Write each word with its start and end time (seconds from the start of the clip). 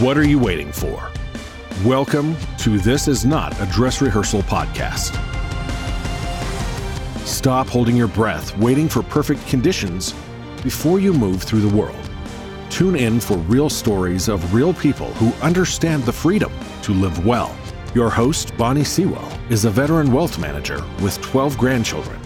What 0.00 0.16
are 0.16 0.26
you 0.26 0.38
waiting 0.38 0.72
for? 0.72 1.10
Welcome 1.84 2.34
to 2.60 2.78
This 2.78 3.06
Is 3.06 3.26
Not 3.26 3.52
a 3.60 3.66
Dress 3.66 4.00
Rehearsal 4.00 4.40
Podcast. 4.44 5.14
Stop 7.26 7.66
holding 7.66 7.96
your 7.96 8.08
breath, 8.08 8.56
waiting 8.56 8.88
for 8.88 9.02
perfect 9.02 9.46
conditions 9.46 10.14
before 10.62 11.00
you 11.00 11.12
move 11.12 11.42
through 11.42 11.60
the 11.60 11.76
world. 11.76 12.10
Tune 12.70 12.96
in 12.96 13.20
for 13.20 13.36
real 13.40 13.68
stories 13.68 14.28
of 14.28 14.54
real 14.54 14.72
people 14.72 15.12
who 15.16 15.34
understand 15.44 16.04
the 16.04 16.12
freedom 16.14 16.50
to 16.80 16.94
live 16.94 17.26
well. 17.26 17.54
Your 17.94 18.08
host, 18.08 18.56
Bonnie 18.56 18.84
Sewell, 18.84 19.30
is 19.50 19.66
a 19.66 19.70
veteran 19.70 20.10
wealth 20.10 20.38
manager 20.38 20.82
with 21.02 21.20
12 21.20 21.58
grandchildren, 21.58 22.18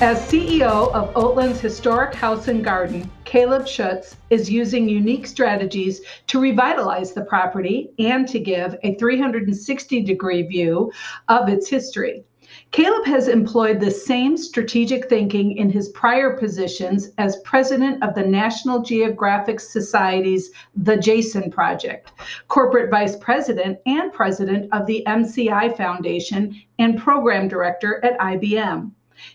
As 0.00 0.26
CEO 0.26 0.90
of 0.94 1.12
Oatlands 1.12 1.58
Historic 1.58 2.14
House 2.14 2.48
and 2.48 2.64
Garden, 2.64 3.10
Caleb 3.26 3.68
Schutz 3.68 4.16
is 4.30 4.50
using 4.50 4.88
unique 4.88 5.26
strategies 5.26 6.00
to 6.28 6.40
revitalize 6.40 7.12
the 7.12 7.26
property 7.26 7.90
and 7.98 8.26
to 8.28 8.38
give 8.38 8.74
a 8.82 8.94
360 8.94 10.00
degree 10.00 10.44
view 10.44 10.90
of 11.28 11.50
its 11.50 11.68
history. 11.68 12.24
Caleb 12.72 13.04
has 13.04 13.28
employed 13.28 13.80
the 13.80 13.90
same 13.90 14.34
strategic 14.34 15.06
thinking 15.06 15.58
in 15.58 15.68
his 15.68 15.90
prior 15.90 16.38
positions 16.38 17.10
as 17.18 17.36
president 17.44 18.02
of 18.02 18.14
the 18.14 18.22
National 18.22 18.80
Geographic 18.80 19.60
Society's 19.60 20.50
The 20.74 20.96
Jason 20.96 21.50
Project, 21.50 22.12
corporate 22.48 22.90
vice 22.90 23.14
president 23.16 23.78
and 23.84 24.10
president 24.10 24.72
of 24.72 24.86
the 24.86 25.04
MCI 25.06 25.76
Foundation, 25.76 26.58
and 26.78 26.98
program 26.98 27.46
director 27.46 28.02
at 28.02 28.18
IBM. 28.18 28.90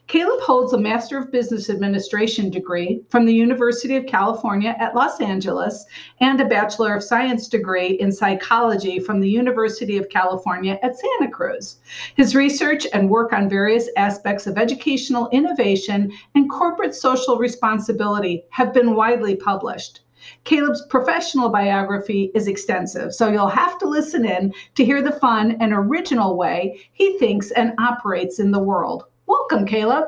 Caleb 0.08 0.42
holds 0.42 0.74
a 0.74 0.78
Master 0.78 1.18
of 1.18 1.32
Business 1.32 1.70
Administration 1.70 2.50
degree 2.50 3.04
from 3.10 3.26
the 3.26 3.34
University 3.34 3.96
of 3.96 4.06
California 4.06 4.76
at 4.80 4.96
Los 4.96 5.22
Angeles 5.22 5.86
and 6.20 6.42
a 6.42 6.46
Bachelor 6.46 6.96
of 6.96 7.04
Science 7.04 7.48
degree 7.48 7.92
in 7.92 8.12
psychology 8.12 9.00
from 9.00 9.20
the 9.20 9.30
University 9.30 9.98
of 9.98 10.10
California 10.10 10.78
at 10.84 10.98
Santa 10.98 11.32
Cruz. 11.32 11.78
His 12.16 12.36
research 12.36 12.86
and 12.92 13.10
work 13.10 13.32
on 13.32 13.50
various 13.50 13.90
aspects 13.96 14.46
of 14.46 14.58
educational 14.58 15.30
innovation 15.30 16.12
and 16.36 16.50
corporate 16.50 16.94
social 16.94 17.38
responsibility 17.38 18.44
have 18.50 18.74
been 18.74 18.96
widely 18.96 19.36
published. 19.36 20.02
Caleb's 20.44 20.86
professional 20.88 21.48
biography 21.48 22.32
is 22.36 22.48
extensive, 22.48 23.14
so 23.14 23.30
you'll 23.30 23.48
have 23.48 23.78
to 23.78 23.88
listen 23.88 24.26
in 24.26 24.54
to 24.76 24.84
hear 24.84 25.02
the 25.02 25.12
fun 25.12 25.56
and 25.62 25.72
original 25.72 26.36
way 26.36 26.82
he 26.92 27.18
thinks 27.18 27.52
and 27.52 27.74
operates 27.80 28.40
in 28.40 28.52
the 28.52 28.60
world. 28.60 29.06
Welcome, 29.28 29.66
Caleb. 29.66 30.06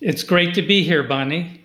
It's 0.00 0.22
great 0.22 0.54
to 0.54 0.62
be 0.62 0.82
here, 0.82 1.02
Bonnie. 1.02 1.56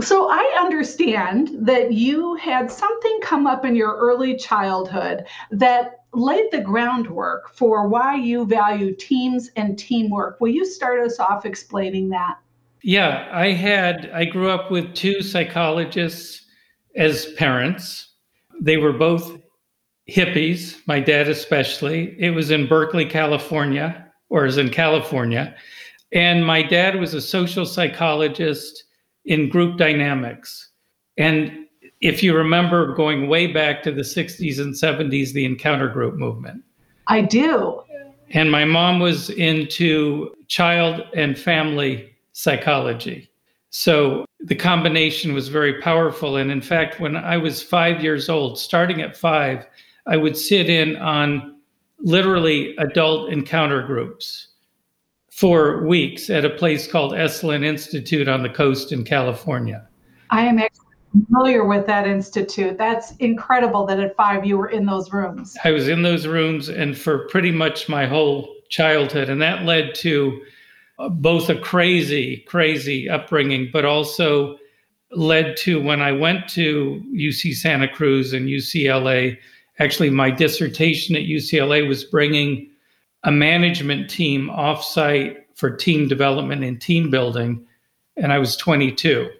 So, 0.00 0.30
I 0.30 0.58
understand 0.58 1.50
that 1.66 1.92
you 1.92 2.34
had 2.36 2.70
something 2.70 3.20
come 3.20 3.46
up 3.46 3.64
in 3.64 3.76
your 3.76 3.94
early 3.96 4.36
childhood 4.36 5.26
that 5.50 5.96
laid 6.14 6.50
the 6.50 6.60
groundwork 6.60 7.50
for 7.54 7.88
why 7.88 8.14
you 8.14 8.46
value 8.46 8.94
teams 8.96 9.50
and 9.56 9.78
teamwork. 9.78 10.40
Will 10.40 10.48
you 10.48 10.64
start 10.64 11.04
us 11.04 11.18
off 11.18 11.44
explaining 11.44 12.08
that? 12.10 12.38
Yeah, 12.82 13.28
I 13.32 13.52
had, 13.52 14.10
I 14.14 14.24
grew 14.24 14.48
up 14.48 14.70
with 14.70 14.94
two 14.94 15.20
psychologists 15.20 16.46
as 16.96 17.32
parents. 17.34 18.14
They 18.60 18.76
were 18.76 18.92
both 18.92 19.38
hippies, 20.10 20.80
my 20.86 21.00
dad 21.00 21.28
especially. 21.28 22.16
It 22.18 22.30
was 22.30 22.50
in 22.50 22.66
Berkeley, 22.66 23.04
California, 23.04 24.10
or 24.30 24.46
is 24.46 24.58
in 24.58 24.70
California. 24.70 25.54
And 26.12 26.46
my 26.46 26.62
dad 26.62 27.00
was 27.00 27.14
a 27.14 27.20
social 27.20 27.64
psychologist 27.64 28.84
in 29.24 29.48
group 29.48 29.78
dynamics. 29.78 30.70
And 31.16 31.66
if 32.00 32.22
you 32.22 32.36
remember 32.36 32.94
going 32.94 33.28
way 33.28 33.46
back 33.46 33.82
to 33.84 33.92
the 33.92 34.02
60s 34.02 34.58
and 34.58 34.74
70s, 34.74 35.32
the 35.32 35.44
encounter 35.44 35.88
group 35.88 36.16
movement. 36.16 36.62
I 37.06 37.22
do. 37.22 37.82
And 38.30 38.50
my 38.50 38.64
mom 38.64 38.98
was 38.98 39.30
into 39.30 40.34
child 40.48 41.02
and 41.14 41.38
family 41.38 42.12
psychology. 42.32 43.30
So 43.70 44.26
the 44.40 44.54
combination 44.54 45.32
was 45.32 45.48
very 45.48 45.80
powerful. 45.80 46.36
And 46.36 46.50
in 46.50 46.60
fact, 46.60 47.00
when 47.00 47.16
I 47.16 47.36
was 47.36 47.62
five 47.62 48.02
years 48.02 48.28
old, 48.28 48.58
starting 48.58 49.00
at 49.00 49.16
five, 49.16 49.66
I 50.06 50.16
would 50.16 50.36
sit 50.36 50.68
in 50.68 50.96
on 50.96 51.56
literally 52.00 52.74
adult 52.76 53.30
encounter 53.30 53.86
groups 53.86 54.48
for 55.32 55.82
weeks 55.86 56.28
at 56.28 56.44
a 56.44 56.50
place 56.50 56.86
called 56.86 57.12
Esalen 57.12 57.64
Institute 57.64 58.28
on 58.28 58.42
the 58.42 58.50
coast 58.50 58.92
in 58.92 59.02
California. 59.02 59.88
I 60.28 60.42
am 60.42 60.58
actually 60.58 60.84
familiar 61.26 61.64
with 61.64 61.86
that 61.86 62.06
institute. 62.06 62.76
That's 62.76 63.12
incredible 63.16 63.86
that 63.86 63.98
at 63.98 64.14
five 64.14 64.44
you 64.44 64.58
were 64.58 64.68
in 64.68 64.84
those 64.84 65.10
rooms. 65.10 65.56
I 65.64 65.70
was 65.70 65.88
in 65.88 66.02
those 66.02 66.26
rooms 66.26 66.68
and 66.68 66.96
for 66.96 67.26
pretty 67.28 67.50
much 67.50 67.88
my 67.88 68.04
whole 68.04 68.54
childhood. 68.68 69.30
And 69.30 69.40
that 69.40 69.64
led 69.64 69.94
to 69.96 70.38
uh, 70.98 71.08
both 71.08 71.48
a 71.48 71.58
crazy, 71.58 72.44
crazy 72.46 73.08
upbringing, 73.08 73.70
but 73.72 73.86
also 73.86 74.58
led 75.12 75.56
to 75.58 75.80
when 75.80 76.02
I 76.02 76.12
went 76.12 76.46
to 76.50 77.02
UC 77.10 77.54
Santa 77.54 77.88
Cruz 77.88 78.34
and 78.34 78.48
UCLA. 78.48 79.38
Actually, 79.78 80.10
my 80.10 80.30
dissertation 80.30 81.16
at 81.16 81.22
UCLA 81.22 81.88
was 81.88 82.04
bringing 82.04 82.68
a 83.24 83.32
management 83.32 84.10
team 84.10 84.48
offsite 84.48 85.36
for 85.54 85.70
team 85.70 86.08
development 86.08 86.64
and 86.64 86.80
team 86.80 87.10
building, 87.10 87.64
and 88.16 88.32
I 88.32 88.38
was 88.38 88.56
22. 88.56 89.30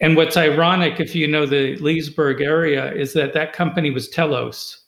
And 0.00 0.16
what's 0.16 0.36
ironic, 0.36 1.00
if 1.00 1.14
you 1.14 1.26
know 1.26 1.46
the 1.46 1.76
Leesburg 1.76 2.42
area, 2.42 2.92
is 2.92 3.14
that 3.14 3.32
that 3.32 3.52
company 3.52 3.90
was 3.90 4.08
Telos. 4.08 4.82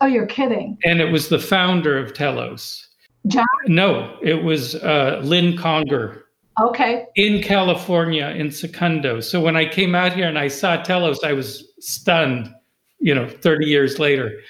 Oh, 0.00 0.06
you're 0.06 0.26
kidding. 0.26 0.78
And 0.84 1.00
it 1.00 1.12
was 1.12 1.28
the 1.28 1.38
founder 1.38 1.98
of 1.98 2.14
Telos. 2.14 2.86
John? 3.26 3.44
No, 3.66 4.16
it 4.22 4.42
was 4.42 4.76
uh, 4.76 5.20
Lynn 5.22 5.56
Conger. 5.56 6.24
Okay. 6.60 7.06
In 7.16 7.42
California, 7.42 8.28
in 8.28 8.50
Segundo. 8.50 9.20
So 9.20 9.40
when 9.40 9.56
I 9.56 9.66
came 9.66 9.94
out 9.94 10.12
here 10.12 10.26
and 10.26 10.38
I 10.38 10.48
saw 10.48 10.76
Telos, 10.82 11.22
I 11.22 11.32
was 11.32 11.70
stunned, 11.78 12.52
you 13.00 13.14
know, 13.14 13.28
30 13.28 13.66
years 13.66 13.98
later. 13.98 14.40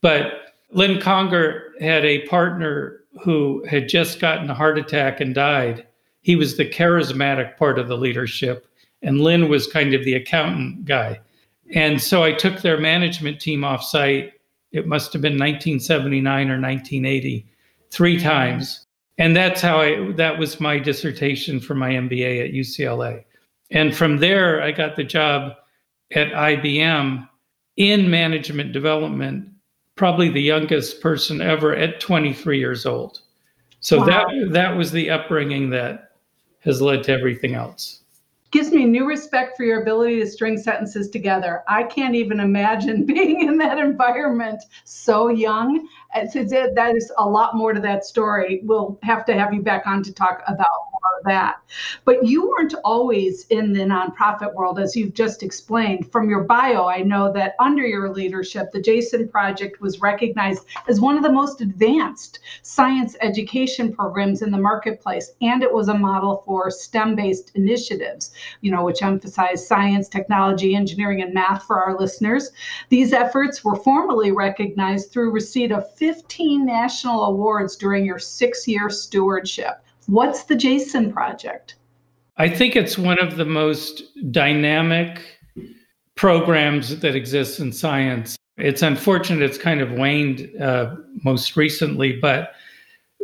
But 0.00 0.43
Lynn 0.70 1.00
Conger 1.00 1.72
had 1.80 2.04
a 2.04 2.26
partner 2.26 3.00
who 3.22 3.64
had 3.66 3.88
just 3.88 4.20
gotten 4.20 4.50
a 4.50 4.54
heart 4.54 4.78
attack 4.78 5.20
and 5.20 5.34
died. 5.34 5.86
He 6.22 6.36
was 6.36 6.56
the 6.56 6.68
charismatic 6.68 7.56
part 7.56 7.78
of 7.78 7.88
the 7.88 7.98
leadership, 7.98 8.66
and 9.02 9.20
Lynn 9.20 9.48
was 9.48 9.66
kind 9.66 9.94
of 9.94 10.04
the 10.04 10.14
accountant 10.14 10.84
guy. 10.84 11.20
And 11.74 12.00
so 12.00 12.22
I 12.22 12.32
took 12.32 12.60
their 12.60 12.78
management 12.78 13.40
team 13.40 13.64
off 13.64 13.82
site. 13.84 14.32
It 14.72 14.86
must 14.86 15.12
have 15.12 15.22
been 15.22 15.34
1979 15.34 16.50
or 16.50 16.60
1980, 16.60 17.46
three 17.90 18.16
mm-hmm. 18.16 18.26
times. 18.26 18.86
And 19.18 19.36
that's 19.36 19.60
how 19.60 19.80
I, 19.80 20.12
that 20.12 20.38
was 20.38 20.60
my 20.60 20.78
dissertation 20.78 21.60
for 21.60 21.74
my 21.74 21.90
MBA 21.90 22.48
at 22.48 22.54
UCLA. 22.54 23.24
And 23.70 23.96
from 23.96 24.18
there, 24.18 24.62
I 24.62 24.72
got 24.72 24.96
the 24.96 25.04
job 25.04 25.52
at 26.14 26.32
IBM 26.32 27.28
in 27.76 28.10
management 28.10 28.72
development 28.72 29.48
probably 29.96 30.28
the 30.28 30.42
youngest 30.42 31.00
person 31.00 31.40
ever 31.40 31.74
at 31.74 32.00
23 32.00 32.58
years 32.58 32.86
old. 32.86 33.20
So 33.80 33.98
wow. 33.98 34.06
that 34.06 34.52
that 34.52 34.76
was 34.76 34.92
the 34.92 35.10
upbringing 35.10 35.70
that 35.70 36.12
has 36.60 36.80
led 36.80 37.04
to 37.04 37.12
everything 37.12 37.54
else. 37.54 38.00
Gives 38.50 38.70
me 38.70 38.84
new 38.84 39.06
respect 39.06 39.56
for 39.56 39.64
your 39.64 39.82
ability 39.82 40.20
to 40.20 40.26
string 40.26 40.56
sentences 40.56 41.10
together. 41.10 41.64
I 41.68 41.82
can't 41.82 42.14
even 42.14 42.40
imagine 42.40 43.04
being 43.06 43.46
in 43.46 43.58
that 43.58 43.78
environment 43.78 44.62
so 44.84 45.28
young. 45.28 45.86
It's, 46.14 46.34
it's, 46.36 46.52
that 46.52 46.96
is 46.96 47.12
a 47.18 47.28
lot 47.28 47.56
more 47.56 47.72
to 47.72 47.80
that 47.80 48.04
story. 48.04 48.60
We'll 48.64 48.98
have 49.02 49.24
to 49.26 49.34
have 49.34 49.52
you 49.52 49.60
back 49.60 49.86
on 49.86 50.02
to 50.04 50.12
talk 50.12 50.42
about 50.46 50.66
that. 51.24 51.56
But 52.04 52.26
you 52.26 52.48
weren't 52.48 52.74
always 52.84 53.46
in 53.48 53.72
the 53.72 53.80
nonprofit 53.80 54.54
world, 54.54 54.78
as 54.78 54.94
you've 54.94 55.14
just 55.14 55.42
explained. 55.42 56.10
From 56.12 56.28
your 56.28 56.44
bio, 56.44 56.86
I 56.86 57.02
know 57.02 57.32
that 57.32 57.54
under 57.58 57.86
your 57.86 58.12
leadership, 58.12 58.72
the 58.72 58.80
Jason 58.80 59.28
Project 59.28 59.80
was 59.80 60.00
recognized 60.00 60.66
as 60.88 61.00
one 61.00 61.16
of 61.16 61.22
the 61.22 61.32
most 61.32 61.60
advanced 61.60 62.40
science 62.62 63.16
education 63.20 63.92
programs 63.92 64.42
in 64.42 64.50
the 64.50 64.58
marketplace, 64.58 65.32
and 65.40 65.62
it 65.62 65.72
was 65.72 65.88
a 65.88 65.98
model 65.98 66.42
for 66.44 66.70
STEM 66.70 67.16
based 67.16 67.52
initiatives, 67.54 68.32
you 68.60 68.70
know, 68.70 68.84
which 68.84 69.02
emphasize 69.02 69.66
science, 69.66 70.08
technology, 70.08 70.74
engineering, 70.74 71.22
and 71.22 71.34
math 71.34 71.64
for 71.64 71.82
our 71.82 71.98
listeners. 71.98 72.50
These 72.88 73.12
efforts 73.12 73.64
were 73.64 73.76
formally 73.76 74.32
recognized 74.32 75.10
through 75.10 75.30
receipt 75.30 75.72
of 75.72 75.92
15 75.94 76.64
national 76.64 77.24
awards 77.24 77.76
during 77.76 78.04
your 78.04 78.18
six 78.18 78.66
year 78.68 78.90
stewardship. 78.90 79.83
What's 80.06 80.44
the 80.44 80.56
Jason 80.56 81.12
Project? 81.12 81.76
I 82.36 82.48
think 82.48 82.76
it's 82.76 82.98
one 82.98 83.18
of 83.20 83.36
the 83.36 83.44
most 83.44 84.02
dynamic 84.30 85.20
programs 86.16 86.98
that 87.00 87.14
exists 87.14 87.60
in 87.60 87.72
science. 87.72 88.36
It's 88.56 88.82
unfortunate 88.82 89.42
it's 89.42 89.58
kind 89.58 89.80
of 89.80 89.92
waned 89.92 90.50
uh, 90.60 90.94
most 91.24 91.56
recently, 91.56 92.18
but 92.20 92.52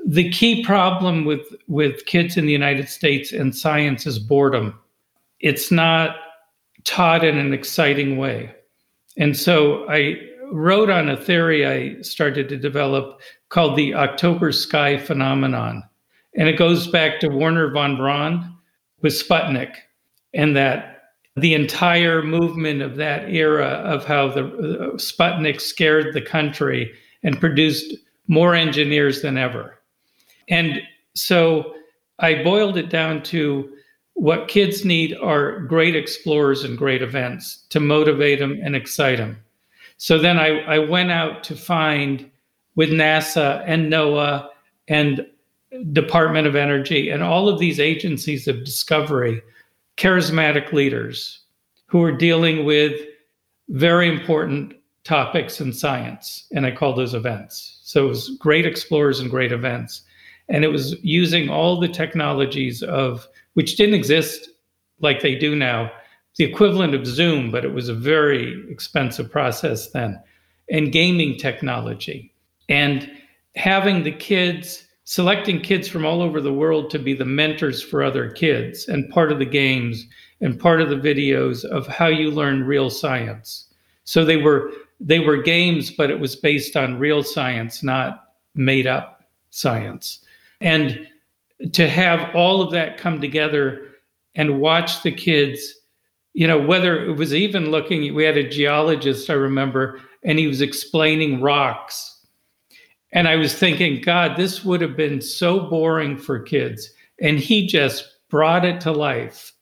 the 0.07 0.31
key 0.31 0.65
problem 0.65 1.25
with 1.25 1.55
with 1.69 2.07
kids 2.07 2.37
in 2.37 2.47
the 2.47 2.53
United 2.53 2.89
States 2.89 3.33
and 3.33 3.55
science 3.55 4.07
is 4.07 4.19
boredom. 4.19 4.79
It's 5.41 5.71
not 5.71 6.17
taught 6.85 7.25
in 7.25 7.37
an 7.37 7.53
exciting 7.53 8.17
way. 8.17 8.55
And 9.17 9.37
so 9.37 9.89
I 9.89 10.17
wrote 10.53 10.91
on 10.91 11.11
a 11.11 11.17
theory 11.17 11.67
I 11.67 12.01
started 12.03 12.49
to 12.49 12.57
develop 12.57 13.21
called 13.51 13.77
the 13.77 13.95
October 13.95 14.53
sky 14.53 14.97
phenomenon. 14.97 15.85
And 16.37 16.49
it 16.49 16.59
goes 16.59 16.87
back 16.87 17.21
to 17.21 17.29
Wernher 17.29 17.71
von 17.71 17.97
Braun 17.97 18.57
with 19.03 19.13
Sputnik 19.13 19.75
and 20.33 20.57
that 20.57 21.03
the 21.37 21.55
entire 21.55 22.23
movement 22.23 22.83
of 22.83 22.97
that 22.97 23.31
era 23.31 23.67
of 23.67 24.05
how 24.05 24.29
the 24.29 24.45
uh, 24.45 24.97
Sputnik 24.97 25.61
scared 25.61 26.13
the 26.13 26.21
country 26.21 26.93
and 27.23 27.41
produced 27.41 27.95
more 28.29 28.55
engineers 28.55 29.23
than 29.23 29.37
ever. 29.37 29.79
And 30.49 30.83
so 31.15 31.75
I 32.19 32.43
boiled 32.43 32.77
it 32.77 32.91
down 32.91 33.23
to 33.25 33.73
what 34.15 34.49
kids 34.49 34.85
need 34.85 35.17
are 35.17 35.61
great 35.61 35.97
explorers 35.97 36.63
and 36.63 36.77
great 36.77 37.01
events 37.01 37.65
to 37.71 37.81
motivate 37.81 38.39
them 38.39 38.61
and 38.63 38.77
excite 38.77 39.19
them. 39.19 39.39
So 39.97 40.19
then 40.19 40.39
I, 40.39 40.61
I 40.61 40.79
went 40.79 41.11
out 41.11 41.43
to 41.45 41.57
find 41.57 42.31
with 42.75 42.91
NASA 42.91 43.63
and 43.67 43.91
NOAA 43.91 44.49
and 44.89 45.27
Department 45.93 46.47
of 46.47 46.57
Energy 46.57 47.11
and 47.11 47.23
all 47.23 47.49
of 47.49 47.59
these 47.59 47.79
agencies 47.79 48.49
of 48.49 48.65
discovery, 48.65 49.41
charismatic 49.97 50.73
leaders 50.73 51.41
who 51.87 52.03
are 52.03 52.13
dealing 52.13 52.65
with 52.65 53.01
very 53.69 54.09
important 54.09 54.75
topics 55.05 55.61
in 55.61 55.73
science. 55.73 56.47
And 56.53 56.67
I 56.67 56.71
call 56.73 56.95
those 56.95 57.15
events. 57.15 57.81
So 57.83 58.07
it 58.07 58.09
was 58.09 58.37
great 58.39 58.67
explorers 58.67 59.21
and 59.21 59.31
great 59.31 59.53
events. 59.53 60.03
And 60.49 60.65
it 60.65 60.69
was 60.69 60.97
using 61.03 61.49
all 61.49 61.79
the 61.79 61.89
technologies 61.89 62.83
of 62.83 63.27
which 63.55 63.77
didn't 63.77 63.95
exist 63.95 64.51
like 65.01 65.21
they 65.21 65.35
do 65.35 65.55
now, 65.57 65.91
the 66.37 66.45
equivalent 66.45 66.95
of 66.95 67.07
Zoom, 67.07 67.51
but 67.51 67.65
it 67.65 67.73
was 67.73 67.89
a 67.89 67.95
very 67.95 68.65
expensive 68.71 69.31
process 69.31 69.91
then, 69.91 70.21
and 70.69 70.93
gaming 70.93 71.37
technology. 71.37 72.33
And 72.69 73.11
having 73.57 74.03
the 74.03 74.13
kids, 74.13 74.87
selecting 75.11 75.61
kids 75.61 75.89
from 75.89 76.07
all 76.07 76.23
over 76.23 76.41
the 76.41 76.53
world 76.53 76.89
to 76.89 76.97
be 76.97 77.15
the 77.15 77.25
mentors 77.25 77.83
for 77.83 78.01
other 78.01 78.31
kids, 78.31 78.87
and 78.87 79.11
part 79.11 79.33
of 79.33 79.41
the 79.41 79.45
games 79.45 80.07
and 80.41 80.57
part 80.57 80.81
of 80.81 80.89
the 80.89 80.95
videos 80.95 81.65
of 81.65 81.85
how 81.89 82.07
you 82.07 82.31
learn 82.31 82.63
real 82.63 82.89
science. 82.89 83.75
So 84.05 84.25
they 84.25 84.37
were 84.37 84.71
they 85.01 85.19
were 85.19 85.43
games, 85.43 85.91
but 85.91 86.13
it 86.13 86.21
was 86.21 86.37
based 86.37 86.77
on 86.77 87.01
real 87.01 87.25
science, 87.25 87.83
not 87.83 88.35
made 88.55 88.87
up 88.87 89.25
science. 89.51 90.25
And 90.61 91.09
to 91.73 91.89
have 91.89 92.33
all 92.33 92.63
of 92.63 92.71
that 92.71 92.97
come 92.97 93.21
together 93.21 93.89
and 94.37 94.61
watch 94.61 95.03
the 95.03 95.11
kids, 95.11 95.75
you 96.35 96.47
know, 96.47 96.61
whether 96.61 97.05
it 97.05 97.17
was 97.17 97.35
even 97.35 97.73
looking, 97.73 98.15
we 98.15 98.23
had 98.23 98.37
a 98.37 98.49
geologist, 98.49 99.29
I 99.29 99.33
remember, 99.33 100.01
and 100.23 100.39
he 100.39 100.47
was 100.47 100.61
explaining 100.61 101.41
rocks. 101.41 102.20
And 103.13 103.27
I 103.27 103.37
was 103.37 103.55
thinking, 103.55 104.01
God, 104.01 104.37
this 104.37 104.65
would 104.65 104.81
have 104.81 104.97
been 104.97 105.21
so 105.21 105.69
boring 105.69 106.17
for 106.17 106.39
kids. 106.39 106.91
And 107.21 107.39
he 107.39 107.67
just 107.67 108.19
brought 108.29 108.65
it 108.65 108.81
to 108.83 108.93
life. 108.93 109.53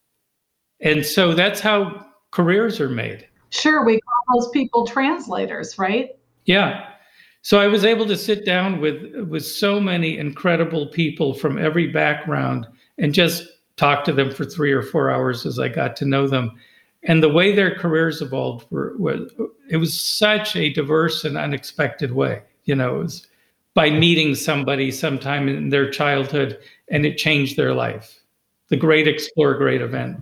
And 0.80 1.04
so 1.04 1.34
that's 1.34 1.60
how 1.60 2.06
careers 2.30 2.80
are 2.80 2.90
made. 2.90 3.26
Sure. 3.50 3.84
We 3.84 4.00
call 4.00 4.40
those 4.40 4.50
people 4.50 4.86
translators, 4.86 5.78
right? 5.78 6.10
Yeah. 6.44 6.90
So 7.42 7.58
I 7.58 7.66
was 7.66 7.84
able 7.84 8.06
to 8.06 8.16
sit 8.16 8.44
down 8.44 8.80
with 8.80 9.14
with 9.28 9.44
so 9.44 9.80
many 9.80 10.18
incredible 10.18 10.88
people 10.88 11.32
from 11.32 11.56
every 11.56 11.86
background 11.86 12.66
and 12.98 13.14
just 13.14 13.48
talk 13.76 14.04
to 14.04 14.12
them 14.12 14.30
for 14.30 14.44
three 14.44 14.72
or 14.72 14.82
four 14.82 15.10
hours 15.10 15.46
as 15.46 15.58
I 15.58 15.68
got 15.68 15.96
to 15.96 16.04
know 16.04 16.26
them. 16.26 16.52
And 17.04 17.22
the 17.22 17.28
way 17.28 17.54
their 17.54 17.74
careers 17.76 18.20
evolved 18.20 18.66
were, 18.70 18.94
were 18.98 19.28
it 19.70 19.76
was 19.78 19.98
such 19.98 20.56
a 20.56 20.72
diverse 20.72 21.24
and 21.24 21.38
unexpected 21.38 22.12
way. 22.12 22.42
You 22.64 22.74
know, 22.74 22.96
it 22.96 23.02
was 23.04 23.26
by 23.78 23.90
meeting 23.90 24.34
somebody 24.34 24.90
sometime 24.90 25.46
in 25.46 25.68
their 25.68 25.88
childhood 25.88 26.58
and 26.90 27.06
it 27.06 27.16
changed 27.16 27.56
their 27.56 27.72
life. 27.72 28.18
The 28.70 28.76
Great 28.76 29.06
Explore 29.06 29.54
Great 29.54 29.80
event. 29.80 30.18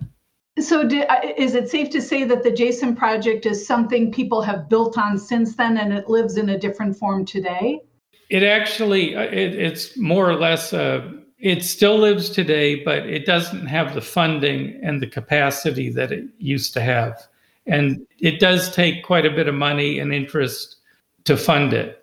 So, 0.59 0.81
uh, 0.81 1.15
is 1.39 1.55
it 1.55 1.67
safe 1.67 1.89
to 1.89 1.99
say 1.99 2.23
that 2.23 2.43
the 2.43 2.51
Jason 2.51 2.95
Project 2.95 3.47
is 3.47 3.65
something 3.65 4.11
people 4.11 4.43
have 4.43 4.69
built 4.69 4.95
on 4.95 5.17
since 5.17 5.55
then, 5.55 5.75
and 5.79 5.91
it 5.91 6.07
lives 6.07 6.37
in 6.37 6.49
a 6.49 6.59
different 6.59 6.97
form 6.97 7.25
today? 7.25 7.81
It 8.29 8.43
actually, 8.43 9.15
uh, 9.15 9.23
it, 9.23 9.55
it's 9.55 9.97
more 9.97 10.29
or 10.29 10.35
less, 10.35 10.71
uh, 10.71 11.11
it 11.39 11.63
still 11.63 11.97
lives 11.97 12.29
today, 12.29 12.83
but 12.83 13.07
it 13.07 13.25
doesn't 13.25 13.65
have 13.65 13.95
the 13.95 14.01
funding 14.01 14.79
and 14.83 15.01
the 15.01 15.07
capacity 15.07 15.89
that 15.89 16.11
it 16.11 16.25
used 16.37 16.75
to 16.75 16.81
have, 16.81 17.27
and 17.65 18.05
it 18.19 18.39
does 18.39 18.69
take 18.69 19.03
quite 19.03 19.25
a 19.25 19.31
bit 19.31 19.47
of 19.47 19.55
money 19.55 19.97
and 19.97 20.13
interest 20.13 20.75
to 21.23 21.35
fund 21.35 21.73
it, 21.73 21.96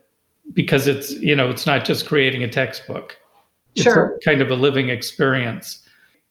because 0.52 0.86
it's 0.86 1.12
you 1.12 1.34
know 1.34 1.50
it's 1.50 1.66
not 1.66 1.84
just 1.84 2.06
creating 2.06 2.42
a 2.42 2.48
textbook; 2.48 3.16
sure. 3.76 4.14
it's 4.16 4.24
kind 4.24 4.40
of 4.40 4.50
a 4.50 4.54
living 4.54 4.90
experience. 4.90 5.80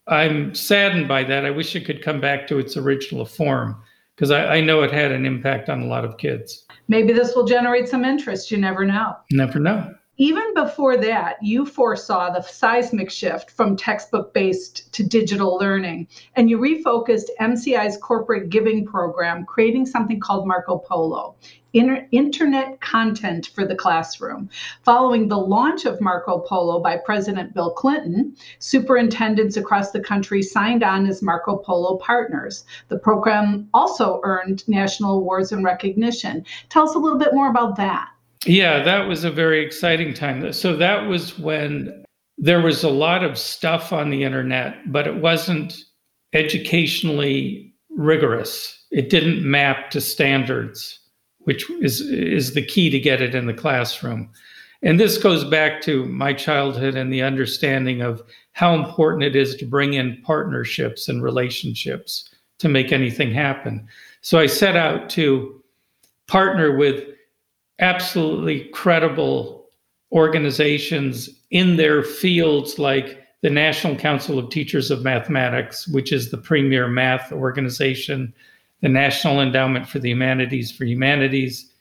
I'm 0.08 0.54
saddened 0.54 1.08
by 1.08 1.24
that. 1.24 1.46
I 1.46 1.50
wish 1.50 1.76
it 1.76 1.86
could 1.86 2.02
come 2.02 2.20
back 2.20 2.48
to 2.48 2.60
its 2.60 2.76
original 2.76 3.26
form 3.26 3.82
because 4.16 4.32
I, 4.32 4.58
I, 4.58 4.62
know 4.62 4.84
it 4.84 4.92
had 4.92 5.12
an 5.12 5.26
impact 5.26 5.70
on 5.70 5.82
a 5.82 5.86
lot 5.86 6.04
of 6.04 6.18
kids. 6.18 6.66
Maybe 6.90 7.14
this 7.14 7.36
will 7.36 7.46
generate 7.46 7.88
some 7.88 8.04
interest. 8.04 8.52
You 8.52 8.58
never 8.58 8.86
know. 8.86 9.16
Never 9.32 9.60
know. 9.60 9.94
Even 10.18 10.54
before 10.54 10.96
that, 10.98 11.38
you 11.42 11.66
foresaw 11.66 12.30
the 12.30 12.42
seismic 12.42 13.10
shift 13.10 13.50
from 13.50 13.76
textbook 13.76 14.32
based 14.32 14.94
to 14.94 15.04
digital 15.04 15.58
learning, 15.58 16.08
and 16.36 16.50
you 16.50 16.60
refocused 16.60 17.30
MCI's 17.40 17.98
corporate 17.98 18.50
giving 18.50 18.86
program, 18.86 19.44
creating 19.44 19.88
something 19.88 20.20
called 20.20 20.48
Marco 20.48 20.78
Polo 20.78 21.36
inter- 21.74 22.08
internet 22.12 22.80
content 22.80 23.48
for 23.56 23.66
the 23.66 23.76
classroom. 23.76 24.50
Following 24.84 25.28
the 25.28 25.38
launch 25.38 25.86
of 25.86 26.00
Marco 26.00 26.40
Polo 26.40 26.80
by 26.80 26.98
President 26.98 27.54
Bill 27.54 27.72
Clinton, 27.72 28.36
superintendents 28.60 29.58
across 29.58 29.92
the 29.92 30.00
country 30.00 30.42
signed 30.42 30.84
on 30.84 31.08
as 31.08 31.24
Marco 31.24 31.58
Polo 31.58 31.98
partners. 31.98 32.66
The 32.90 33.00
program 33.00 33.68
also 33.74 34.22
earned 34.24 34.68
national 34.68 35.18
awards 35.18 35.52
and 35.52 35.64
recognition. 35.64 36.46
Tell 36.70 36.88
us 36.88 36.96
a 36.96 37.00
little 37.00 37.20
bit 37.20 37.34
more 37.34 37.50
about 37.50 37.76
that. 37.78 38.10
Yeah, 38.46 38.84
that 38.84 39.08
was 39.08 39.24
a 39.24 39.32
very 39.32 39.66
exciting 39.66 40.14
time. 40.14 40.52
So 40.54 40.76
that 40.76 41.08
was 41.08 41.40
when 41.40 42.04
there 42.38 42.62
was 42.62 42.84
a 42.84 42.90
lot 42.90 43.24
of 43.24 43.38
stuff 43.38 43.94
on 43.94 44.10
the 44.10 44.24
internet, 44.24 44.92
but 44.92 45.08
it 45.08 45.16
wasn't 45.16 45.76
educationally 46.34 47.74
rigorous. 47.90 48.86
It 48.92 49.10
didn't 49.10 49.50
map 49.50 49.92
to 49.92 50.02
standards 50.02 51.00
which 51.44 51.70
is 51.82 52.02
is 52.02 52.54
the 52.54 52.66
key 52.66 52.90
to 52.90 53.00
get 53.00 53.22
it 53.22 53.36
in 53.36 53.46
the 53.46 53.54
classroom. 53.54 54.30
And 54.82 55.00
this 55.00 55.18
goes 55.18 55.44
back 55.46 55.82
to 55.84 56.06
my 56.06 56.34
childhood 56.34 56.96
and 56.96 57.12
the 57.12 57.22
understanding 57.22 58.02
of 58.02 58.22
how 58.52 58.76
important 58.76 59.24
it 59.24 59.36
is 59.36 59.56
to 59.56 59.66
bring 59.66 59.94
in 59.94 60.22
partnerships 60.24 61.08
and 61.08 61.24
relationships 61.24 62.30
to 62.60 62.68
make 62.68 62.92
anything 62.92 63.32
happen. 63.34 63.88
So 64.22 64.40
I 64.40 64.46
set 64.46 64.76
out 64.76 65.10
to 65.12 65.62
partner 66.28 66.76
with 66.76 67.06
absolutely 67.80 68.66
credible 68.70 69.66
organizations 70.12 71.30
in 71.52 71.76
their 71.76 72.04
fields 72.04 72.78
like 72.78 73.20
the 73.42 73.50
National 73.50 73.96
Council 73.96 74.40
of 74.40 74.50
Teachers 74.50 74.92
of 74.92 75.04
Mathematics, 75.04 75.88
which 75.88 76.12
is 76.12 76.32
the 76.32 76.38
premier 76.38 76.88
math 76.88 77.32
organization 77.32 78.34
the 78.84 78.90
National 78.90 79.40
Endowment 79.40 79.88
for 79.88 80.00
the 80.00 80.10
Humanities 80.10 80.70
for 80.70 80.84
Humanities, 80.84 81.72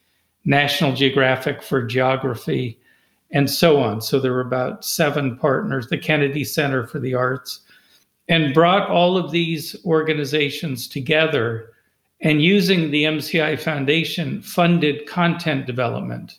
National 0.44 0.94
Geographic 0.94 1.60
for 1.60 1.82
Geography, 1.82 2.78
and 3.32 3.50
so 3.50 3.80
on. 3.80 4.00
So 4.00 4.20
there 4.20 4.32
were 4.32 4.40
about 4.40 4.84
seven 4.84 5.36
partners, 5.36 5.88
the 5.88 5.98
Kennedy 5.98 6.44
Center 6.44 6.86
for 6.86 7.00
the 7.00 7.12
Arts, 7.12 7.62
and 8.28 8.54
brought 8.54 8.88
all 8.88 9.16
of 9.16 9.32
these 9.32 9.74
organizations 9.84 10.86
together 10.86 11.70
and 12.22 12.42
using 12.42 12.90
the 12.90 13.04
MCI 13.04 13.60
Foundation 13.60 14.42
funded 14.42 15.06
content 15.06 15.66
development 15.66 16.38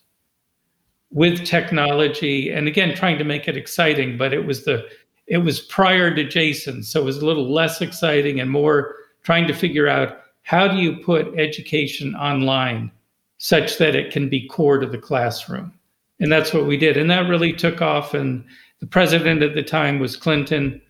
with 1.12 1.46
technology 1.46 2.52
and 2.52 2.68
again 2.68 2.96
trying 2.96 3.20
to 3.20 3.24
make 3.24 3.48
it 3.48 3.56
exciting 3.56 4.18
but 4.18 4.34
it 4.34 4.48
was 4.48 4.66
the 4.66 4.84
it 5.28 5.38
was 5.38 5.60
prior 5.60 6.12
to 6.12 6.24
jason 6.28 6.82
so 6.82 7.00
it 7.00 7.06
was 7.06 7.18
a 7.18 7.26
little 7.26 7.54
less 7.54 7.82
exciting 7.82 8.40
and 8.40 8.50
more 8.50 8.96
trying 9.22 9.46
to 9.46 9.54
figure 9.54 9.88
out 9.88 10.24
how 10.44 10.68
do 10.68 10.78
you 10.78 10.98
put 10.98 11.38
education 11.40 12.16
online 12.16 12.92
such 13.38 13.78
that 13.78 13.96
it 13.96 14.12
can 14.12 14.30
be 14.30 14.48
core 14.48 14.78
to 14.78 14.86
the 14.86 14.98
classroom? 14.98 15.74
And 16.20 16.32
that's 16.32 16.54
what 16.54 16.66
we 16.66 16.78
did. 16.78 16.96
And 16.96 17.10
that 17.10 17.28
really 17.28 17.52
took 17.52 17.82
off. 17.82 18.14
And 18.14 18.46
the 18.80 18.86
president 18.86 19.42
at 19.42 19.56
the 19.56 19.64
time 19.64 20.00
was 20.00 20.16
Clinton. 20.16 20.82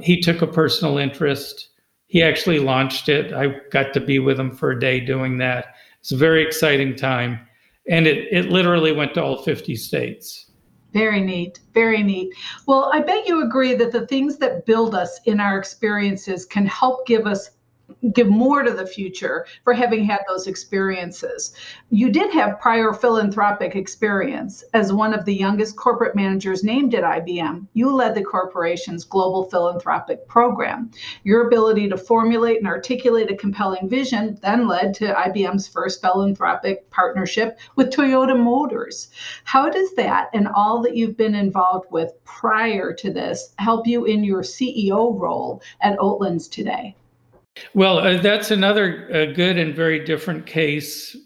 He 0.00 0.20
took 0.20 0.42
a 0.42 0.46
personal 0.46 0.98
interest. 0.98 1.70
He 2.08 2.22
actually 2.22 2.58
launched 2.58 3.08
it. 3.08 3.32
I 3.32 3.56
got 3.70 3.92
to 3.94 4.00
be 4.00 4.18
with 4.18 4.40
him 4.40 4.50
for 4.50 4.70
a 4.70 4.80
day 4.80 4.98
doing 4.98 5.38
that. 5.38 5.74
It's 6.00 6.12
a 6.12 6.16
very 6.16 6.42
exciting 6.44 6.96
time. 6.96 7.40
And 7.88 8.06
it, 8.06 8.26
it 8.30 8.50
literally 8.50 8.92
went 8.92 9.14
to 9.14 9.22
all 9.22 9.42
50 9.42 9.76
states. 9.76 10.50
Very 10.92 11.20
neat. 11.20 11.60
Very 11.74 12.02
neat. 12.02 12.34
Well, 12.66 12.90
I 12.92 13.00
bet 13.00 13.28
you 13.28 13.44
agree 13.44 13.74
that 13.74 13.92
the 13.92 14.06
things 14.06 14.38
that 14.38 14.64
build 14.64 14.94
us 14.94 15.20
in 15.26 15.38
our 15.38 15.58
experiences 15.58 16.46
can 16.46 16.66
help 16.66 17.06
give 17.06 17.26
us 17.26 17.50
give 18.12 18.28
more 18.28 18.62
to 18.62 18.70
the 18.70 18.86
future 18.86 19.46
for 19.64 19.72
having 19.72 20.04
had 20.04 20.20
those 20.28 20.46
experiences. 20.46 21.54
You 21.90 22.10
did 22.10 22.32
have 22.32 22.60
prior 22.60 22.92
philanthropic 22.92 23.74
experience 23.74 24.62
as 24.74 24.92
one 24.92 25.14
of 25.14 25.24
the 25.24 25.34
youngest 25.34 25.76
corporate 25.76 26.14
managers 26.14 26.62
named 26.62 26.94
at 26.94 27.02
IBM. 27.02 27.66
You 27.72 27.90
led 27.90 28.14
the 28.14 28.22
corporation's 28.22 29.04
global 29.04 29.48
philanthropic 29.50 30.28
program. 30.28 30.90
Your 31.24 31.46
ability 31.46 31.88
to 31.88 31.96
formulate 31.96 32.58
and 32.58 32.66
articulate 32.66 33.30
a 33.30 33.36
compelling 33.36 33.88
vision 33.88 34.38
then 34.42 34.68
led 34.68 34.94
to 34.94 35.14
IBM's 35.14 35.66
first 35.66 36.00
philanthropic 36.00 36.88
partnership 36.90 37.58
with 37.74 37.90
Toyota 37.90 38.38
Motors. 38.38 39.08
How 39.44 39.68
does 39.70 39.94
that 39.94 40.28
and 40.34 40.46
all 40.48 40.82
that 40.82 40.94
you've 40.94 41.16
been 41.16 41.34
involved 41.34 41.86
with 41.90 42.12
prior 42.24 42.92
to 42.92 43.12
this 43.12 43.54
help 43.58 43.86
you 43.86 44.04
in 44.04 44.22
your 44.24 44.42
CEO 44.42 45.18
role 45.18 45.62
at 45.80 45.98
Oatlands 45.98 46.50
today? 46.50 46.94
Well, 47.74 47.98
uh, 47.98 48.20
that's 48.20 48.50
another 48.50 49.08
uh, 49.12 49.32
good 49.32 49.58
and 49.58 49.74
very 49.74 50.04
different 50.04 50.46
case. 50.46 51.16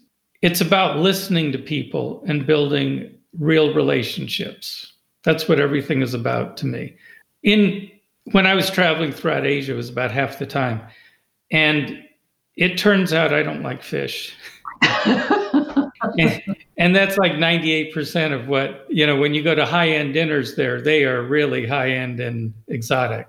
It's 0.41 0.61
about 0.61 0.97
listening 0.97 1.51
to 1.53 1.57
people 1.57 2.23
and 2.27 2.45
building 2.45 3.13
real 3.39 3.73
relationships. 3.73 4.93
That's 5.23 5.47
what 5.47 5.59
everything 5.59 6.01
is 6.01 6.13
about 6.13 6.57
to 6.57 6.65
me. 6.65 6.95
In 7.43 7.89
when 8.31 8.45
I 8.47 8.55
was 8.55 8.69
traveling 8.69 9.11
throughout 9.11 9.45
Asia, 9.45 9.73
it 9.73 9.75
was 9.75 9.89
about 9.89 10.11
half 10.11 10.39
the 10.39 10.45
time, 10.45 10.81
and 11.51 12.03
it 12.55 12.77
turns 12.77 13.13
out 13.13 13.33
I 13.33 13.43
don't 13.43 13.63
like 13.63 13.83
fish. 13.83 14.35
and, 14.81 16.41
and 16.77 16.95
that's 16.95 17.17
like 17.17 17.33
98% 17.33 18.33
of 18.33 18.47
what, 18.47 18.85
you 18.89 19.05
know, 19.05 19.15
when 19.15 19.33
you 19.33 19.43
go 19.43 19.55
to 19.55 19.65
high 19.65 19.89
end 19.89 20.13
dinners 20.13 20.55
there, 20.55 20.81
they 20.81 21.03
are 21.05 21.23
really 21.23 21.65
high 21.65 21.91
end 21.91 22.19
and 22.19 22.53
exotic. 22.67 23.27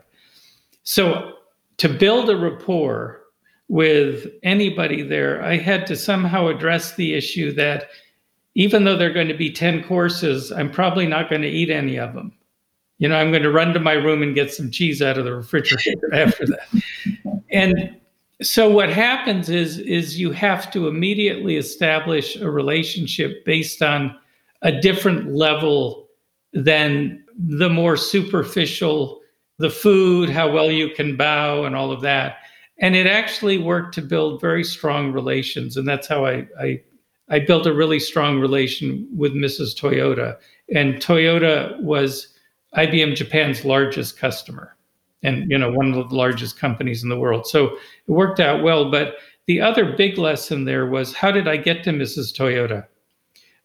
So 0.83 1.33
to 1.79 1.89
build 1.89 2.31
a 2.31 2.37
rapport 2.37 3.23
with 3.69 4.27
anybody 4.43 5.03
there, 5.03 5.43
I 5.43 5.57
had 5.57 5.87
to 5.89 5.97
somehow 5.97 6.49
address 6.49 6.95
the 6.95 7.15
issue 7.15 7.53
that 7.55 7.89
even 8.55 8.85
though 8.85 8.97
they're 8.97 9.13
going 9.13 9.29
to 9.29 9.35
be 9.35 9.51
10 9.51 9.85
courses, 9.85 10.53
I'm 10.53 10.71
probably 10.71 11.07
not 11.07 11.29
going 11.29 11.43
to 11.43 11.49
eat 11.49 11.71
any 11.71 11.99
of 11.99 12.15
them. 12.15 12.33
You 12.99 13.09
know, 13.09 13.17
I'm 13.17 13.31
going 13.31 13.43
to 13.43 13.51
run 13.51 13.75
to 13.75 13.81
my 13.81 13.95
room 13.95 14.23
and 14.23 14.35
get 14.35 14.55
some 14.55 14.71
cheese 14.71 15.03
out 15.03 15.19
of 15.19 15.25
the 15.25 15.35
refrigerator 15.35 16.09
after 16.15 16.47
that. 16.47 16.69
And 17.51 17.97
so 18.43 18.69
what 18.69 18.89
happens 18.89 19.49
is 19.49 19.79
is 19.79 20.19
you 20.19 20.33
have 20.33 20.71
to 20.73 20.89
immediately 20.89 21.57
establish 21.57 22.37
a 22.37 22.51
relationship 22.51 23.45
based 23.45 23.83
on 23.83 24.17
a 24.63 24.73
different 24.81 25.35
level 25.35 26.09
than 26.53 27.25
the 27.37 27.69
more 27.69 27.97
superficial 27.97 29.21
the 29.59 29.71
food, 29.71 30.29
how 30.31 30.51
well 30.51 30.71
you 30.71 30.91
can 30.91 31.17
bow, 31.17 31.65
and 31.65 31.77
all 31.77 31.93
of 31.93 32.01
that. 32.03 32.39
And 32.79 32.97
it 32.97 33.07
actually 33.07 33.59
worked 33.59 33.95
to 33.95 34.03
build 34.03 34.41
very 34.41 34.65
strong 34.65 35.13
relations. 35.13 35.77
And 35.77 35.87
that's 35.87 36.09
how 36.09 36.27
I, 36.27 36.47
I, 36.61 36.83
I 37.29 37.39
built 37.39 37.67
a 37.67 37.75
really 37.75 38.01
strong 38.01 38.41
relation 38.41 39.09
with 39.17 39.33
Mrs. 39.33 39.79
Toyota. 39.79 40.37
And 40.75 40.97
Toyota 40.97 41.81
was 41.81 42.29
IBM 42.77 43.15
Japan's 43.15 43.65
largest 43.65 44.19
customer 44.19 44.75
and 45.25 45.51
you 45.51 45.59
know 45.59 45.73
one 45.73 45.95
of 45.95 46.11
the 46.11 46.15
largest 46.15 46.59
companies 46.59 47.03
in 47.03 47.09
the 47.09 47.19
world. 47.19 47.47
So 47.47 47.67
it 47.75 48.13
worked 48.13 48.39
out 48.39 48.63
well. 48.63 48.91
But 48.91 49.17
the 49.47 49.61
other 49.61 49.97
big 49.97 50.19
lesson 50.19 50.65
there 50.65 50.87
was 50.87 51.15
how 51.15 51.33
did 51.33 51.49
I 51.49 51.57
get 51.57 51.83
to 51.85 51.91
Mrs. 51.91 52.33
Toyota? 52.37 52.87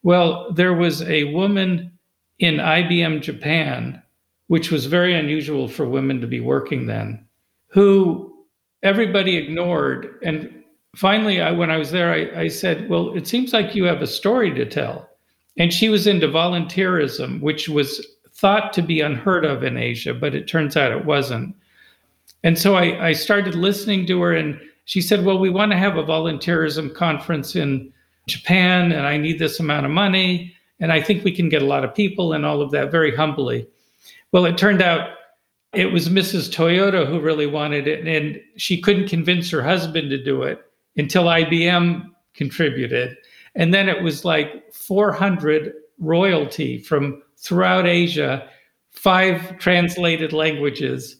Well, 0.02 0.50
there 0.52 0.74
was 0.74 1.02
a 1.02 1.24
woman 1.24 1.92
in 2.38 2.56
IBM 2.56 3.20
Japan 3.20 4.02
which 4.50 4.72
was 4.72 4.86
very 4.86 5.14
unusual 5.14 5.68
for 5.68 5.86
women 5.86 6.20
to 6.20 6.26
be 6.26 6.40
working 6.40 6.86
then, 6.86 7.24
who 7.68 8.34
everybody 8.82 9.36
ignored. 9.36 10.18
And 10.24 10.64
finally, 10.96 11.40
I, 11.40 11.52
when 11.52 11.70
I 11.70 11.76
was 11.76 11.92
there, 11.92 12.12
I, 12.12 12.40
I 12.40 12.48
said, 12.48 12.90
Well, 12.90 13.16
it 13.16 13.28
seems 13.28 13.52
like 13.52 13.76
you 13.76 13.84
have 13.84 14.02
a 14.02 14.08
story 14.08 14.52
to 14.54 14.68
tell. 14.68 15.08
And 15.56 15.72
she 15.72 15.88
was 15.88 16.08
into 16.08 16.26
volunteerism, 16.26 17.40
which 17.40 17.68
was 17.68 18.04
thought 18.32 18.72
to 18.72 18.82
be 18.82 19.00
unheard 19.00 19.44
of 19.44 19.62
in 19.62 19.76
Asia, 19.76 20.12
but 20.12 20.34
it 20.34 20.48
turns 20.48 20.76
out 20.76 20.90
it 20.90 21.04
wasn't. 21.04 21.54
And 22.42 22.58
so 22.58 22.74
I, 22.74 23.10
I 23.10 23.12
started 23.12 23.54
listening 23.54 24.04
to 24.08 24.20
her, 24.20 24.32
and 24.32 24.60
she 24.84 25.00
said, 25.00 25.24
Well, 25.24 25.38
we 25.38 25.50
want 25.50 25.70
to 25.70 25.78
have 25.78 25.96
a 25.96 26.02
volunteerism 26.02 26.92
conference 26.92 27.54
in 27.54 27.92
Japan, 28.26 28.90
and 28.90 29.06
I 29.06 29.16
need 29.16 29.38
this 29.38 29.60
amount 29.60 29.86
of 29.86 29.92
money. 29.92 30.52
And 30.80 30.92
I 30.92 31.00
think 31.00 31.22
we 31.22 31.36
can 31.36 31.48
get 31.48 31.62
a 31.62 31.66
lot 31.66 31.84
of 31.84 31.94
people 31.94 32.32
and 32.32 32.44
all 32.44 32.60
of 32.60 32.72
that 32.72 32.90
very 32.90 33.14
humbly. 33.14 33.68
Well, 34.32 34.44
it 34.44 34.58
turned 34.58 34.82
out 34.82 35.10
it 35.72 35.92
was 35.92 36.08
Mrs. 36.08 36.52
Toyota 36.52 37.06
who 37.06 37.20
really 37.20 37.46
wanted 37.46 37.86
it, 37.86 38.06
and 38.06 38.40
she 38.56 38.80
couldn't 38.80 39.08
convince 39.08 39.50
her 39.50 39.62
husband 39.62 40.10
to 40.10 40.22
do 40.22 40.42
it 40.42 40.60
until 40.96 41.24
IBM 41.24 42.06
contributed. 42.34 43.16
And 43.54 43.72
then 43.72 43.88
it 43.88 44.02
was 44.02 44.24
like 44.24 44.72
400 44.72 45.72
royalty 45.98 46.78
from 46.78 47.22
throughout 47.36 47.86
Asia, 47.86 48.48
five 48.90 49.58
translated 49.58 50.32
languages. 50.32 51.16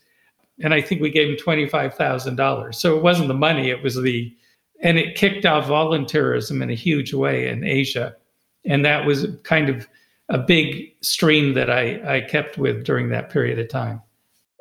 And 0.62 0.74
I 0.74 0.80
think 0.80 1.00
we 1.00 1.10
gave 1.10 1.28
him 1.28 1.36
$25,000. 1.36 2.74
So 2.74 2.96
it 2.96 3.02
wasn't 3.02 3.28
the 3.28 3.34
money, 3.34 3.70
it 3.70 3.82
was 3.82 3.94
the, 3.96 4.34
and 4.82 4.98
it 4.98 5.16
kicked 5.16 5.46
off 5.46 5.66
volunteerism 5.66 6.62
in 6.62 6.70
a 6.70 6.74
huge 6.74 7.14
way 7.14 7.48
in 7.48 7.64
Asia. 7.64 8.16
And 8.64 8.84
that 8.84 9.06
was 9.06 9.26
kind 9.44 9.68
of 9.68 9.88
a 10.30 10.38
big 10.38 10.94
stream 11.02 11.54
that 11.54 11.68
I, 11.70 12.16
I 12.16 12.20
kept 12.22 12.56
with 12.56 12.84
during 12.84 13.10
that 13.10 13.30
period 13.30 13.58
of 13.58 13.68
time. 13.68 14.00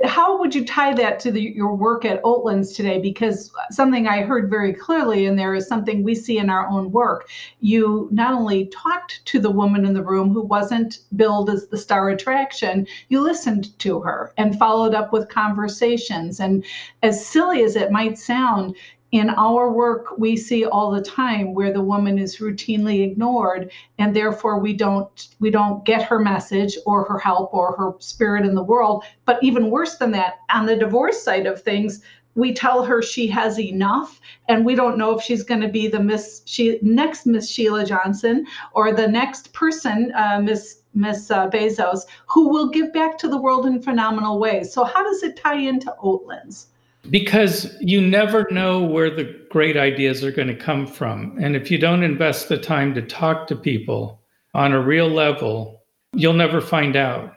How 0.05 0.39
would 0.39 0.55
you 0.55 0.63
tie 0.63 0.93
that 0.93 1.19
to 1.21 1.31
the, 1.31 1.41
your 1.41 1.75
work 1.75 2.05
at 2.05 2.23
Oatlands 2.23 2.73
today? 2.73 3.01
Because 3.01 3.51
something 3.69 4.07
I 4.07 4.21
heard 4.21 4.49
very 4.49 4.73
clearly 4.73 5.25
in 5.25 5.35
there 5.35 5.53
is 5.53 5.67
something 5.67 6.03
we 6.03 6.15
see 6.15 6.37
in 6.37 6.49
our 6.49 6.65
own 6.69 6.89
work. 6.91 7.29
You 7.59 8.07
not 8.09 8.33
only 8.33 8.67
talked 8.67 9.23
to 9.25 9.39
the 9.39 9.51
woman 9.51 9.85
in 9.85 9.93
the 9.93 10.01
room 10.01 10.33
who 10.33 10.41
wasn't 10.41 10.99
billed 11.17 11.49
as 11.49 11.67
the 11.67 11.77
star 11.77 12.09
attraction, 12.09 12.87
you 13.09 13.21
listened 13.21 13.77
to 13.79 13.99
her 13.99 14.33
and 14.37 14.57
followed 14.57 14.93
up 14.93 15.11
with 15.11 15.27
conversations. 15.27 16.39
And 16.39 16.63
as 17.03 17.25
silly 17.25 17.61
as 17.63 17.75
it 17.75 17.91
might 17.91 18.17
sound, 18.17 18.77
in 19.11 19.29
our 19.31 19.71
work 19.71 20.17
we 20.17 20.37
see 20.37 20.65
all 20.65 20.91
the 20.91 21.01
time 21.01 21.53
where 21.53 21.73
the 21.73 21.81
woman 21.81 22.19
is 22.19 22.37
routinely 22.37 23.03
ignored 23.03 23.71
and 23.97 24.15
therefore 24.15 24.59
we 24.59 24.73
don't 24.73 25.29
we 25.39 25.49
don't 25.49 25.83
get 25.83 26.03
her 26.03 26.19
message 26.19 26.77
or 26.85 27.03
her 27.05 27.17
help 27.17 27.53
or 27.53 27.75
her 27.75 27.93
spirit 27.99 28.45
in 28.45 28.53
the 28.53 28.63
world 28.63 29.03
but 29.25 29.41
even 29.43 29.71
worse 29.71 29.97
than 29.97 30.11
that 30.11 30.35
on 30.53 30.65
the 30.65 30.75
divorce 30.75 31.21
side 31.21 31.47
of 31.47 31.61
things 31.61 32.03
we 32.35 32.53
tell 32.53 32.83
her 32.83 33.01
she 33.01 33.25
has 33.27 33.59
enough 33.59 34.21
and 34.47 34.63
we 34.63 34.75
don't 34.75 34.97
know 34.97 35.17
if 35.17 35.23
she's 35.23 35.43
going 35.43 35.61
to 35.61 35.67
be 35.67 35.87
the 35.87 35.99
miss 35.99 36.43
she 36.45 36.77
next 36.83 37.25
miss 37.25 37.49
sheila 37.49 37.83
johnson 37.83 38.45
or 38.73 38.93
the 38.93 39.07
next 39.07 39.51
person 39.53 40.11
uh, 40.15 40.39
miss 40.39 40.75
Miss 40.95 41.29
uh, 41.29 41.47
Bezos, 41.47 42.07
who 42.25 42.49
will 42.49 42.67
give 42.67 42.91
back 42.91 43.15
to 43.19 43.27
the 43.27 43.37
world 43.37 43.67
in 43.67 43.79
phenomenal 43.79 44.39
ways. 44.39 44.73
So, 44.73 44.83
how 44.83 45.03
does 45.03 45.21
it 45.21 45.35
tie 45.35 45.59
into 45.59 45.95
Oatlands? 46.03 46.65
Because 47.09 47.75
you 47.79 48.01
never 48.01 48.47
know 48.51 48.83
where 48.83 49.09
the 49.09 49.39
great 49.49 49.77
ideas 49.77 50.23
are 50.23 50.31
going 50.31 50.49
to 50.49 50.55
come 50.55 50.85
from. 50.85 51.37
And 51.41 51.55
if 51.55 51.71
you 51.71 51.77
don't 51.77 52.03
invest 52.03 52.49
the 52.49 52.57
time 52.57 52.93
to 52.93 53.01
talk 53.01 53.47
to 53.47 53.55
people 53.55 54.21
on 54.53 54.73
a 54.73 54.81
real 54.81 55.07
level, 55.07 55.83
you'll 56.13 56.33
never 56.33 56.61
find 56.61 56.95
out. 56.95 57.35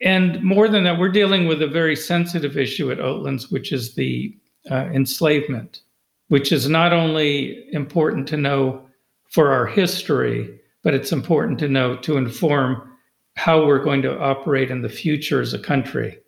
And 0.00 0.42
more 0.42 0.68
than 0.68 0.84
that, 0.84 0.98
we're 0.98 1.10
dealing 1.10 1.46
with 1.46 1.62
a 1.62 1.68
very 1.68 1.94
sensitive 1.94 2.58
issue 2.58 2.90
at 2.90 2.98
Oatlands, 2.98 3.52
which 3.52 3.72
is 3.72 3.94
the 3.94 4.36
uh, 4.70 4.86
enslavement, 4.92 5.82
which 6.28 6.50
is 6.50 6.68
not 6.68 6.92
only 6.92 7.72
important 7.72 8.26
to 8.28 8.36
know 8.36 8.84
for 9.30 9.52
our 9.52 9.66
history, 9.66 10.58
but 10.82 10.92
it's 10.92 11.12
important 11.12 11.58
to 11.60 11.68
know 11.68 11.96
to 11.98 12.16
inform 12.16 12.90
how 13.36 13.64
we're 13.64 13.82
going 13.82 14.02
to 14.02 14.18
operate 14.18 14.70
in 14.70 14.82
the 14.82 14.88
future 14.88 15.40
as 15.40 15.54
a 15.54 15.58
country 15.58 16.18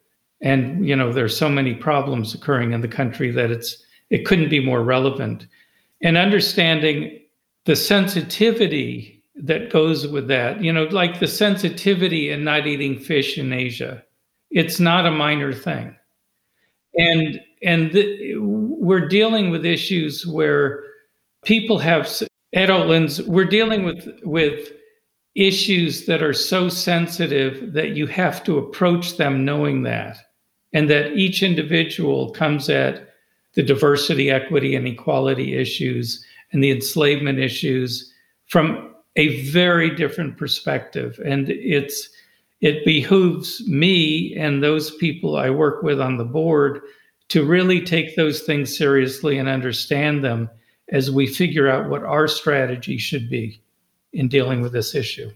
and 0.44 0.86
you 0.86 0.94
know 0.94 1.12
there's 1.12 1.36
so 1.36 1.48
many 1.48 1.74
problems 1.74 2.34
occurring 2.34 2.72
in 2.72 2.80
the 2.80 2.88
country 2.88 3.32
that 3.32 3.50
it's 3.50 3.82
it 4.10 4.24
couldn't 4.24 4.50
be 4.50 4.64
more 4.64 4.84
relevant. 4.84 5.48
And 6.00 6.16
understanding 6.16 7.18
the 7.64 7.74
sensitivity 7.74 9.24
that 9.34 9.72
goes 9.72 10.06
with 10.06 10.28
that 10.28 10.62
you 10.62 10.72
know 10.72 10.84
like 10.84 11.18
the 11.18 11.26
sensitivity 11.26 12.30
in 12.30 12.44
not 12.44 12.68
eating 12.68 13.00
fish 13.00 13.36
in 13.36 13.52
asia 13.52 14.04
it's 14.54 14.78
not 14.78 15.04
a 15.04 15.10
minor 15.10 15.52
thing. 15.52 15.94
And 16.96 17.40
and 17.62 17.92
the, 17.92 18.36
we're 18.38 19.08
dealing 19.08 19.50
with 19.50 19.66
issues 19.66 20.26
where 20.26 20.84
people 21.44 21.78
have 21.80 22.06
at 22.54 22.68
Oatlands, 22.68 23.26
we're 23.26 23.44
dealing 23.44 23.84
with 23.84 24.08
with 24.22 24.72
issues 25.34 26.06
that 26.06 26.22
are 26.22 26.32
so 26.32 26.68
sensitive 26.68 27.72
that 27.72 27.90
you 27.90 28.06
have 28.06 28.44
to 28.44 28.58
approach 28.58 29.16
them 29.16 29.44
knowing 29.44 29.82
that 29.82 30.18
and 30.74 30.90
that 30.90 31.12
each 31.12 31.42
individual 31.42 32.30
comes 32.30 32.68
at 32.68 33.08
the 33.54 33.62
diversity, 33.62 34.30
equity, 34.30 34.74
and 34.74 34.86
equality 34.86 35.56
issues 35.56 36.22
and 36.52 36.62
the 36.62 36.70
enslavement 36.70 37.38
issues 37.38 38.12
from 38.46 38.94
a 39.16 39.40
very 39.50 39.94
different 39.94 40.36
perspective. 40.36 41.18
And 41.24 41.48
it's 41.48 42.10
it 42.60 42.84
behooves 42.84 43.66
me 43.68 44.34
and 44.36 44.62
those 44.62 44.94
people 44.96 45.36
I 45.36 45.50
work 45.50 45.82
with 45.82 46.00
on 46.00 46.16
the 46.16 46.24
board 46.24 46.80
to 47.28 47.44
really 47.44 47.80
take 47.80 48.16
those 48.16 48.40
things 48.40 48.76
seriously 48.76 49.38
and 49.38 49.48
understand 49.48 50.24
them 50.24 50.50
as 50.90 51.10
we 51.10 51.26
figure 51.26 51.68
out 51.68 51.88
what 51.88 52.02
our 52.02 52.26
strategy 52.26 52.98
should 52.98 53.30
be 53.30 53.60
in 54.12 54.28
dealing 54.28 54.60
with 54.60 54.72
this 54.72 54.94
issue. 54.94 55.30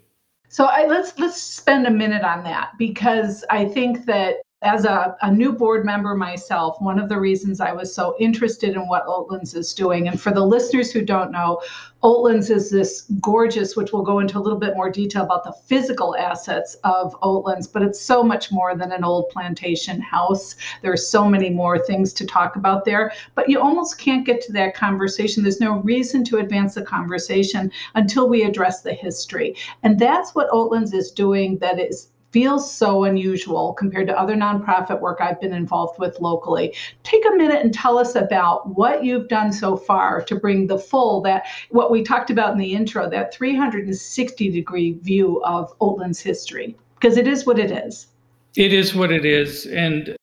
So 0.49 0.64
I, 0.64 0.87
let's 0.87 1.18
let's 1.18 1.40
spend 1.40 1.87
a 1.87 1.90
minute 1.90 2.23
on 2.23 2.42
that 2.45 2.71
because 2.78 3.45
I 3.50 3.66
think 3.66 4.07
that 4.07 4.37
as 4.62 4.85
a, 4.85 5.17
a, 5.23 5.33
new 5.33 5.53
board 5.53 5.85
member 5.85 6.17
myself, 6.17 6.81
one 6.81 6.99
of 6.99 7.09
the 7.09 7.19
reasons 7.19 7.61
I 7.61 7.73
was 7.73 7.95
so 7.95 8.17
interested 8.19 8.75
in 8.75 8.88
what 8.88 9.07
Oatlands 9.07 9.55
is 9.55 9.73
doing, 9.73 10.09
and 10.09 10.21
for 10.21 10.33
the 10.33 10.45
listeners 10.45 10.91
who 10.91 11.05
don't 11.05 11.31
know, 11.31 11.62
Oatlands 12.03 12.50
is 12.50 12.69
this 12.69 13.03
gorgeous, 13.21 13.77
which 13.77 13.93
we'll 13.93 14.03
go 14.03 14.19
into 14.19 14.37
a 14.37 14.41
little 14.41 14.59
bit 14.59 14.75
more 14.75 14.91
detail 14.91 15.23
about 15.23 15.45
the 15.45 15.53
physical 15.53 16.17
assets 16.17 16.75
of 16.83 17.15
Oatlands, 17.21 17.73
but 17.73 17.85
it's 17.85 18.00
so 18.00 18.25
much 18.25 18.50
more 18.50 18.75
than 18.75 18.91
an 18.91 19.05
old 19.05 19.29
plantation 19.29 20.00
house. 20.00 20.57
There 20.83 20.93
are 20.93 20.97
so 20.97 21.29
many 21.29 21.50
more 21.50 21.79
things 21.79 22.12
to 22.15 22.27
talk 22.27 22.57
about 22.57 22.85
there, 22.85 23.12
but 23.37 23.49
you 23.49 23.61
almost 23.61 24.00
can't 24.00 24.27
get 24.27 24.41
to 24.43 24.53
that 24.55 24.75
conversation. 24.75 25.45
There's 25.45 25.61
no 25.61 25.83
reason 25.83 26.25
to 26.25 26.38
advance 26.38 26.75
the 26.75 26.83
conversation 26.83 27.71
until 27.95 28.29
we 28.29 28.43
address 28.43 28.83
the 28.83 28.93
history. 28.93 29.55
And 29.85 30.00
that's 30.00 30.35
what 30.35 30.50
Oatlands 30.50 30.95
is 30.95 31.12
doing 31.12 31.59
that 31.59 31.79
is 31.79 32.09
feels 32.30 32.73
so 32.73 33.04
unusual 33.04 33.73
compared 33.75 34.06
to 34.06 34.18
other 34.18 34.35
nonprofit 34.35 35.00
work 35.00 35.18
I've 35.20 35.40
been 35.40 35.52
involved 35.52 35.99
with 35.99 36.20
locally. 36.20 36.75
Take 37.02 37.25
a 37.26 37.37
minute 37.37 37.62
and 37.62 37.73
tell 37.73 37.99
us 37.99 38.14
about 38.14 38.76
what 38.76 39.04
you've 39.04 39.28
done 39.28 39.52
so 39.52 39.76
far 39.76 40.23
to 40.25 40.37
bring 40.37 40.66
the 40.66 40.78
full 40.78 41.20
that 41.23 41.47
what 41.70 41.90
we 41.90 42.02
talked 42.02 42.30
about 42.30 42.52
in 42.52 42.58
the 42.58 42.75
intro, 42.75 43.08
that 43.08 43.32
360 43.32 44.50
degree 44.50 44.92
view 45.00 45.42
of 45.44 45.76
Oatlands 45.78 46.20
history, 46.20 46.76
because 47.00 47.16
it 47.16 47.26
is 47.26 47.47
what 47.47 47.58
it 47.58 47.70
is. 47.70 48.08
It 48.56 48.73
is 48.73 48.94
what 48.94 49.11
it 49.11 49.25
is. 49.25 49.66
And 49.66 50.16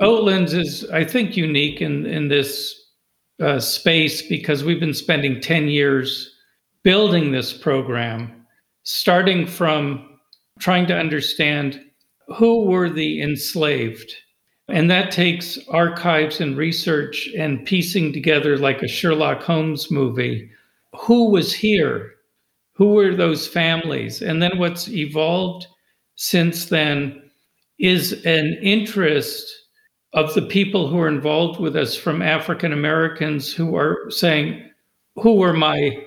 Oatlands 0.00 0.54
is, 0.54 0.88
I 0.90 1.04
think, 1.04 1.36
unique 1.36 1.80
in, 1.80 2.06
in 2.06 2.28
this 2.28 2.80
uh, 3.40 3.60
space 3.60 4.22
because 4.22 4.64
we've 4.64 4.80
been 4.80 4.94
spending 4.94 5.40
10 5.40 5.68
years 5.68 6.34
building 6.82 7.32
this 7.32 7.52
program, 7.52 8.46
starting 8.82 9.46
from 9.46 10.13
trying 10.64 10.86
to 10.86 10.96
understand 10.96 11.78
who 12.38 12.64
were 12.64 12.88
the 12.88 13.20
enslaved. 13.20 14.14
And 14.68 14.90
that 14.90 15.10
takes 15.10 15.58
archives 15.68 16.40
and 16.40 16.56
research 16.56 17.28
and 17.36 17.66
piecing 17.66 18.14
together 18.14 18.56
like 18.56 18.82
a 18.82 18.88
Sherlock 18.88 19.42
Holmes 19.42 19.90
movie. 19.90 20.50
Who 21.00 21.28
was 21.28 21.52
here? 21.52 22.12
Who 22.76 22.94
were 22.94 23.14
those 23.14 23.46
families? 23.46 24.22
And 24.22 24.40
then 24.40 24.56
what's 24.56 24.88
evolved 24.88 25.66
since 26.16 26.64
then 26.70 27.30
is 27.78 28.24
an 28.24 28.56
interest 28.62 29.52
of 30.14 30.32
the 30.32 30.46
people 30.46 30.88
who 30.88 30.98
are 30.98 31.08
involved 31.08 31.60
with 31.60 31.76
us 31.76 31.94
from 31.94 32.22
African 32.22 32.72
Americans 32.72 33.52
who 33.52 33.76
are 33.76 34.10
saying, 34.10 34.66
Who 35.16 35.34
were 35.34 35.52
my 35.52 36.02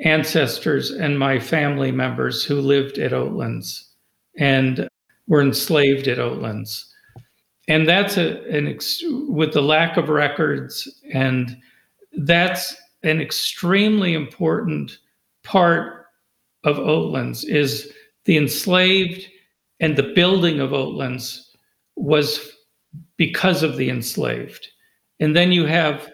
ancestors 0.00 0.90
and 0.90 1.18
my 1.18 1.38
family 1.38 1.92
members 1.92 2.44
who 2.44 2.60
lived 2.60 2.98
at 2.98 3.12
Oatlands 3.12 3.84
and 4.38 4.88
were 5.26 5.42
enslaved 5.42 6.08
at 6.08 6.18
Oatlands. 6.18 6.84
And 7.68 7.88
that's 7.88 8.16
a, 8.16 8.42
an 8.48 8.66
ex- 8.66 9.02
with 9.28 9.52
the 9.52 9.62
lack 9.62 9.96
of 9.96 10.08
records, 10.08 10.88
and 11.12 11.56
that's 12.18 12.74
an 13.02 13.20
extremely 13.20 14.14
important 14.14 14.98
part 15.44 16.06
of 16.64 16.76
Oatlands 16.76 17.44
is 17.44 17.92
the 18.24 18.36
enslaved 18.36 19.26
and 19.78 19.96
the 19.96 20.12
building 20.14 20.60
of 20.60 20.70
Oatlands 20.70 21.46
was 21.96 22.52
because 23.16 23.62
of 23.62 23.76
the 23.76 23.88
enslaved. 23.88 24.68
And 25.20 25.36
then 25.36 25.52
you 25.52 25.66
have 25.66 26.10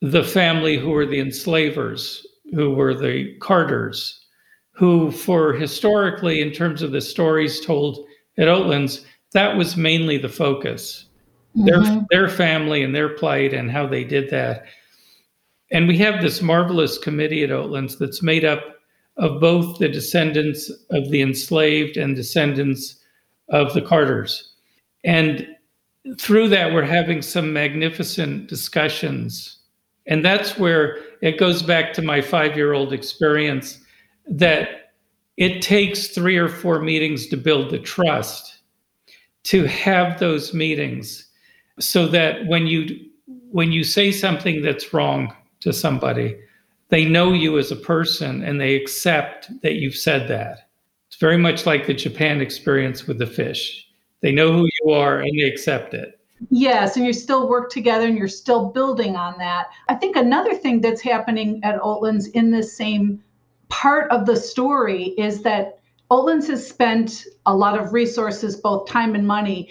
the 0.00 0.24
family 0.24 0.76
who 0.76 0.90
were 0.90 1.06
the 1.06 1.20
enslavers 1.20 2.26
who 2.54 2.70
were 2.70 2.94
the 2.94 3.36
Carters, 3.40 4.20
who, 4.72 5.10
for 5.10 5.52
historically, 5.52 6.40
in 6.40 6.52
terms 6.52 6.82
of 6.82 6.92
the 6.92 7.00
stories 7.00 7.64
told 7.64 8.06
at 8.38 8.48
Oatlands, 8.48 9.04
that 9.32 9.56
was 9.56 9.76
mainly 9.76 10.16
the 10.16 10.28
focus. 10.28 11.06
Mm-hmm. 11.56 11.66
Their, 11.66 12.06
their 12.10 12.28
family 12.28 12.82
and 12.82 12.94
their 12.94 13.10
plight 13.10 13.52
and 13.52 13.70
how 13.70 13.86
they 13.86 14.04
did 14.04 14.30
that. 14.30 14.66
And 15.70 15.86
we 15.86 15.98
have 15.98 16.22
this 16.22 16.40
marvelous 16.40 16.98
committee 16.98 17.42
at 17.42 17.50
Oatlands 17.50 17.98
that's 17.98 18.22
made 18.22 18.44
up 18.44 18.62
of 19.16 19.40
both 19.40 19.78
the 19.78 19.88
descendants 19.88 20.70
of 20.90 21.10
the 21.10 21.20
enslaved 21.20 21.96
and 21.96 22.14
descendants 22.14 22.98
of 23.48 23.74
the 23.74 23.82
Carters. 23.82 24.52
And 25.04 25.46
through 26.18 26.48
that, 26.50 26.72
we're 26.72 26.84
having 26.84 27.20
some 27.20 27.52
magnificent 27.52 28.48
discussions. 28.48 29.57
And 30.08 30.24
that's 30.24 30.58
where 30.58 30.98
it 31.20 31.38
goes 31.38 31.62
back 31.62 31.92
to 31.92 32.02
my 32.02 32.20
five 32.20 32.56
year 32.56 32.72
old 32.72 32.92
experience 32.92 33.80
that 34.26 34.92
it 35.36 35.62
takes 35.62 36.08
three 36.08 36.36
or 36.36 36.48
four 36.48 36.80
meetings 36.80 37.28
to 37.28 37.36
build 37.36 37.70
the 37.70 37.78
trust 37.78 38.58
to 39.44 39.64
have 39.64 40.18
those 40.18 40.52
meetings 40.52 41.26
so 41.78 42.08
that 42.08 42.46
when 42.46 42.66
you 42.66 42.98
when 43.50 43.70
you 43.70 43.84
say 43.84 44.10
something 44.10 44.60
that's 44.62 44.92
wrong 44.92 45.32
to 45.60 45.72
somebody 45.72 46.36
they 46.88 47.04
know 47.04 47.32
you 47.32 47.58
as 47.58 47.70
a 47.70 47.76
person 47.76 48.42
and 48.42 48.60
they 48.60 48.74
accept 48.74 49.50
that 49.60 49.74
you've 49.74 49.94
said 49.94 50.26
that. 50.28 50.70
It's 51.08 51.18
very 51.18 51.36
much 51.36 51.66
like 51.66 51.86
the 51.86 51.94
japan 51.94 52.40
experience 52.40 53.06
with 53.06 53.18
the 53.18 53.26
fish. 53.26 53.86
They 54.20 54.32
know 54.32 54.52
who 54.52 54.68
you 54.82 54.92
are 54.92 55.20
and 55.20 55.30
they 55.38 55.46
accept 55.46 55.92
it 55.94 56.17
Yes, 56.50 56.96
and 56.96 57.04
you 57.04 57.12
still 57.12 57.48
work 57.48 57.70
together 57.70 58.06
and 58.06 58.16
you're 58.16 58.28
still 58.28 58.70
building 58.70 59.16
on 59.16 59.36
that. 59.38 59.68
I 59.88 59.94
think 59.94 60.16
another 60.16 60.54
thing 60.54 60.80
that's 60.80 61.00
happening 61.00 61.60
at 61.64 61.80
Oatlands 61.80 62.30
in 62.32 62.50
this 62.50 62.76
same 62.76 63.22
part 63.68 64.10
of 64.10 64.26
the 64.26 64.36
story 64.36 65.14
is 65.18 65.42
that 65.42 65.80
Oatlands 66.10 66.46
has 66.48 66.66
spent 66.66 67.26
a 67.46 67.54
lot 67.54 67.78
of 67.78 67.92
resources, 67.92 68.56
both 68.56 68.88
time 68.88 69.14
and 69.14 69.26
money, 69.26 69.68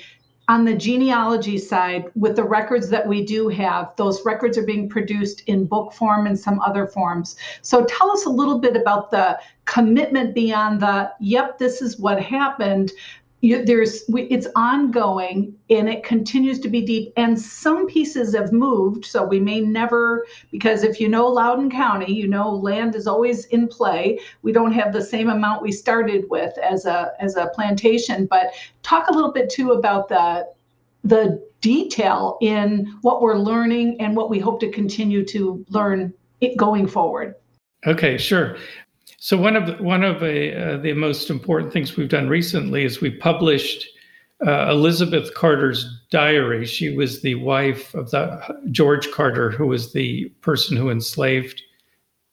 on 0.49 0.63
the 0.63 0.75
genealogy 0.75 1.58
side 1.58 2.06
with 2.15 2.36
the 2.36 2.43
records 2.43 2.89
that 2.89 3.06
we 3.06 3.25
do 3.25 3.49
have. 3.49 3.93
Those 3.97 4.23
records 4.23 4.58
are 4.58 4.65
being 4.65 4.88
produced 4.88 5.41
in 5.47 5.65
book 5.65 5.91
form 5.91 6.25
and 6.25 6.39
some 6.39 6.62
other 6.62 6.88
forms. 6.88 7.36
So 7.62 7.86
tell 7.86 8.12
us 8.12 8.25
a 8.25 8.30
little 8.30 8.60
bit 8.60 8.77
about 8.77 9.12
the 9.12 9.38
commitment 9.65 10.34
beyond 10.34 10.80
the, 10.80 11.12
yep, 11.19 11.58
this 11.58 11.82
is 11.82 11.99
what 11.99 12.21
happened, 12.21 12.91
you, 13.41 13.63
there's 13.63 14.04
it's 14.10 14.47
ongoing 14.56 15.56
and 15.69 15.88
it 15.88 16.04
continues 16.04 16.60
to 16.60 16.69
be 16.69 16.82
deep 16.82 17.13
and 17.17 17.39
some 17.39 17.86
pieces 17.86 18.34
have 18.36 18.52
moved. 18.52 19.06
So 19.06 19.23
we 19.23 19.39
may 19.39 19.62
never 19.62 20.26
because 20.52 20.84
if 20.84 21.00
you 21.00 21.08
know 21.08 21.28
Loudoun 21.28 21.69
county 21.69 22.12
you 22.12 22.28
know 22.28 22.50
land 22.50 22.95
is 22.95 23.06
always 23.06 23.45
in 23.45 23.67
play. 23.67 24.19
We 24.41 24.52
don't 24.52 24.71
have 24.71 24.91
the 24.91 25.04
same 25.04 25.30
amount 25.30 25.62
we 25.62 25.71
started 25.71 26.26
with 26.30 26.58
as 26.58 26.86
a 26.86 27.12
as 27.19 27.36
a 27.36 27.52
plantation 27.54 28.26
but 28.26 28.54
talk 28.82 29.08
a 29.10 29.13
little 29.13 29.32
bit 29.32 29.50
too 29.50 29.71
about 29.71 30.10
the 30.10 30.47
the 31.04 31.45
detail 31.62 32.38
in 32.41 32.91
what 33.02 33.21
we're 33.21 33.38
learning 33.38 34.02
and 34.02 34.15
what 34.15 34.30
we 34.30 34.39
hope 34.39 34.60
to 34.62 34.71
continue 34.71 35.23
to 35.26 35.63
learn 35.69 36.12
going 36.58 36.88
forward. 36.88 37.36
Okay 37.86 38.17
sure 38.17 38.58
so 39.17 39.36
one 39.36 39.56
of 39.56 39.65
the, 39.65 39.84
one 39.84 40.03
of 40.03 40.21
a, 40.21 40.56
uh, 40.56 40.77
the 40.77 40.93
most 40.93 41.30
important 41.30 41.73
things 41.73 41.97
we've 41.97 42.10
done 42.10 42.30
recently 42.30 42.86
is 42.86 43.01
we 43.01 43.10
published 43.10 43.88
uh, 44.45 44.69
Elizabeth 44.69 45.34
Carter's 45.34 45.86
diary. 46.12 46.65
She 46.65 46.95
was 46.95 47.21
the 47.21 47.36
wife 47.36 47.95
of 47.95 48.12
the 48.12 48.39
George 48.69 49.10
Carter, 49.12 49.49
who 49.49 49.65
was 49.65 49.93
the 49.93 50.25
person 50.41 50.77
who 50.77 50.91
enslaved 50.91 51.62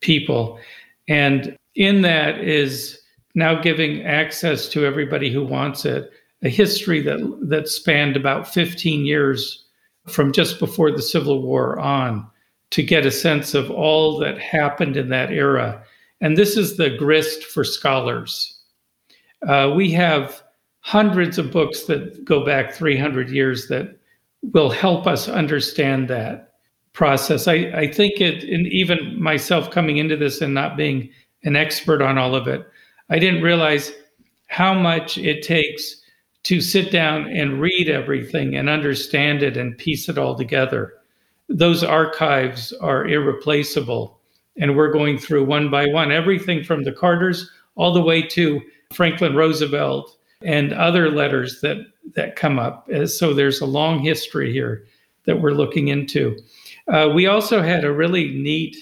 people, 0.01 0.59
and 1.07 1.57
in 1.73 2.03
that 2.03 2.39
is 2.39 2.99
now 3.33 3.59
giving 3.59 4.03
access 4.03 4.69
to 4.69 4.85
everybody 4.85 5.31
who 5.31 5.43
wants 5.43 5.85
it 5.85 6.11
a 6.43 6.49
history 6.49 7.01
that 7.01 7.19
that 7.49 7.67
spanned 7.67 8.15
about 8.15 8.47
15 8.47 9.05
years 9.05 9.65
from 10.07 10.31
just 10.31 10.59
before 10.59 10.91
the 10.91 11.01
Civil 11.01 11.41
War 11.41 11.79
on 11.79 12.27
to 12.69 12.83
get 12.83 13.07
a 13.07 13.11
sense 13.11 13.55
of 13.55 13.71
all 13.71 14.19
that 14.19 14.37
happened 14.37 14.95
in 14.95 15.09
that 15.09 15.31
era 15.31 15.83
and 16.25 16.35
this 16.35 16.57
is 16.57 16.75
the 16.75 16.89
grist 16.89 17.43
for 17.43 17.63
scholars. 17.63 18.59
Uh, 19.47 19.71
we 19.75 19.91
have 19.91 20.41
hundreds 20.79 21.37
of 21.37 21.51
books 21.51 21.83
that 21.83 22.25
go 22.25 22.43
back 22.43 22.73
300 22.73 23.29
years 23.29 23.67
that 23.67 23.99
will 24.41 24.71
help 24.71 25.05
us 25.05 25.29
understand 25.29 26.07
that 26.07 26.53
process. 26.93 27.47
I, 27.47 27.53
I 27.53 27.91
think 27.91 28.21
it, 28.21 28.43
and 28.43 28.65
even 28.65 29.21
myself 29.21 29.69
coming 29.69 29.97
into 29.97 30.17
this 30.17 30.41
and 30.41 30.51
not 30.51 30.75
being 30.75 31.11
an 31.43 31.55
expert 31.55 32.01
on 32.01 32.17
all 32.17 32.33
of 32.33 32.47
it, 32.47 32.65
I 33.11 33.19
didn't 33.19 33.43
realize 33.43 33.93
how 34.47 34.73
much 34.73 35.19
it 35.19 35.43
takes 35.43 36.01
to 36.45 36.59
sit 36.59 36.91
down 36.91 37.27
and 37.27 37.61
read 37.61 37.87
everything 37.87 38.55
and 38.55 38.67
understand 38.67 39.43
it 39.43 39.57
and 39.57 39.77
piece 39.77 40.09
it 40.09 40.17
all 40.17 40.33
together. 40.33 40.93
Those 41.49 41.83
archives 41.83 42.73
are 42.81 43.05
irreplaceable. 43.05 44.19
And 44.57 44.75
we're 44.75 44.91
going 44.91 45.17
through 45.17 45.45
one 45.45 45.69
by 45.69 45.87
one 45.87 46.11
everything 46.11 46.63
from 46.63 46.83
the 46.83 46.91
Carters 46.91 47.49
all 47.75 47.93
the 47.93 48.01
way 48.01 48.21
to 48.21 48.61
Franklin 48.93 49.35
Roosevelt 49.35 50.17
and 50.41 50.73
other 50.73 51.09
letters 51.09 51.61
that, 51.61 51.77
that 52.15 52.35
come 52.35 52.59
up. 52.59 52.87
So 53.05 53.33
there's 53.33 53.61
a 53.61 53.65
long 53.65 53.99
history 53.99 54.51
here 54.51 54.85
that 55.25 55.41
we're 55.41 55.51
looking 55.51 55.89
into. 55.89 56.37
Uh, 56.87 57.09
we 57.13 57.27
also 57.27 57.61
had 57.61 57.83
a 57.83 57.91
really 57.91 58.29
neat 58.31 58.77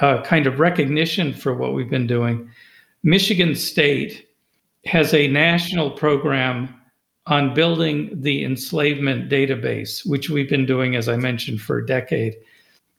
uh, 0.00 0.22
kind 0.22 0.46
of 0.46 0.58
recognition 0.58 1.32
for 1.32 1.54
what 1.54 1.74
we've 1.74 1.90
been 1.90 2.06
doing. 2.06 2.50
Michigan 3.02 3.54
State 3.54 4.28
has 4.84 5.14
a 5.14 5.28
national 5.28 5.90
program 5.90 6.74
on 7.26 7.54
building 7.54 8.10
the 8.20 8.44
enslavement 8.44 9.30
database, 9.30 10.04
which 10.08 10.30
we've 10.30 10.48
been 10.48 10.66
doing, 10.66 10.96
as 10.96 11.08
I 11.08 11.16
mentioned, 11.16 11.60
for 11.60 11.78
a 11.78 11.86
decade. 11.86 12.34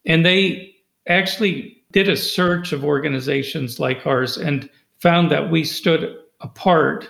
And 0.05 0.25
they 0.25 0.75
actually 1.07 1.80
did 1.91 2.09
a 2.09 2.17
search 2.17 2.71
of 2.71 2.83
organizations 2.83 3.79
like 3.79 4.05
ours 4.05 4.37
and 4.37 4.69
found 4.99 5.31
that 5.31 5.51
we 5.51 5.63
stood 5.63 6.17
apart 6.41 7.09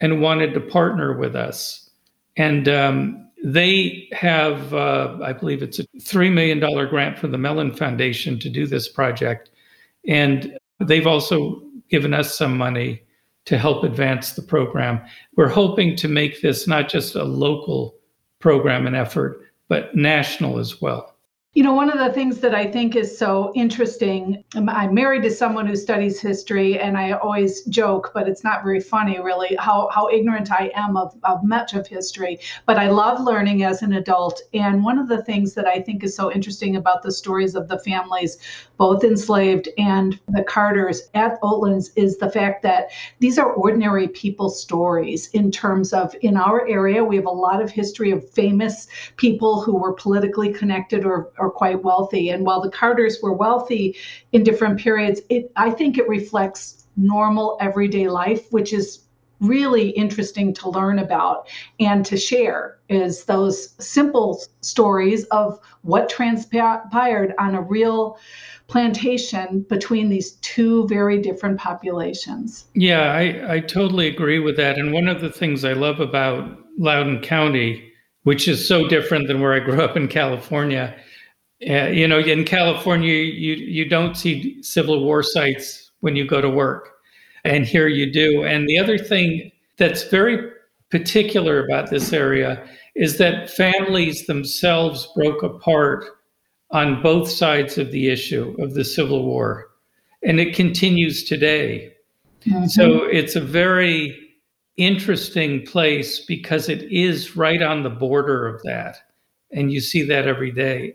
and 0.00 0.20
wanted 0.20 0.54
to 0.54 0.60
partner 0.60 1.16
with 1.16 1.34
us. 1.34 1.90
And 2.36 2.68
um, 2.68 3.28
they 3.42 4.08
have, 4.12 4.72
uh, 4.74 5.18
I 5.22 5.32
believe 5.32 5.62
it's 5.62 5.78
a 5.78 5.86
$3 5.98 6.32
million 6.32 6.60
grant 6.88 7.18
from 7.18 7.32
the 7.32 7.38
Mellon 7.38 7.74
Foundation 7.74 8.38
to 8.40 8.48
do 8.48 8.66
this 8.66 8.88
project. 8.88 9.50
And 10.06 10.58
they've 10.80 11.06
also 11.06 11.62
given 11.88 12.14
us 12.14 12.36
some 12.36 12.56
money 12.56 13.02
to 13.46 13.56
help 13.56 13.82
advance 13.82 14.32
the 14.32 14.42
program. 14.42 15.00
We're 15.36 15.48
hoping 15.48 15.96
to 15.96 16.08
make 16.08 16.42
this 16.42 16.66
not 16.66 16.88
just 16.88 17.14
a 17.14 17.24
local 17.24 17.94
program 18.40 18.86
and 18.86 18.94
effort, 18.94 19.40
but 19.68 19.94
national 19.96 20.58
as 20.58 20.80
well. 20.80 21.17
You 21.58 21.64
know, 21.64 21.74
one 21.74 21.90
of 21.90 21.98
the 21.98 22.12
things 22.12 22.38
that 22.38 22.54
I 22.54 22.70
think 22.70 22.94
is 22.94 23.18
so 23.18 23.50
interesting, 23.56 24.44
um, 24.54 24.68
I'm 24.68 24.94
married 24.94 25.24
to 25.24 25.30
someone 25.32 25.66
who 25.66 25.74
studies 25.74 26.20
history, 26.20 26.78
and 26.78 26.96
I 26.96 27.10
always 27.10 27.64
joke, 27.64 28.12
but 28.14 28.28
it's 28.28 28.44
not 28.44 28.62
very 28.62 28.78
funny 28.78 29.18
really, 29.18 29.56
how, 29.58 29.88
how 29.92 30.08
ignorant 30.08 30.52
I 30.52 30.70
am 30.76 30.96
of, 30.96 31.16
of 31.24 31.42
much 31.42 31.74
of 31.74 31.84
history. 31.84 32.38
But 32.64 32.76
I 32.76 32.90
love 32.90 33.20
learning 33.20 33.64
as 33.64 33.82
an 33.82 33.94
adult. 33.94 34.40
And 34.54 34.84
one 34.84 35.00
of 35.00 35.08
the 35.08 35.24
things 35.24 35.54
that 35.54 35.66
I 35.66 35.80
think 35.80 36.04
is 36.04 36.14
so 36.14 36.30
interesting 36.30 36.76
about 36.76 37.02
the 37.02 37.10
stories 37.10 37.56
of 37.56 37.66
the 37.66 37.80
families, 37.80 38.38
both 38.76 39.02
enslaved 39.02 39.68
and 39.78 40.16
the 40.28 40.44
Carters 40.44 41.10
at 41.14 41.40
Oatlands, 41.42 41.90
is 41.96 42.18
the 42.18 42.30
fact 42.30 42.62
that 42.62 42.90
these 43.18 43.36
are 43.36 43.52
ordinary 43.54 44.06
people 44.06 44.48
stories 44.48 45.28
in 45.30 45.50
terms 45.50 45.92
of 45.92 46.14
in 46.20 46.36
our 46.36 46.68
area, 46.68 47.02
we 47.02 47.16
have 47.16 47.26
a 47.26 47.30
lot 47.30 47.60
of 47.60 47.68
history 47.68 48.12
of 48.12 48.30
famous 48.30 48.86
people 49.16 49.60
who 49.60 49.74
were 49.74 49.94
politically 49.94 50.52
connected 50.52 51.04
or 51.04 51.32
are 51.48 51.50
quite 51.50 51.82
wealthy. 51.82 52.30
And 52.30 52.46
while 52.46 52.60
the 52.60 52.70
Carters 52.70 53.18
were 53.22 53.32
wealthy 53.32 53.96
in 54.32 54.44
different 54.44 54.78
periods, 54.78 55.20
it 55.28 55.50
I 55.56 55.70
think 55.70 55.98
it 55.98 56.08
reflects 56.08 56.86
normal 56.96 57.56
everyday 57.60 58.08
life, 58.08 58.52
which 58.52 58.72
is 58.72 59.00
really 59.40 59.90
interesting 59.90 60.52
to 60.52 60.68
learn 60.68 60.98
about 60.98 61.48
and 61.78 62.04
to 62.04 62.16
share 62.16 62.78
is 62.88 63.24
those 63.24 63.74
simple 63.78 64.42
stories 64.62 65.24
of 65.26 65.58
what 65.82 66.08
transpired 66.08 67.34
on 67.38 67.54
a 67.54 67.62
real 67.62 68.18
plantation 68.66 69.64
between 69.68 70.08
these 70.08 70.32
two 70.42 70.86
very 70.88 71.20
different 71.20 71.58
populations. 71.58 72.66
Yeah, 72.74 73.12
I, 73.12 73.54
I 73.54 73.60
totally 73.60 74.08
agree 74.08 74.38
with 74.38 74.56
that. 74.56 74.78
And 74.78 74.92
one 74.92 75.08
of 75.08 75.20
the 75.20 75.30
things 75.30 75.64
I 75.64 75.72
love 75.72 76.00
about 76.00 76.58
Loudoun 76.78 77.22
County, 77.22 77.92
which 78.24 78.48
is 78.48 78.66
so 78.66 78.88
different 78.88 79.28
than 79.28 79.40
where 79.40 79.54
I 79.54 79.60
grew 79.60 79.80
up 79.80 79.96
in 79.96 80.08
California, 80.08 80.94
yeah, 81.60 81.88
you 81.88 82.06
know, 82.06 82.20
in 82.20 82.44
California, 82.44 83.12
you 83.12 83.54
you 83.54 83.88
don't 83.88 84.16
see 84.16 84.62
Civil 84.62 85.04
War 85.04 85.22
sites 85.22 85.90
when 86.00 86.14
you 86.14 86.24
go 86.24 86.40
to 86.40 86.48
work, 86.48 86.90
and 87.44 87.66
here 87.66 87.88
you 87.88 88.12
do. 88.12 88.44
And 88.44 88.68
the 88.68 88.78
other 88.78 88.96
thing 88.96 89.50
that's 89.76 90.04
very 90.04 90.52
particular 90.90 91.64
about 91.64 91.90
this 91.90 92.12
area 92.12 92.64
is 92.94 93.18
that 93.18 93.50
families 93.50 94.26
themselves 94.26 95.08
broke 95.14 95.42
apart 95.42 96.04
on 96.70 97.02
both 97.02 97.28
sides 97.28 97.78
of 97.78 97.90
the 97.90 98.08
issue 98.08 98.54
of 98.60 98.74
the 98.74 98.84
Civil 98.84 99.24
War, 99.24 99.68
and 100.22 100.38
it 100.38 100.54
continues 100.54 101.24
today. 101.24 101.92
Mm-hmm. 102.42 102.66
So 102.66 103.02
it's 103.02 103.34
a 103.34 103.40
very 103.40 104.16
interesting 104.76 105.66
place 105.66 106.24
because 106.24 106.68
it 106.68 106.84
is 106.84 107.36
right 107.36 107.62
on 107.62 107.82
the 107.82 107.90
border 107.90 108.46
of 108.46 108.62
that, 108.62 108.98
and 109.50 109.72
you 109.72 109.80
see 109.80 110.04
that 110.04 110.28
every 110.28 110.52
day. 110.52 110.94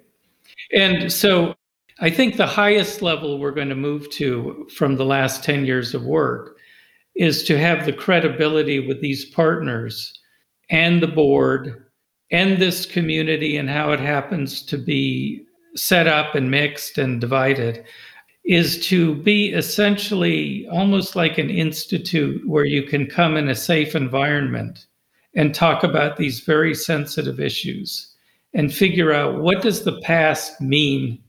And 0.74 1.12
so 1.12 1.56
I 2.00 2.10
think 2.10 2.36
the 2.36 2.48
highest 2.48 3.02
level 3.02 3.38
we're 3.38 3.52
going 3.52 3.70
to 3.70 3.76
move 3.76 4.10
to 4.12 4.68
from 4.76 4.96
the 4.96 5.06
last 5.06 5.44
10 5.44 5.66
years 5.66 5.94
of 5.94 6.04
work 6.04 6.58
is 7.16 7.44
to 7.44 7.58
have 7.58 7.86
the 7.86 7.94
credibility 7.94 8.80
with 8.80 9.02
these 9.02 9.26
partners 9.26 10.14
and 10.70 11.02
the 11.02 11.08
board 11.08 11.86
and 12.32 12.58
this 12.58 12.86
community 12.86 13.58
and 13.58 13.70
how 13.70 13.92
it 13.92 14.00
happens 14.00 14.64
to 14.64 14.78
be 14.78 15.46
set 15.76 16.08
up 16.08 16.36
and 16.36 16.50
mixed 16.50 16.98
and 16.98 17.22
divided 17.22 17.86
is 18.46 18.86
to 18.88 19.16
be 19.16 19.50
essentially 19.54 20.68
almost 20.72 21.16
like 21.16 21.38
an 21.38 21.50
institute 21.50 22.42
where 22.48 22.66
you 22.66 22.84
can 22.84 23.06
come 23.06 23.38
in 23.38 23.48
a 23.48 23.56
safe 23.56 23.96
environment 23.96 24.88
and 25.36 25.56
talk 25.56 25.84
about 25.84 26.18
these 26.18 26.42
very 26.42 26.76
sensitive 26.76 27.40
issues 27.40 28.13
and 28.54 28.74
figure 28.74 29.12
out 29.12 29.42
what 29.42 29.62
does 29.62 29.84
the 29.84 30.00
past 30.02 30.60
mean 30.62 31.22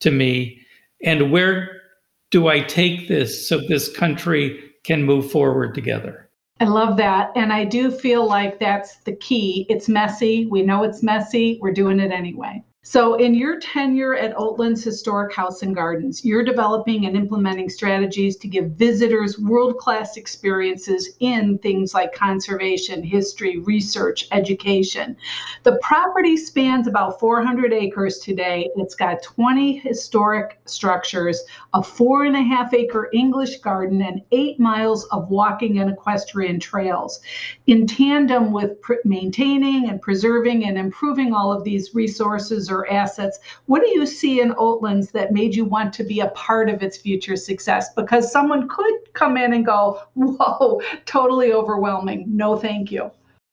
to 0.00 0.10
me 0.10 0.60
and 1.04 1.30
where 1.30 1.82
do 2.30 2.48
I 2.48 2.60
take 2.60 3.08
this 3.08 3.48
so 3.48 3.60
this 3.68 3.94
country 3.94 4.72
can 4.84 5.04
move 5.04 5.30
forward 5.30 5.74
together. 5.74 6.28
I 6.60 6.64
love 6.64 6.96
that. 6.96 7.32
And 7.36 7.52
I 7.52 7.64
do 7.64 7.90
feel 7.90 8.26
like 8.26 8.58
that's 8.58 8.96
the 8.98 9.16
key. 9.16 9.66
It's 9.68 9.88
messy. 9.88 10.46
We 10.46 10.62
know 10.62 10.82
it's 10.82 11.02
messy. 11.02 11.58
We're 11.60 11.72
doing 11.72 12.00
it 12.00 12.10
anyway. 12.10 12.62
So, 12.84 13.14
in 13.14 13.36
your 13.36 13.60
tenure 13.60 14.16
at 14.16 14.34
Oatlands 14.34 14.82
Historic 14.82 15.32
House 15.32 15.62
and 15.62 15.72
Gardens, 15.72 16.24
you're 16.24 16.42
developing 16.42 17.06
and 17.06 17.16
implementing 17.16 17.68
strategies 17.68 18.36
to 18.38 18.48
give 18.48 18.72
visitors 18.72 19.38
world 19.38 19.78
class 19.78 20.16
experiences 20.16 21.10
in 21.20 21.58
things 21.58 21.94
like 21.94 22.12
conservation, 22.12 23.04
history, 23.04 23.58
research, 23.58 24.26
education. 24.32 25.16
The 25.62 25.78
property 25.80 26.36
spans 26.36 26.88
about 26.88 27.20
400 27.20 27.72
acres 27.72 28.18
today. 28.18 28.68
It's 28.74 28.96
got 28.96 29.22
20 29.22 29.78
historic 29.78 30.58
structures, 30.64 31.40
a 31.74 31.84
four 31.84 32.24
and 32.24 32.34
a 32.34 32.42
half 32.42 32.74
acre 32.74 33.10
English 33.12 33.58
garden, 33.58 34.02
and 34.02 34.22
eight 34.32 34.58
miles 34.58 35.04
of 35.12 35.30
walking 35.30 35.78
and 35.78 35.88
equestrian 35.88 36.58
trails. 36.58 37.20
In 37.68 37.86
tandem 37.86 38.50
with 38.50 38.82
pr- 38.82 38.94
maintaining 39.04 39.88
and 39.88 40.02
preserving 40.02 40.64
and 40.64 40.76
improving 40.76 41.32
all 41.32 41.52
of 41.52 41.62
these 41.62 41.94
resources 41.94 42.71
or 42.72 42.90
assets. 42.90 43.38
What 43.66 43.82
do 43.82 43.88
you 43.90 44.06
see 44.06 44.40
in 44.40 44.52
Oatlands 44.54 45.12
that 45.12 45.32
made 45.32 45.54
you 45.54 45.64
want 45.64 45.92
to 45.94 46.04
be 46.04 46.20
a 46.20 46.28
part 46.28 46.68
of 46.68 46.82
its 46.82 46.96
future 46.96 47.36
success? 47.36 47.92
Because 47.94 48.32
someone 48.32 48.68
could 48.68 48.94
come 49.12 49.36
in 49.36 49.52
and 49.52 49.64
go, 49.64 50.02
whoa, 50.14 50.80
totally 51.04 51.52
overwhelming. 51.52 52.24
No, 52.26 52.56
thank 52.56 52.90
you. 52.90 53.10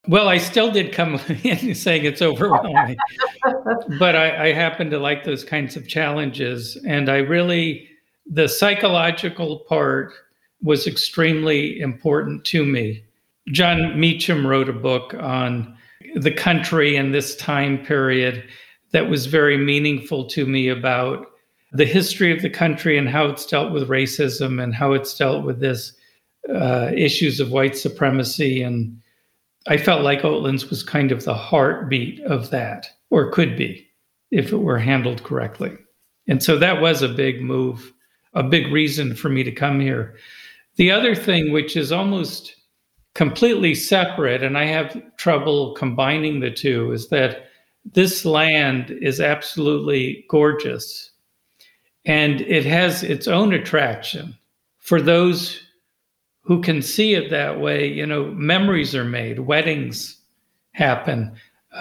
Well, 0.08 0.30
I 0.30 0.38
still 0.38 0.72
did 0.72 0.94
come 0.94 1.16
in 1.44 1.76
saying 1.76 2.06
it's 2.06 2.22
overwhelming, 2.22 2.98
but 4.00 4.16
I, 4.16 4.48
I 4.48 4.54
happen 4.54 4.90
to 4.90 5.00
like 5.00 5.24
those 5.24 5.44
kinds 5.44 5.76
of 5.76 5.88
challenges. 5.88 6.78
And 6.88 7.10
I 7.10 7.18
really, 7.18 7.88
the 8.26 8.48
psychological 8.48 9.60
part 9.68 10.14
was 10.62 10.88
extremely 10.88 11.80
important 11.80 12.46
to 12.46 12.66
me. 12.66 13.04
Jon 13.52 14.00
Meacham 14.00 14.46
wrote 14.46 14.70
a 14.70 14.74
book 14.74 15.14
on 15.16 15.78
the 16.16 16.32
country 16.32 16.96
in 16.96 17.12
this 17.12 17.36
time 17.36 17.78
period 17.86 18.44
that 18.92 19.10
was 19.10 19.26
very 19.26 19.58
meaningful 19.58 20.26
to 20.26 20.46
me 20.46 20.70
about 20.70 21.28
the 21.72 21.86
history 21.86 22.32
of 22.32 22.42
the 22.42 22.50
country 22.50 22.98
and 22.98 23.10
how 23.10 23.26
it's 23.28 23.46
dealt 23.46 23.72
with 23.72 23.90
racism 23.90 24.62
and 24.62 24.74
how 24.74 24.94
it's 24.94 25.16
dealt 25.16 25.46
with 25.46 25.60
this 25.60 25.94
uh, 26.54 26.92
issues 26.96 27.40
of 27.40 27.52
white 27.52 27.78
supremacy. 27.78 28.62
And 28.64 29.00
I 29.68 29.78
felt 29.78 30.02
like 30.02 30.22
Oatlands 30.22 30.70
was 30.70 30.82
kind 30.82 31.12
of 31.12 31.24
the 31.24 31.36
heartbeat 31.36 32.22
of 32.22 32.50
that, 32.50 32.88
or 33.12 33.32
could 33.32 33.56
be, 33.56 33.88
if 34.32 34.52
it 34.52 34.58
were 34.58 34.80
handled 34.80 35.24
correctly. 35.24 35.78
And 36.28 36.42
so 36.42 36.58
that 36.58 36.82
was 36.82 37.02
a 37.02 37.10
big 37.10 37.42
move, 37.42 37.94
a 38.34 38.44
big 38.44 38.72
reason 38.72 39.16
for 39.16 39.30
me 39.30 39.44
to 39.44 39.52
come 39.52 39.80
here. 39.80 40.16
The 40.78 40.92
other 40.92 41.14
thing, 41.14 41.52
which 41.52 41.76
is 41.76 41.92
almost 41.92 42.56
completely 43.14 43.76
separate, 43.76 44.42
and 44.42 44.58
I 44.58 44.66
have 44.66 45.02
trouble 45.18 45.74
combining 45.74 46.40
the 46.40 46.52
two, 46.52 46.92
is 46.92 47.10
that 47.10 47.49
this 47.94 48.26
land 48.26 48.92
is 49.02 49.20
absolutely 49.20 50.26
gorgeous 50.30 51.12
and 52.06 52.42
it 52.42 52.66
has 52.66 53.04
its 53.04 53.28
own 53.28 53.54
attraction 53.54 54.36
for 54.80 55.02
those 55.02 55.62
who 56.42 56.62
can 56.62 56.82
see 56.82 57.14
it 57.14 57.30
that 57.30 57.60
way, 57.60 57.88
you 57.88 58.06
know, 58.06 58.32
memories 58.32 58.96
are 58.96 59.06
made, 59.06 59.40
weddings 59.40 60.18
happen, 60.72 61.32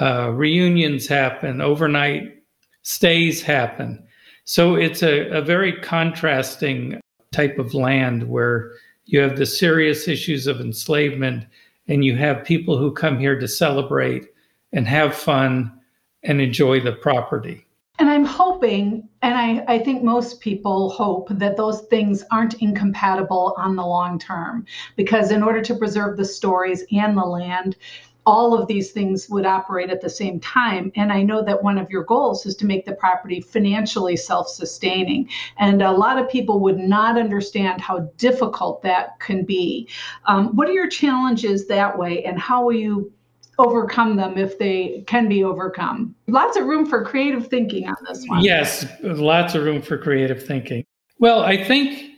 uh, 0.01 0.31
reunions 0.31 1.07
happen, 1.07 1.61
overnight 1.61 2.43
stays 2.83 3.41
happen. 3.41 4.07
So 4.45 4.75
it's 4.75 5.03
a, 5.03 5.29
a 5.31 5.41
very 5.41 5.73
contrasting 5.81 7.01
type 7.33 7.59
of 7.59 7.73
land 7.73 8.29
where 8.29 8.73
you 9.07 9.21
have 9.21 9.39
the 9.39 9.47
serious 9.47 10.07
issues 10.07 10.47
of 10.47 10.61
enslavement 10.61 11.47
and 11.87 12.05
you 12.05 12.17
have 12.17 12.45
people 12.45 12.77
who 12.77 12.93
come 12.93 13.19
here 13.19 13.39
to 13.39 13.49
celebrate 13.49 14.27
and 14.73 14.87
have 14.87 15.15
fun 15.15 15.78
and 16.23 16.41
enjoy 16.41 16.81
the 16.81 16.93
property. 16.93 17.65
And 18.01 18.09
I'm 18.09 18.25
hoping, 18.25 19.09
and 19.23 19.35
I, 19.35 19.65
I 19.67 19.79
think 19.81 20.05
most 20.05 20.41
people 20.41 20.91
hope 20.91 21.29
that 21.31 21.57
those 21.57 21.81
things 21.83 22.23
aren't 22.31 22.55
incompatible 22.63 23.55
on 23.57 23.75
the 23.75 23.85
long 23.85 24.21
term, 24.21 24.67
because 24.95 25.33
in 25.33 25.43
order 25.43 25.61
to 25.63 25.75
preserve 25.75 26.17
the 26.17 26.25
stories 26.25 26.85
and 26.93 27.17
the 27.17 27.25
land, 27.25 27.77
all 28.25 28.53
of 28.53 28.69
these 28.69 28.93
things 28.93 29.29
would 29.31 29.47
operate 29.47 29.89
at 29.91 30.03
the 30.03 30.11
same 30.11 30.39
time. 30.39 30.93
And 30.95 31.11
I 31.11 31.23
know 31.23 31.43
that 31.43 31.63
one 31.63 31.79
of 31.79 31.91
your 31.91 32.05
goals 32.05 32.45
is 32.47 32.55
to 32.57 32.67
make 32.67 32.85
the 32.85 32.93
property 32.93 33.41
financially 33.41 34.17
self 34.17 34.49
sustaining. 34.49 35.31
And 35.57 35.83
a 35.83 35.91
lot 35.91 36.19
of 36.19 36.29
people 36.29 36.61
would 36.61 36.79
not 36.79 37.19
understand 37.19 37.81
how 37.81 38.01
difficult 38.19 38.83
that 38.83 39.19
can 39.19 39.45
be. 39.45 39.89
Um, 40.27 40.55
what 40.55 40.69
are 40.69 40.73
your 40.75 40.89
challenges 40.89 41.67
that 41.69 41.99
way, 41.99 42.23
and 42.25 42.39
how 42.39 42.65
will 42.65 42.77
you? 42.77 43.13
Overcome 43.59 44.17
them 44.17 44.39
if 44.39 44.59
they 44.59 45.05
can 45.07 45.29
be 45.29 45.45
overcome. 45.45 46.15
Lots 46.29 46.57
of 46.57 46.67
room 46.67 46.87
for 46.87 47.05
creative 47.05 47.49
thinking 47.49 47.89
on 47.89 47.97
this 48.07 48.25
one. 48.27 48.43
Yes, 48.43 48.87
lots 49.03 49.55
of 49.55 49.65
room 49.65 49.83
for 49.83 49.99
creative 49.99 50.45
thinking. 50.45 50.85
Well, 51.19 51.43
I 51.43 51.63
think 51.65 52.13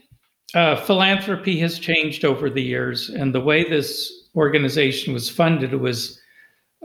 uh, 0.53 0.75
philanthropy 0.75 1.59
has 1.59 1.79
changed 1.79 2.23
over 2.25 2.49
the 2.49 2.61
years, 2.61 3.09
and 3.09 3.33
the 3.33 3.41
way 3.41 3.67
this 3.67 4.11
organization 4.35 5.13
was 5.13 5.29
funded 5.29 5.73
was 5.73 6.19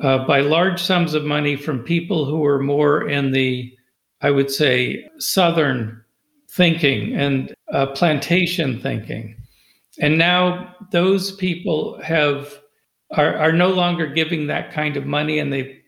uh, 0.02 0.26
by 0.26 0.40
large 0.40 0.82
sums 0.82 1.14
of 1.14 1.24
money 1.24 1.56
from 1.56 1.82
people 1.82 2.24
who 2.24 2.38
were 2.38 2.62
more 2.62 3.08
in 3.08 3.32
the, 3.32 3.72
I 4.20 4.30
would 4.30 4.50
say, 4.50 5.08
Southern 5.18 6.02
thinking 6.50 7.14
and 7.14 7.54
uh, 7.72 7.86
plantation 7.86 8.80
thinking. 8.80 9.36
And 10.00 10.18
now 10.18 10.74
those 10.92 11.32
people 11.32 12.00
have 12.02 12.60
are, 13.10 13.36
are 13.36 13.52
no 13.52 13.68
longer 13.68 14.06
giving 14.06 14.46
that 14.46 14.72
kind 14.72 14.96
of 14.96 15.06
money, 15.06 15.38
and 15.38 15.52
they, 15.52 15.80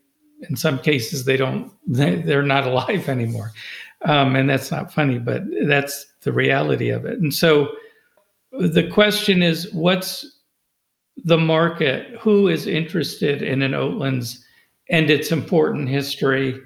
in 0.48 0.56
some 0.56 0.78
cases, 0.78 1.24
they 1.24 1.36
don't. 1.36 1.72
They, 1.86 2.16
they're 2.16 2.42
not 2.42 2.66
alive 2.66 3.08
anymore, 3.08 3.52
um, 4.04 4.36
and 4.36 4.48
that's 4.48 4.70
not 4.70 4.92
funny, 4.92 5.18
but 5.18 5.42
that's 5.66 6.06
the 6.22 6.32
reality 6.32 6.90
of 6.90 7.04
it. 7.04 7.18
And 7.18 7.32
so, 7.32 7.72
the 8.52 8.88
question 8.88 9.42
is, 9.42 9.72
what's 9.72 10.38
the 11.24 11.38
market, 11.38 12.16
who 12.20 12.48
is 12.48 12.66
interested 12.66 13.42
in 13.42 13.62
an 13.62 13.72
Oatlands 13.72 14.38
and 14.88 15.10
its 15.10 15.32
important 15.32 15.88
history 15.88 16.60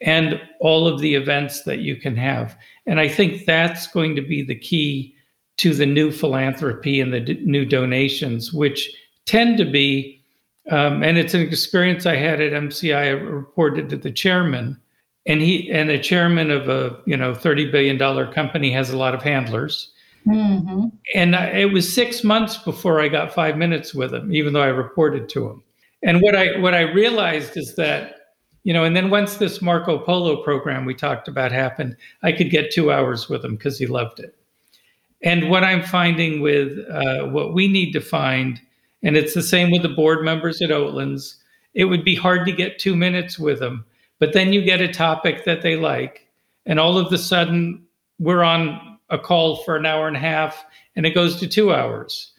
and 0.00 0.40
all 0.60 0.86
of 0.86 1.00
the 1.00 1.14
events 1.14 1.62
that 1.62 1.78
you 1.78 1.96
can 1.96 2.16
have. 2.16 2.56
And 2.86 3.00
I 3.00 3.08
think 3.08 3.44
that's 3.44 3.86
going 3.86 4.16
to 4.16 4.22
be 4.22 4.42
the 4.42 4.58
key 4.58 5.14
to 5.58 5.72
the 5.72 5.86
new 5.86 6.10
philanthropy 6.10 7.00
and 7.00 7.12
the 7.12 7.20
d- 7.20 7.40
new 7.44 7.64
donations, 7.64 8.52
which 8.52 8.90
tend 9.26 9.58
to 9.58 9.64
be, 9.64 10.22
um, 10.70 11.02
and 11.02 11.18
it's 11.18 11.34
an 11.34 11.40
experience 11.40 12.06
I 12.06 12.16
had 12.16 12.40
at 12.40 12.52
MCI. 12.52 12.96
I 12.96 13.08
reported 13.10 13.88
to 13.90 13.96
the 13.96 14.10
chairman, 14.10 14.80
and 15.26 15.40
he 15.40 15.70
and 15.70 15.90
a 15.90 15.98
chairman 15.98 16.50
of 16.50 16.68
a 16.68 16.98
you 17.06 17.16
know 17.16 17.34
thirty 17.34 17.70
billion 17.70 17.98
dollar 17.98 18.30
company 18.30 18.70
has 18.72 18.90
a 18.90 18.96
lot 18.96 19.14
of 19.14 19.22
handlers, 19.22 19.92
Mm-hmm. 20.26 20.86
And 21.14 21.36
I, 21.36 21.46
it 21.48 21.72
was 21.72 21.92
six 21.92 22.24
months 22.24 22.56
before 22.56 23.00
I 23.00 23.08
got 23.08 23.34
five 23.34 23.56
minutes 23.56 23.94
with 23.94 24.14
him, 24.14 24.32
even 24.32 24.52
though 24.52 24.62
I 24.62 24.68
reported 24.68 25.28
to 25.30 25.48
him. 25.48 25.62
And 26.02 26.20
what 26.20 26.34
I 26.34 26.58
what 26.58 26.74
I 26.74 26.80
realized 26.80 27.56
is 27.56 27.74
that, 27.76 28.16
you 28.62 28.72
know, 28.72 28.84
and 28.84 28.96
then 28.96 29.10
once 29.10 29.36
this 29.36 29.60
Marco 29.60 29.98
Polo 29.98 30.42
program 30.42 30.84
we 30.84 30.94
talked 30.94 31.28
about 31.28 31.52
happened, 31.52 31.96
I 32.22 32.32
could 32.32 32.50
get 32.50 32.70
two 32.70 32.92
hours 32.92 33.28
with 33.28 33.44
him 33.44 33.56
because 33.56 33.78
he 33.78 33.86
loved 33.86 34.20
it. 34.20 34.36
And 35.22 35.50
what 35.50 35.64
I'm 35.64 35.82
finding 35.82 36.40
with 36.40 36.78
uh, 36.90 37.26
what 37.28 37.54
we 37.54 37.68
need 37.68 37.92
to 37.92 38.00
find, 38.00 38.60
and 39.04 39.16
it's 39.16 39.34
the 39.34 39.42
same 39.42 39.70
with 39.70 39.82
the 39.82 39.88
board 39.88 40.24
members 40.24 40.60
at 40.60 40.70
Oatlands, 40.70 41.36
it 41.74 41.84
would 41.84 42.04
be 42.04 42.14
hard 42.14 42.46
to 42.46 42.52
get 42.52 42.78
two 42.78 42.96
minutes 42.96 43.38
with 43.38 43.60
them, 43.60 43.84
but 44.18 44.32
then 44.32 44.52
you 44.52 44.62
get 44.62 44.80
a 44.80 44.92
topic 44.92 45.44
that 45.44 45.62
they 45.62 45.76
like, 45.76 46.26
and 46.66 46.80
all 46.80 46.98
of 46.98 47.12
a 47.12 47.18
sudden 47.18 47.84
we're 48.18 48.42
on 48.42 48.98
a 49.10 49.18
call 49.18 49.56
for 49.64 49.76
an 49.76 49.86
hour 49.86 50.08
and 50.08 50.16
a 50.16 50.20
half 50.20 50.64
and 50.96 51.06
it 51.06 51.14
goes 51.14 51.36
to 51.36 51.46
two 51.46 51.72
hours. 51.72 52.32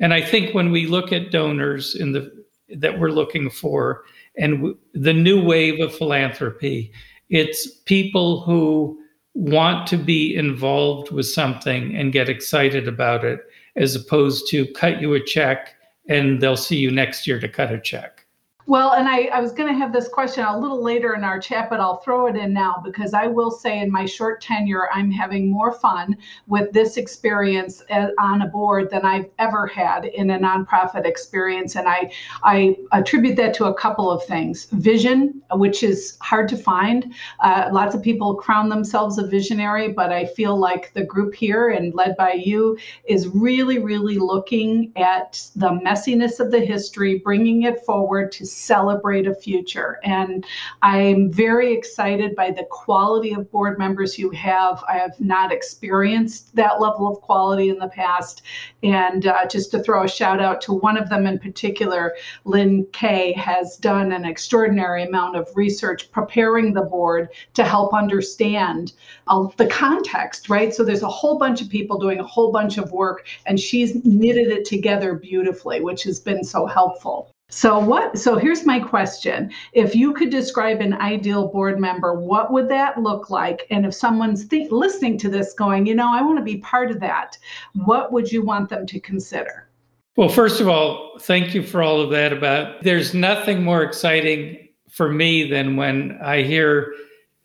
And 0.00 0.14
I 0.14 0.22
think 0.22 0.54
when 0.54 0.70
we 0.70 0.86
look 0.86 1.12
at 1.12 1.30
donors 1.30 1.94
in 1.94 2.12
the 2.12 2.42
that 2.76 2.98
we're 2.98 3.10
looking 3.10 3.50
for 3.50 4.04
and 4.38 4.54
w- 4.54 4.78
the 4.94 5.12
new 5.12 5.42
wave 5.42 5.78
of 5.80 5.94
philanthropy, 5.94 6.90
it's 7.28 7.66
people 7.66 8.40
who 8.40 8.98
want 9.34 9.86
to 9.88 9.96
be 9.96 10.34
involved 10.34 11.10
with 11.10 11.26
something 11.26 11.94
and 11.94 12.12
get 12.12 12.28
excited 12.28 12.88
about 12.88 13.24
it 13.24 13.40
as 13.76 13.94
opposed 13.94 14.48
to 14.48 14.66
cut 14.72 15.00
you 15.00 15.14
a 15.14 15.20
check 15.20 15.74
and 16.08 16.40
they'll 16.40 16.56
see 16.56 16.76
you 16.76 16.90
next 16.90 17.26
year 17.26 17.38
to 17.40 17.48
cut 17.48 17.72
a 17.72 17.80
check. 17.80 18.21
Well, 18.66 18.92
and 18.92 19.08
I, 19.08 19.24
I 19.24 19.40
was 19.40 19.50
going 19.50 19.72
to 19.72 19.78
have 19.78 19.92
this 19.92 20.06
question 20.06 20.44
a 20.44 20.56
little 20.56 20.82
later 20.82 21.14
in 21.14 21.24
our 21.24 21.40
chat, 21.40 21.68
but 21.68 21.80
I'll 21.80 21.96
throw 21.96 22.26
it 22.26 22.36
in 22.36 22.52
now 22.52 22.80
because 22.84 23.12
I 23.12 23.26
will 23.26 23.50
say 23.50 23.80
in 23.80 23.90
my 23.90 24.06
short 24.06 24.40
tenure, 24.40 24.88
I'm 24.92 25.10
having 25.10 25.50
more 25.50 25.72
fun 25.72 26.16
with 26.46 26.72
this 26.72 26.96
experience 26.96 27.82
on 28.18 28.42
a 28.42 28.46
board 28.46 28.88
than 28.90 29.04
I've 29.04 29.28
ever 29.40 29.66
had 29.66 30.04
in 30.04 30.30
a 30.30 30.38
nonprofit 30.38 31.04
experience. 31.04 31.74
And 31.74 31.88
I, 31.88 32.12
I 32.44 32.76
attribute 32.92 33.36
that 33.36 33.52
to 33.54 33.64
a 33.64 33.74
couple 33.74 34.08
of 34.08 34.24
things 34.26 34.66
vision, 34.70 35.42
which 35.54 35.82
is 35.82 36.16
hard 36.20 36.48
to 36.50 36.56
find. 36.56 37.12
Uh, 37.40 37.68
lots 37.72 37.96
of 37.96 38.02
people 38.02 38.36
crown 38.36 38.68
themselves 38.68 39.18
a 39.18 39.26
visionary, 39.26 39.88
but 39.88 40.12
I 40.12 40.26
feel 40.26 40.56
like 40.56 40.92
the 40.94 41.04
group 41.04 41.34
here 41.34 41.70
and 41.70 41.94
led 41.94 42.16
by 42.16 42.34
you 42.34 42.78
is 43.06 43.26
really, 43.26 43.80
really 43.80 44.18
looking 44.18 44.92
at 44.94 45.44
the 45.56 45.70
messiness 45.70 46.38
of 46.38 46.52
the 46.52 46.60
history, 46.60 47.18
bringing 47.18 47.64
it 47.64 47.84
forward 47.84 48.30
to 48.32 48.51
celebrate 48.52 49.26
a 49.26 49.34
future. 49.34 49.98
And 50.04 50.44
I'm 50.82 51.30
very 51.30 51.72
excited 51.72 52.36
by 52.36 52.50
the 52.50 52.66
quality 52.70 53.32
of 53.34 53.50
board 53.50 53.78
members 53.78 54.18
you 54.18 54.30
have. 54.30 54.82
I 54.88 54.98
have 54.98 55.18
not 55.20 55.52
experienced 55.52 56.54
that 56.56 56.80
level 56.80 57.08
of 57.08 57.20
quality 57.20 57.68
in 57.68 57.78
the 57.78 57.88
past. 57.88 58.42
And 58.82 59.26
uh, 59.26 59.46
just 59.46 59.70
to 59.72 59.82
throw 59.82 60.04
a 60.04 60.08
shout 60.08 60.40
out 60.40 60.60
to 60.62 60.72
one 60.72 60.96
of 60.96 61.08
them 61.08 61.26
in 61.26 61.38
particular, 61.38 62.14
Lynn 62.44 62.86
Kay 62.92 63.32
has 63.32 63.76
done 63.76 64.12
an 64.12 64.24
extraordinary 64.24 65.04
amount 65.04 65.36
of 65.36 65.48
research 65.54 66.10
preparing 66.12 66.72
the 66.72 66.82
board 66.82 67.28
to 67.54 67.64
help 67.64 67.94
understand 67.94 68.92
uh, 69.28 69.48
the 69.56 69.66
context, 69.66 70.48
right? 70.48 70.74
So 70.74 70.84
there's 70.84 71.02
a 71.02 71.08
whole 71.08 71.38
bunch 71.38 71.62
of 71.62 71.68
people 71.68 71.98
doing 71.98 72.20
a 72.20 72.26
whole 72.26 72.52
bunch 72.52 72.78
of 72.78 72.92
work, 72.92 73.26
and 73.46 73.58
she's 73.58 74.04
knitted 74.04 74.48
it 74.48 74.64
together 74.64 75.14
beautifully, 75.14 75.80
which 75.80 76.02
has 76.04 76.20
been 76.20 76.44
so 76.44 76.66
helpful. 76.66 77.31
So 77.54 77.78
what 77.78 78.18
so 78.18 78.38
here's 78.38 78.64
my 78.64 78.80
question. 78.80 79.52
If 79.74 79.94
you 79.94 80.14
could 80.14 80.30
describe 80.30 80.80
an 80.80 80.94
ideal 80.94 81.48
board 81.48 81.78
member, 81.78 82.18
what 82.18 82.50
would 82.50 82.66
that 82.70 83.02
look 83.02 83.28
like? 83.28 83.66
And 83.68 83.84
if 83.84 83.92
someone's 83.92 84.50
listening 84.70 85.18
to 85.18 85.28
this 85.28 85.52
going, 85.52 85.84
you 85.84 85.94
know, 85.94 86.10
I 86.10 86.22
want 86.22 86.38
to 86.38 86.44
be 86.44 86.56
part 86.56 86.90
of 86.90 86.98
that, 87.00 87.36
what 87.74 88.10
would 88.10 88.32
you 88.32 88.42
want 88.42 88.70
them 88.70 88.86
to 88.86 88.98
consider? 88.98 89.68
Well, 90.16 90.30
first 90.30 90.62
of 90.62 90.68
all, 90.68 91.18
thank 91.20 91.52
you 91.52 91.62
for 91.62 91.82
all 91.82 92.00
of 92.00 92.08
that 92.10 92.32
about 92.32 92.82
there's 92.84 93.12
nothing 93.12 93.62
more 93.62 93.82
exciting 93.82 94.68
for 94.88 95.12
me 95.12 95.46
than 95.46 95.76
when 95.76 96.18
I 96.24 96.44
hear 96.44 96.94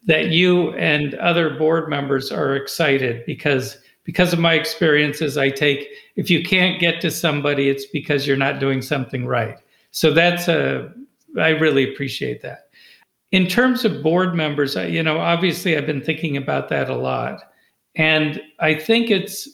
that 0.06 0.28
you 0.30 0.72
and 0.76 1.15
other 1.15 1.50
board 1.58 1.89
members 1.89 2.32
are 2.32 2.56
excited 2.56 3.26
because 3.26 3.78
because 4.06 4.32
of 4.32 4.39
my 4.39 4.54
experiences 4.54 5.38
I 5.38 5.50
take 5.50 5.89
if 6.15 6.30
you 6.30 6.46
can't 6.46 6.80
get 6.80 7.02
to 7.02 7.12
somebody 7.12 7.70
it's 7.70 7.86
because 7.86 8.26
you're 8.26 8.38
not 8.38 8.62
doing 8.62 8.82
something 8.82 9.26
right 9.26 9.58
so 9.97 10.13
that's 10.13 10.47
a, 10.47 10.93
I 11.39 11.49
really 11.49 11.91
appreciate 11.91 12.43
that. 12.43 12.69
In 13.31 13.47
terms 13.47 13.83
of 13.83 14.03
board 14.03 14.36
members, 14.36 14.77
I, 14.77 14.86
you 14.86 15.01
know, 15.01 15.17
obviously 15.17 15.75
I've 15.75 15.88
been 15.88 16.03
thinking 16.03 16.38
about 16.38 16.69
that 16.69 16.88
a 16.88 16.95
lot. 16.95 17.41
And 17.95 18.39
I 18.60 18.75
think 18.75 19.10
it's 19.10 19.49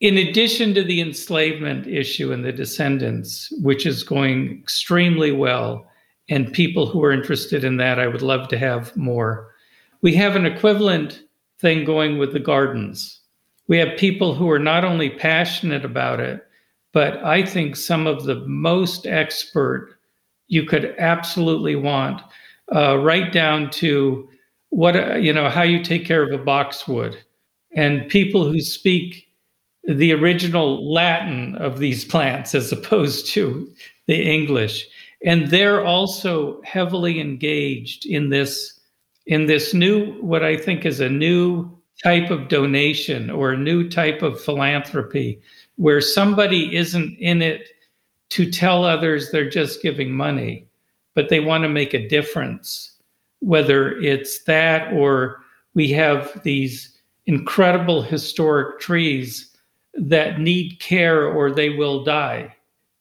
in 0.00 0.16
addition 0.16 0.72
to 0.72 0.82
the 0.82 1.02
enslavement 1.02 1.86
issue 1.86 2.32
and 2.32 2.42
the 2.42 2.52
descendants, 2.52 3.52
which 3.60 3.84
is 3.84 4.02
going 4.02 4.58
extremely 4.62 5.30
well, 5.30 5.86
and 6.30 6.50
people 6.54 6.86
who 6.86 7.04
are 7.04 7.12
interested 7.12 7.62
in 7.62 7.76
that, 7.76 7.98
I 7.98 8.06
would 8.06 8.22
love 8.22 8.48
to 8.48 8.58
have 8.58 8.96
more. 8.96 9.52
We 10.00 10.14
have 10.14 10.36
an 10.36 10.46
equivalent 10.46 11.22
thing 11.58 11.84
going 11.84 12.16
with 12.16 12.32
the 12.32 12.40
gardens. 12.40 13.20
We 13.68 13.76
have 13.76 13.98
people 13.98 14.34
who 14.34 14.50
are 14.50 14.58
not 14.58 14.86
only 14.86 15.10
passionate 15.10 15.84
about 15.84 16.18
it, 16.18 16.45
but 16.96 17.22
I 17.22 17.44
think 17.44 17.76
some 17.76 18.06
of 18.06 18.24
the 18.24 18.36
most 18.46 19.06
expert 19.06 19.98
you 20.48 20.64
could 20.64 20.94
absolutely 20.96 21.76
want, 21.76 22.22
uh, 22.74 22.96
right 22.96 23.30
down 23.30 23.68
to 23.72 24.26
what 24.70 24.96
uh, 24.96 25.16
you 25.16 25.30
know 25.30 25.50
how 25.50 25.62
you 25.62 25.84
take 25.84 26.06
care 26.06 26.22
of 26.22 26.32
a 26.32 26.42
boxwood, 26.42 27.22
and 27.74 28.08
people 28.08 28.50
who 28.50 28.60
speak 28.60 29.28
the 29.84 30.10
original 30.14 30.90
Latin 30.90 31.54
of 31.56 31.80
these 31.80 32.02
plants 32.12 32.54
as 32.54 32.72
opposed 32.72 33.26
to 33.34 33.70
the 34.06 34.22
English. 34.22 34.88
And 35.22 35.50
they're 35.50 35.84
also 35.84 36.62
heavily 36.62 37.20
engaged 37.20 38.06
in 38.06 38.30
this 38.30 38.80
in 39.26 39.44
this 39.44 39.74
new 39.74 40.14
what 40.22 40.42
I 40.42 40.56
think 40.56 40.86
is 40.86 41.00
a 41.00 41.10
new 41.10 41.70
type 42.02 42.30
of 42.30 42.48
donation 42.48 43.28
or 43.28 43.52
a 43.52 43.58
new 43.58 43.86
type 43.86 44.22
of 44.22 44.40
philanthropy 44.40 45.42
where 45.76 46.00
somebody 46.00 46.74
isn't 46.74 47.16
in 47.18 47.42
it 47.42 47.68
to 48.30 48.50
tell 48.50 48.84
others 48.84 49.30
they're 49.30 49.48
just 49.48 49.82
giving 49.82 50.12
money, 50.12 50.66
but 51.14 51.28
they 51.28 51.40
want 51.40 51.62
to 51.62 51.68
make 51.68 51.94
a 51.94 52.08
difference. 52.08 52.92
Whether 53.40 53.98
it's 54.00 54.42
that 54.44 54.92
or 54.92 55.42
we 55.74 55.90
have 55.92 56.42
these 56.42 56.98
incredible 57.26 58.02
historic 58.02 58.80
trees 58.80 59.54
that 59.94 60.40
need 60.40 60.80
care 60.80 61.26
or 61.26 61.50
they 61.50 61.70
will 61.70 62.04
die. 62.04 62.54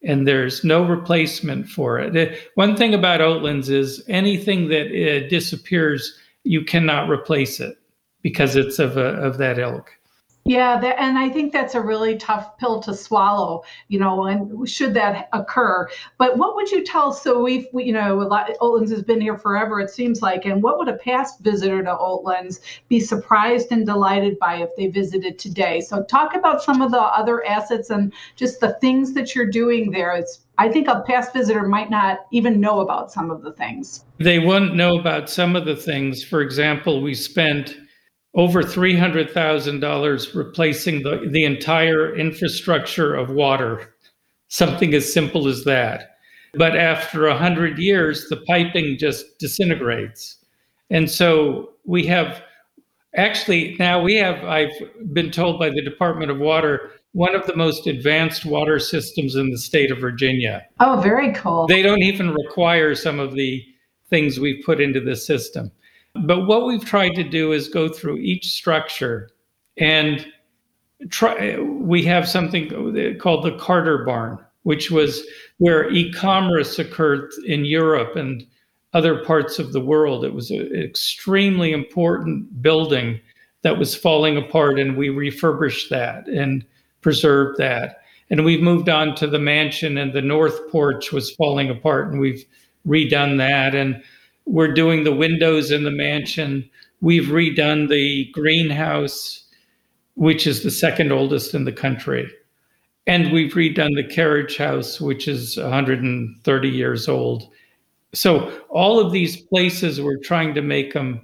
And 0.04 0.28
there's 0.28 0.64
no 0.64 0.86
replacement 0.86 1.68
for 1.68 2.00
it. 2.00 2.38
One 2.56 2.76
thing 2.76 2.94
about 2.94 3.22
Oatlands 3.22 3.70
is 3.70 4.04
anything 4.08 4.68
that 4.70 4.88
uh, 4.88 5.28
disappears, 5.28 6.18
you 6.44 6.64
cannot 6.64 7.10
replace 7.10 7.60
it 7.60 7.78
because 8.22 8.56
it's 8.56 8.78
of, 8.78 8.98
a, 8.98 9.14
of 9.16 9.38
that 9.40 9.58
ilk. 9.58 9.92
Yeah, 10.48 10.80
that, 10.80 11.02
and 11.02 11.18
I 11.18 11.28
think 11.28 11.52
that's 11.52 11.74
a 11.74 11.82
really 11.82 12.18
tough 12.18 12.60
pill 12.60 12.80
to 12.82 12.94
swallow, 12.94 13.64
you 13.88 13.98
know, 13.98 14.28
and 14.28 14.70
should 14.70 14.94
that 14.94 15.28
occur. 15.34 15.90
But 16.20 16.38
what 16.38 16.56
would 16.56 16.70
you 16.70 16.84
tell? 16.84 17.14
So 17.14 17.42
we've, 17.42 17.66
we, 17.74 17.86
you 17.86 17.94
know, 17.94 18.18
lot, 18.18 18.52
Oatlands 18.62 18.92
has 18.92 19.02
been 19.02 19.20
here 19.20 19.40
forever, 19.40 19.80
it 19.80 19.90
seems 19.90 20.22
like. 20.22 20.46
And 20.46 20.62
what 20.62 20.78
would 20.78 20.88
a 20.88 20.98
past 20.98 21.40
visitor 21.40 21.82
to 21.82 21.90
Oatlands 21.90 22.60
be 22.90 23.00
surprised 23.00 23.72
and 23.72 23.88
delighted 23.88 24.38
by 24.38 24.58
if 24.58 24.70
they 24.78 24.86
visited 24.86 25.40
today? 25.40 25.82
So 25.82 26.04
talk 26.04 26.36
about 26.36 26.62
some 26.62 26.80
of 26.80 26.92
the 26.92 27.02
other 27.02 27.44
assets 27.44 27.90
and 27.90 28.14
just 28.36 28.60
the 28.60 28.74
things 28.76 29.14
that 29.14 29.34
you're 29.34 29.50
doing 29.50 29.90
there. 29.90 30.14
It's 30.14 30.42
I 30.60 30.70
think 30.70 30.88
a 30.88 31.02
past 31.08 31.34
visitor 31.34 31.68
might 31.68 31.90
not 31.90 32.28
even 32.32 32.62
know 32.62 32.82
about 32.82 33.12
some 33.12 33.32
of 33.32 33.42
the 33.42 33.54
things. 33.54 34.06
They 34.20 34.38
wouldn't 34.38 34.76
know 34.76 35.00
about 35.00 35.28
some 35.28 35.56
of 35.56 35.66
the 35.66 35.76
things. 35.76 36.24
For 36.24 36.42
example, 36.42 37.02
we 37.02 37.16
spent 37.16 37.76
over 38.36 38.62
$300,000 38.62 40.36
replacing 40.36 41.04
the, 41.04 41.28
the 41.32 41.46
entire 41.46 42.16
infrastructure 42.16 43.16
of 43.16 43.30
water, 43.30 43.96
something 44.50 44.94
as 44.94 45.12
simple 45.12 45.48
as 45.48 45.64
that. 45.64 46.18
But 46.54 46.76
after 46.76 47.28
100 47.28 47.78
years, 47.78 48.28
the 48.30 48.38
piping 48.38 48.98
just 48.98 49.40
disintegrates. 49.40 50.38
And 50.90 51.10
so 51.10 51.72
we 51.86 52.06
have 52.08 52.44
actually 53.16 53.76
now 53.80 54.02
we 54.02 54.16
have, 54.16 54.44
I've 54.44 54.74
been 55.14 55.32
told 55.32 55.60
by 55.60 55.70
the 55.70 55.82
Department 55.82 56.32
of 56.32 56.38
Water, 56.38 56.92
one 57.14 57.34
of 57.34 57.48
the 57.48 57.56
most 57.56 57.88
advanced 57.88 58.46
water 58.46 58.78
systems 58.78 59.36
in 59.36 59.50
the 59.50 59.58
state 59.58 59.90
of 59.90 60.00
Virginia. 60.00 60.66
Oh, 60.82 61.00
very 61.02 61.34
cool. 61.34 61.66
They 61.68 61.82
don't 61.82 62.04
even 62.04 62.34
require 62.34 62.94
some 62.94 63.20
of 63.20 63.36
the 63.36 63.64
things 64.10 64.40
we've 64.40 64.64
put 64.66 64.82
into 64.82 65.00
the 65.00 65.16
system. 65.16 65.72
But 66.24 66.46
what 66.46 66.66
we've 66.66 66.86
tried 66.86 67.16
to 67.16 67.24
do 67.24 67.52
is 67.52 67.68
go 67.68 67.90
through 67.90 68.18
each 68.18 68.52
structure 68.52 69.30
and 69.78 70.26
try. 71.10 71.60
We 71.60 72.04
have 72.04 72.28
something 72.28 72.70
called 73.20 73.44
the 73.44 73.58
Carter 73.60 74.06
Barn, 74.06 74.40
which 74.64 74.92
was 74.92 75.26
where 75.58 75.90
e 75.92 76.12
commerce 76.12 76.80
occurred 76.80 77.32
in 77.46 77.66
Europe 77.66 78.16
and 78.16 78.46
other 78.94 79.24
parts 79.26 79.60
of 79.60 79.74
the 79.74 79.82
world. 79.82 80.24
It 80.24 80.34
was 80.34 80.52
an 80.52 80.74
extremely 80.74 81.74
important 81.74 82.62
building 82.62 83.20
that 83.64 83.78
was 83.78 83.96
falling 83.96 84.38
apart, 84.38 84.80
and 84.80 84.96
we 84.96 85.10
refurbished 85.10 85.90
that 85.90 86.28
and 86.28 86.66
preserved 87.02 87.58
that. 87.58 88.02
And 88.30 88.46
we've 88.46 88.62
moved 88.62 88.90
on 88.90 89.16
to 89.16 89.28
the 89.28 89.40
mansion, 89.40 89.98
and 89.98 90.14
the 90.14 90.22
north 90.22 90.72
porch 90.72 91.12
was 91.12 91.32
falling 91.32 91.70
apart, 91.70 92.12
and 92.12 92.22
we've 92.22 92.46
redone 92.88 93.38
that. 93.38 93.76
And 93.76 94.02
we're 94.46 94.74
doing 94.74 95.04
the 95.04 95.16
windows 95.16 95.72
in 95.72 95.84
the 95.84 95.92
mansion. 95.92 96.70
We've 97.02 97.26
redone 97.26 97.90
the 97.90 98.26
greenhouse, 98.32 99.44
which 100.16 100.48
is 100.48 100.64
the 100.64 100.72
second 100.72 101.12
oldest 101.12 101.54
in 101.54 101.66
the 101.66 101.72
country. 101.72 102.32
And 103.08 103.32
we've 103.32 103.54
redone 103.54 103.96
the 103.96 104.08
carriage 104.08 104.58
house, 104.58 105.00
which 105.00 105.28
is 105.28 105.58
130 105.58 106.70
years 106.70 107.08
old. 107.08 107.48
So, 108.14 108.62
all 108.70 109.00
of 109.00 109.12
these 109.12 109.36
places, 109.36 110.00
we're 110.02 110.22
trying 110.24 110.54
to 110.54 110.62
make 110.62 110.94
them 110.94 111.22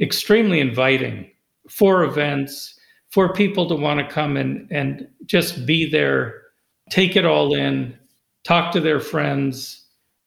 extremely 0.00 0.60
inviting 0.60 1.30
for 1.68 2.04
events, 2.04 2.78
for 3.10 3.32
people 3.32 3.68
to 3.68 3.74
want 3.74 4.00
to 4.00 4.14
come 4.14 4.36
and, 4.36 4.70
and 4.70 5.08
just 5.26 5.66
be 5.66 5.90
there, 5.90 6.42
take 6.90 7.16
it 7.16 7.26
all 7.26 7.54
in, 7.54 7.98
talk 8.44 8.72
to 8.72 8.80
their 8.80 9.00
friends, 9.00 9.84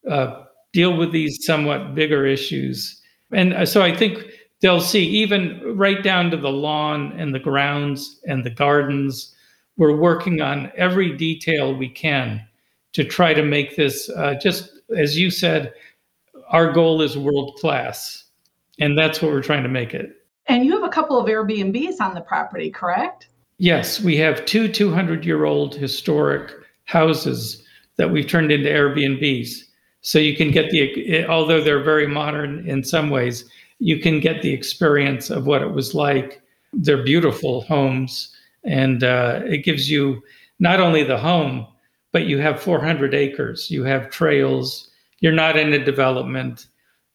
uh, 0.10 0.44
deal 0.74 0.96
with 0.96 1.12
these 1.12 1.46
somewhat 1.46 1.96
bigger 1.96 2.26
issues. 2.26 3.02
And 3.32 3.54
uh, 3.54 3.66
so 3.66 3.82
I 3.82 3.96
think 3.96 4.26
they'll 4.62 4.82
see, 4.82 5.04
even 5.04 5.62
right 5.78 6.02
down 6.04 6.32
to 6.32 6.38
the 6.38 6.52
lawn 6.52 7.14
and 7.18 7.34
the 7.34 7.40
grounds 7.40 8.20
and 8.26 8.46
the 8.46 8.50
gardens, 8.50 9.34
we're 9.78 9.96
working 9.96 10.42
on 10.42 10.72
every 10.76 11.16
detail 11.18 11.74
we 11.74 11.90
can 11.90 12.46
to 12.94 13.04
try 13.04 13.34
to 13.34 13.44
make 13.44 13.76
this 13.76 14.10
uh, 14.10 14.36
just 14.42 14.82
as 14.98 15.18
you 15.18 15.32
said, 15.32 15.74
our 16.50 16.72
goal 16.72 17.02
is 17.02 17.18
world 17.18 17.56
class. 17.60 18.26
And 18.80 18.98
that's 18.98 19.22
what 19.22 19.32
we're 19.32 19.44
trying 19.44 19.64
to 19.64 19.70
make 19.70 19.94
it. 19.94 20.18
And 20.48 20.66
you 20.66 20.72
have 20.74 20.84
a 20.84 20.90
couple 20.90 21.20
of 21.20 21.28
Airbnbs 21.28 22.02
on 22.02 22.14
the 22.14 22.22
property, 22.22 22.70
correct? 22.70 23.28
Yes, 23.58 24.02
we 24.02 24.18
have 24.18 24.46
two 24.46 24.68
200 24.68 25.26
year 25.26 25.46
old 25.46 25.76
historic 25.76 26.52
houses 26.86 27.64
that 27.98 28.10
we've 28.10 28.28
turned 28.28 28.52
into 28.52 28.70
Airbnbs. 28.70 29.64
So 30.02 30.20
you 30.20 30.36
can 30.36 30.52
get 30.52 30.72
the, 30.72 31.26
although 31.28 31.62
they're 31.62 31.84
very 31.84 32.08
modern 32.08 32.68
in 32.68 32.84
some 32.84 33.10
ways, 33.10 33.50
you 33.80 34.00
can 34.00 34.20
get 34.20 34.42
the 34.42 34.52
experience 34.52 35.30
of 35.30 35.46
what 35.46 35.62
it 35.62 35.72
was 35.72 35.94
like. 35.94 36.42
They're 36.74 37.04
beautiful 37.04 37.62
homes, 37.62 38.36
and 38.64 39.04
uh, 39.04 39.42
it 39.46 39.64
gives 39.64 39.90
you 39.90 40.22
not 40.60 40.80
only 40.80 41.04
the 41.04 41.18
home, 41.18 41.68
but 42.12 42.26
you 42.26 42.38
have 42.40 42.62
400 42.62 43.14
acres. 43.14 43.70
You 43.72 43.84
have 43.84 44.10
trails. 44.10 44.90
You're 45.20 45.34
not 45.34 45.58
in 45.58 45.74
a 45.74 45.84
development. 45.84 46.68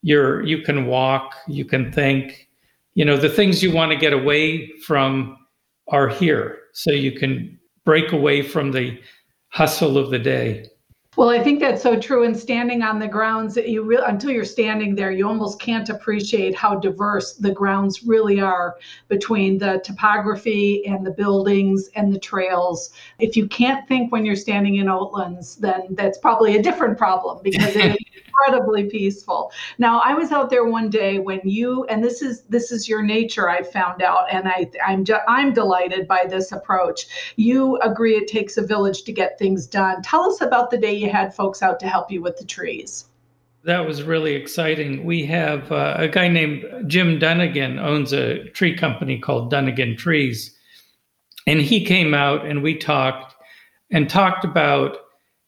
You're 0.02 0.44
you 0.44 0.62
can 0.62 0.86
walk. 0.86 1.34
You 1.48 1.64
can 1.64 1.92
think. 1.92 2.48
You 2.94 3.04
know 3.04 3.16
the 3.16 3.28
things 3.28 3.62
you 3.62 3.72
want 3.72 3.92
to 3.92 3.98
get 3.98 4.12
away 4.12 4.68
from 4.86 5.38
are 5.88 6.08
here, 6.08 6.58
so 6.72 6.90
you 6.90 7.12
can 7.12 7.58
break 7.84 8.12
away 8.12 8.42
from 8.42 8.72
the 8.72 8.98
hustle 9.48 9.98
of 9.98 10.10
the 10.10 10.18
day. 10.18 10.68
Well, 11.16 11.30
I 11.30 11.42
think 11.42 11.60
that's 11.60 11.82
so 11.82 11.98
true. 11.98 12.24
And 12.24 12.38
standing 12.38 12.82
on 12.82 12.98
the 12.98 13.08
grounds, 13.08 13.54
that 13.54 13.68
you 13.68 13.82
really 13.82 14.04
until 14.06 14.30
you're 14.30 14.44
standing 14.44 14.94
there, 14.94 15.10
you 15.10 15.26
almost 15.26 15.58
can't 15.58 15.88
appreciate 15.88 16.54
how 16.54 16.76
diverse 16.78 17.34
the 17.34 17.50
grounds 17.50 18.02
really 18.04 18.38
are 18.38 18.76
between 19.08 19.56
the 19.56 19.80
topography 19.82 20.84
and 20.86 21.06
the 21.06 21.10
buildings 21.10 21.88
and 21.96 22.12
the 22.12 22.18
trails. 22.18 22.90
If 23.18 23.34
you 23.34 23.48
can't 23.48 23.88
think 23.88 24.12
when 24.12 24.26
you're 24.26 24.36
standing 24.36 24.76
in 24.76 24.86
Oatlands, 24.86 25.58
then 25.58 25.86
that's 25.90 26.18
probably 26.18 26.56
a 26.56 26.62
different 26.62 26.98
problem 26.98 27.40
because 27.42 27.74
incredibly 28.24 28.84
peaceful. 28.84 29.52
Now, 29.78 30.00
I 30.00 30.14
was 30.14 30.32
out 30.32 30.50
there 30.50 30.64
one 30.64 30.90
day 30.90 31.18
when 31.18 31.40
you 31.44 31.84
and 31.84 32.02
this 32.02 32.22
is 32.22 32.42
this 32.42 32.72
is 32.72 32.88
your 32.88 33.02
nature. 33.02 33.48
I 33.48 33.62
found 33.62 34.02
out, 34.02 34.30
and 34.30 34.48
I 34.48 34.70
I'm 34.86 35.04
I'm 35.28 35.52
delighted 35.52 36.06
by 36.08 36.26
this 36.28 36.52
approach. 36.52 37.06
You 37.36 37.78
agree 37.78 38.14
it 38.16 38.28
takes 38.28 38.56
a 38.56 38.66
village 38.66 39.02
to 39.04 39.12
get 39.12 39.38
things 39.38 39.66
done. 39.66 40.02
Tell 40.02 40.30
us 40.30 40.40
about 40.40 40.70
the 40.70 40.78
day 40.78 40.92
you 40.92 41.10
had 41.10 41.34
folks 41.34 41.62
out 41.62 41.80
to 41.80 41.88
help 41.88 42.10
you 42.10 42.22
with 42.22 42.36
the 42.36 42.44
trees. 42.44 43.06
That 43.64 43.84
was 43.84 44.04
really 44.04 44.34
exciting. 44.34 45.04
We 45.04 45.26
have 45.26 45.72
uh, 45.72 45.96
a 45.98 46.06
guy 46.06 46.28
named 46.28 46.64
Jim 46.88 47.18
Dunnigan 47.18 47.80
owns 47.80 48.12
a 48.12 48.44
tree 48.50 48.76
company 48.76 49.18
called 49.18 49.50
Dunnigan 49.50 49.96
Trees. 49.96 50.56
And 51.48 51.60
he 51.60 51.84
came 51.84 52.14
out 52.14 52.46
and 52.46 52.62
we 52.62 52.76
talked 52.76 53.34
and 53.90 54.08
talked 54.08 54.44
about 54.44 54.98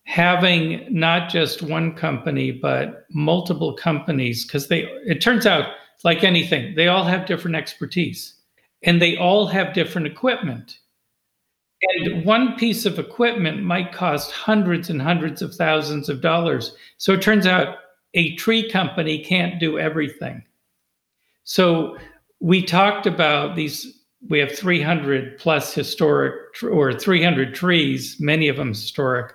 having 0.09 0.87
not 0.91 1.29
just 1.29 1.61
one 1.61 1.95
company 1.95 2.51
but 2.51 3.05
multiple 3.11 3.75
companies 3.75 4.45
because 4.47 4.69
they 4.69 4.81
it 5.05 5.21
turns 5.21 5.45
out 5.45 5.69
like 6.03 6.25
anything 6.25 6.75
they 6.75 6.89
all 6.89 7.05
have 7.05 7.27
different 7.27 7.55
expertise 7.55 8.39
and 8.83 9.01
they 9.03 9.17
all 9.17 9.47
have 9.47 9.75
different 9.75 10.07
equipment. 10.07 10.79
And 11.81 12.25
one 12.25 12.57
piece 12.57 12.87
of 12.87 12.99
equipment 12.99 13.63
might 13.63 13.93
cost 13.93 14.33
hundreds 14.33 14.91
and 14.91 15.01
hundreds 15.01 15.43
of 15.43 15.55
thousands 15.55 16.09
of 16.09 16.21
dollars. 16.21 16.75
So 16.97 17.13
it 17.13 17.23
turns 17.23 17.47
out 17.47 17.77
a 18.15 18.35
tree 18.37 18.69
company 18.69 19.23
can't 19.23 19.61
do 19.61 19.79
everything. 19.79 20.43
So 21.45 21.97
we 22.41 22.63
talked 22.63 23.07
about 23.07 23.57
these 23.57 23.95
we 24.29 24.41
have 24.41 24.51
300 24.51 25.39
plus 25.39 25.73
historic 25.73 26.35
or 26.65 26.93
300 26.93 27.55
trees 27.55 28.17
many 28.19 28.49
of 28.49 28.57
them 28.57 28.71
historic 28.71 29.33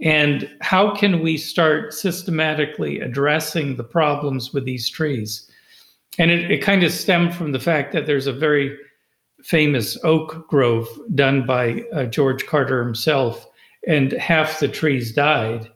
and 0.00 0.48
how 0.60 0.94
can 0.94 1.20
we 1.20 1.36
start 1.36 1.92
systematically 1.92 3.00
addressing 3.00 3.76
the 3.76 3.84
problems 3.84 4.52
with 4.52 4.64
these 4.64 4.88
trees? 4.88 5.50
And 6.18 6.30
it, 6.30 6.50
it 6.50 6.62
kind 6.62 6.84
of 6.84 6.92
stemmed 6.92 7.34
from 7.34 7.52
the 7.52 7.60
fact 7.60 7.92
that 7.92 8.06
there's 8.06 8.26
a 8.26 8.32
very 8.32 8.76
famous 9.42 9.96
oak 10.04 10.48
grove 10.48 10.88
done 11.14 11.46
by 11.46 11.84
uh, 11.92 12.04
George 12.06 12.46
Carter 12.46 12.82
himself, 12.82 13.46
and 13.86 14.12
half 14.12 14.60
the 14.60 14.68
trees 14.68 15.12
died 15.12 15.70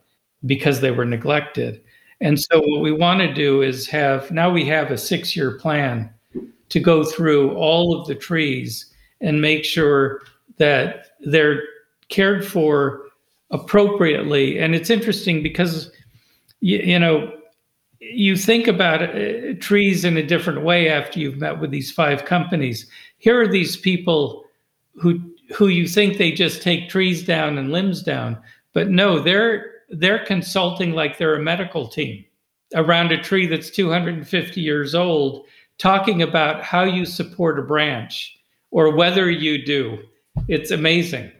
because 0.46 0.80
they 0.80 0.90
were 0.90 1.04
neglected. 1.04 1.82
And 2.20 2.40
so, 2.40 2.60
what 2.60 2.82
we 2.82 2.92
want 2.92 3.20
to 3.20 3.32
do 3.32 3.62
is 3.62 3.86
have 3.88 4.30
now 4.30 4.50
we 4.50 4.64
have 4.66 4.90
a 4.90 4.98
six 4.98 5.34
year 5.36 5.58
plan 5.58 6.12
to 6.68 6.80
go 6.80 7.04
through 7.04 7.54
all 7.54 7.98
of 7.98 8.06
the 8.06 8.14
trees 8.14 8.92
and 9.20 9.40
make 9.40 9.64
sure 9.64 10.22
that 10.58 11.08
they're 11.20 11.62
cared 12.08 12.46
for 12.46 13.01
appropriately. 13.52 14.58
And 14.58 14.74
it's 14.74 14.90
interesting 14.90 15.42
because, 15.42 15.90
you, 16.60 16.78
you 16.78 16.98
know, 16.98 17.32
you 18.00 18.36
think 18.36 18.66
about 18.66 19.02
uh, 19.02 19.54
trees 19.60 20.04
in 20.04 20.16
a 20.16 20.26
different 20.26 20.62
way 20.62 20.88
after 20.88 21.20
you've 21.20 21.38
met 21.38 21.60
with 21.60 21.70
these 21.70 21.92
five 21.92 22.24
companies. 22.24 22.86
Here 23.18 23.40
are 23.40 23.48
these 23.48 23.76
people 23.76 24.44
who 24.96 25.20
who 25.54 25.68
you 25.68 25.86
think 25.86 26.16
they 26.16 26.32
just 26.32 26.62
take 26.62 26.88
trees 26.88 27.24
down 27.24 27.58
and 27.58 27.70
limbs 27.70 28.02
down, 28.02 28.38
but 28.72 28.88
no, 28.88 29.20
they're 29.20 29.70
they're 29.90 30.24
consulting 30.24 30.92
like 30.92 31.18
they're 31.18 31.36
a 31.36 31.42
medical 31.42 31.86
team 31.86 32.24
around 32.74 33.12
a 33.12 33.22
tree 33.22 33.46
that's 33.46 33.70
250 33.70 34.60
years 34.60 34.94
old, 34.94 35.46
talking 35.78 36.22
about 36.22 36.62
how 36.62 36.82
you 36.82 37.04
support 37.04 37.58
a 37.58 37.62
branch 37.62 38.36
or 38.70 38.96
whether 38.96 39.30
you 39.30 39.64
do. 39.64 39.98
It's 40.48 40.70
amazing. 40.70 41.30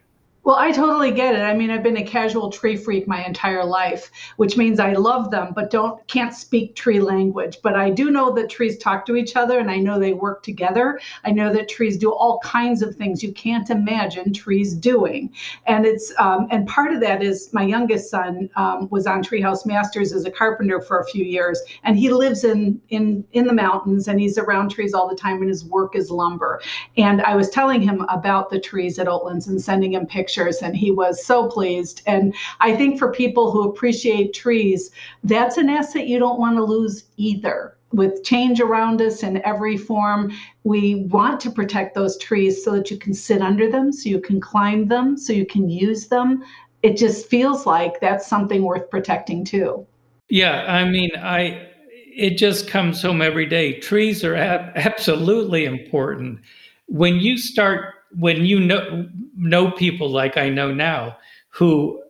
Well, 0.45 0.57
I 0.57 0.73
totally 0.73 1.11
get 1.11 1.35
it. 1.35 1.41
I 1.41 1.53
mean, 1.53 1.71
I've 1.71 1.83
been 1.83 1.95
a 1.95 2.03
casual 2.03 2.49
tree 2.49 2.75
freak 2.75 3.07
my 3.07 3.23
entire 3.23 3.63
life, 3.63 4.11
which 4.35 4.57
means 4.57 4.77
I 4.77 4.91
love 4.91 5.31
them, 5.31 5.53
but 5.55 5.71
don't 5.71 6.05
can't 6.09 6.33
speak 6.33 6.75
tree 6.75 6.99
language. 6.99 7.59
But 7.63 7.75
I 7.75 7.89
do 7.89 8.11
know 8.11 8.29
that 8.33 8.49
trees 8.49 8.77
talk 8.77 9.05
to 9.05 9.15
each 9.15 9.37
other, 9.37 9.59
and 9.59 9.71
I 9.71 9.77
know 9.77 9.97
they 9.97 10.11
work 10.11 10.43
together. 10.43 10.99
I 11.23 11.31
know 11.31 11.53
that 11.53 11.69
trees 11.69 11.97
do 11.97 12.11
all 12.11 12.39
kinds 12.39 12.81
of 12.81 12.93
things 12.97 13.23
you 13.23 13.31
can't 13.31 13.69
imagine 13.69 14.33
trees 14.33 14.73
doing, 14.73 15.33
and 15.65 15.85
it's 15.85 16.11
um, 16.19 16.47
and 16.51 16.67
part 16.67 16.91
of 16.91 16.99
that 16.99 17.23
is 17.23 17.49
my 17.53 17.63
youngest 17.63 18.09
son 18.09 18.49
um, 18.57 18.89
was 18.91 19.07
on 19.07 19.23
Treehouse 19.23 19.65
Masters 19.65 20.11
as 20.11 20.25
a 20.25 20.31
carpenter 20.31 20.81
for 20.81 20.99
a 20.99 21.05
few 21.05 21.23
years, 21.23 21.61
and 21.85 21.97
he 21.97 22.11
lives 22.11 22.43
in 22.43 22.81
in 22.89 23.23
in 23.31 23.47
the 23.47 23.53
mountains, 23.53 24.09
and 24.09 24.19
he's 24.19 24.37
around 24.37 24.71
trees 24.71 24.93
all 24.93 25.07
the 25.07 25.15
time, 25.15 25.37
and 25.37 25.47
his 25.47 25.63
work 25.63 25.95
is 25.95 26.11
lumber. 26.11 26.61
And 26.97 27.21
I 27.21 27.33
was 27.37 27.49
telling 27.49 27.81
him 27.81 28.01
about 28.09 28.49
the 28.49 28.59
trees 28.59 28.99
at 28.99 29.07
Oatlands 29.07 29.47
and 29.47 29.61
sending 29.61 29.93
him 29.93 30.05
pictures 30.05 30.32
pictures 30.33 30.61
and 30.61 30.75
he 30.75 30.91
was 30.91 31.23
so 31.23 31.47
pleased. 31.47 32.01
And 32.05 32.33
I 32.59 32.75
think 32.75 32.97
for 32.97 33.11
people 33.11 33.51
who 33.51 33.69
appreciate 33.69 34.33
trees, 34.33 34.91
that's 35.23 35.57
an 35.57 35.69
asset 35.69 36.07
you 36.07 36.19
don't 36.19 36.39
want 36.39 36.57
to 36.57 36.63
lose 36.63 37.05
either. 37.17 37.77
With 37.91 38.23
change 38.23 38.59
around 38.59 39.01
us 39.01 39.21
in 39.21 39.45
every 39.45 39.77
form, 39.77 40.31
we 40.63 41.07
want 41.11 41.39
to 41.41 41.51
protect 41.51 41.93
those 41.93 42.17
trees 42.17 42.63
so 42.63 42.71
that 42.71 42.89
you 42.89 42.97
can 42.97 43.13
sit 43.13 43.41
under 43.41 43.69
them, 43.69 43.91
so 43.91 44.09
you 44.09 44.19
can 44.19 44.41
climb 44.41 44.87
them, 44.87 45.15
so 45.15 45.31
you 45.31 45.45
can 45.45 45.69
use 45.69 46.07
them. 46.07 46.43
It 46.81 46.97
just 46.97 47.27
feels 47.29 47.67
like 47.67 47.99
that's 47.99 48.25
something 48.25 48.63
worth 48.63 48.89
protecting 48.89 49.45
too. 49.45 49.85
Yeah, 50.29 50.65
I 50.67 50.89
mean, 50.89 51.11
I 51.15 51.69
it 52.15 52.37
just 52.37 52.67
comes 52.67 53.01
home 53.01 53.21
every 53.21 53.45
day. 53.45 53.79
Trees 53.79 54.23
are 54.23 54.35
ab- 54.35 54.71
absolutely 54.75 55.65
important. 55.65 56.39
When 56.87 57.19
you 57.19 57.37
start 57.37 57.93
when 58.17 58.45
you 58.45 58.59
know 58.59 59.07
know 59.35 59.71
people 59.71 60.09
like 60.09 60.37
I 60.37 60.49
know 60.49 60.73
now 60.73 61.17
who 61.49 62.01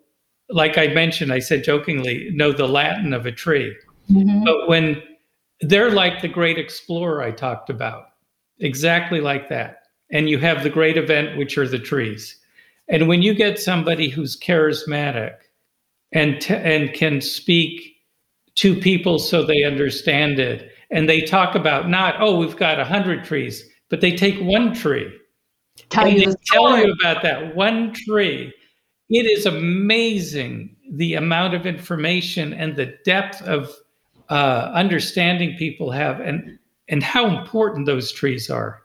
like 0.50 0.78
I 0.78 0.88
mentioned, 0.88 1.34
I 1.34 1.40
said 1.40 1.64
jokingly, 1.64 2.30
know 2.32 2.52
the 2.52 2.68
Latin 2.68 3.14
of 3.14 3.26
a 3.26 3.32
tree. 3.32 3.76
Mm-hmm. 4.12 4.44
But 4.44 4.68
when 4.68 5.02
they're 5.62 5.92
like 5.92 6.22
the 6.22 6.28
great 6.28 6.58
explorer 6.58 7.22
I 7.22 7.32
talked 7.32 7.70
about, 7.70 8.06
exactly 8.60 9.22
like 9.22 9.50
that. 9.50 9.80
And 10.12 10.30
you 10.30 10.38
have 10.40 10.62
the 10.62 10.70
great 10.70 10.98
event, 10.98 11.38
which 11.38 11.58
are 11.58 11.68
the 11.68 11.80
trees. 11.80 12.40
And 12.88 13.08
when 13.08 13.22
you 13.22 13.34
get 13.34 13.60
somebody 13.60 14.10
who's 14.10 14.40
charismatic 14.40 15.36
and 16.12 16.40
t- 16.40 16.54
and 16.54 16.94
can 16.94 17.22
speak 17.22 17.96
to 18.56 18.76
people 18.76 19.18
so 19.18 19.44
they 19.44 19.64
understand 19.64 20.40
it, 20.40 20.72
and 20.92 21.10
they 21.10 21.22
talk 21.22 21.56
about 21.56 21.90
not 21.90 22.16
oh 22.20 22.38
we've 22.38 22.58
got 22.58 22.80
a 22.80 22.86
hundred 22.86 23.24
trees, 23.24 23.68
but 23.90 24.02
they 24.02 24.16
take 24.16 24.38
one 24.40 24.74
tree 24.74 25.12
tell 25.90 26.08
and 26.08 26.20
you 26.20 26.36
tell 26.52 26.78
you 26.78 26.94
about 26.94 27.22
that 27.24 27.56
one 27.56 27.94
tree. 27.94 28.54
It 29.10 29.26
is 29.26 29.46
amazing 29.46 30.76
the 30.92 31.16
amount 31.16 31.54
of 31.54 31.66
information 31.66 32.54
and 32.54 32.76
the 32.76 32.98
depth 33.06 33.42
of 33.44 33.72
uh, 34.30 34.72
understanding 34.74 35.56
people 35.58 35.92
have, 35.92 36.20
and 36.20 36.58
and 36.90 37.04
how 37.04 37.26
important 37.28 37.86
those 37.86 38.12
trees 38.12 38.50
are 38.50 38.84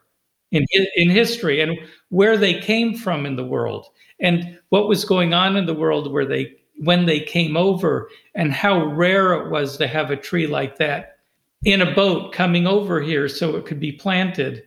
in 0.51 0.65
in 0.97 1.11
history 1.11 1.61
and 1.61 1.79
where 2.09 2.37
they 2.37 2.61
came 2.61 2.97
from 2.97 3.27
in 3.27 3.37
the 3.37 3.45
world 3.45 3.87
and 4.21 4.59
what 4.71 4.89
was 4.89 5.05
going 5.05 5.35
on 5.35 5.57
in 5.57 5.67
the 5.67 5.75
world 5.75 6.11
where 6.13 6.27
they 6.27 6.55
when 6.79 7.07
they 7.07 7.21
came 7.21 7.57
over 7.57 8.09
and 8.35 8.53
how 8.53 8.85
rare 8.87 9.33
it 9.35 9.51
was 9.51 9.77
to 9.77 9.87
have 9.87 10.11
a 10.11 10.17
tree 10.17 10.47
like 10.47 10.79
that 10.79 11.19
in 11.65 11.83
a 11.83 11.95
boat 11.95 12.33
coming 12.33 12.67
over 12.67 13.01
here 13.01 13.29
so 13.29 13.57
it 13.57 13.67
could 13.67 13.81
be 13.81 13.93
planted 13.93 14.63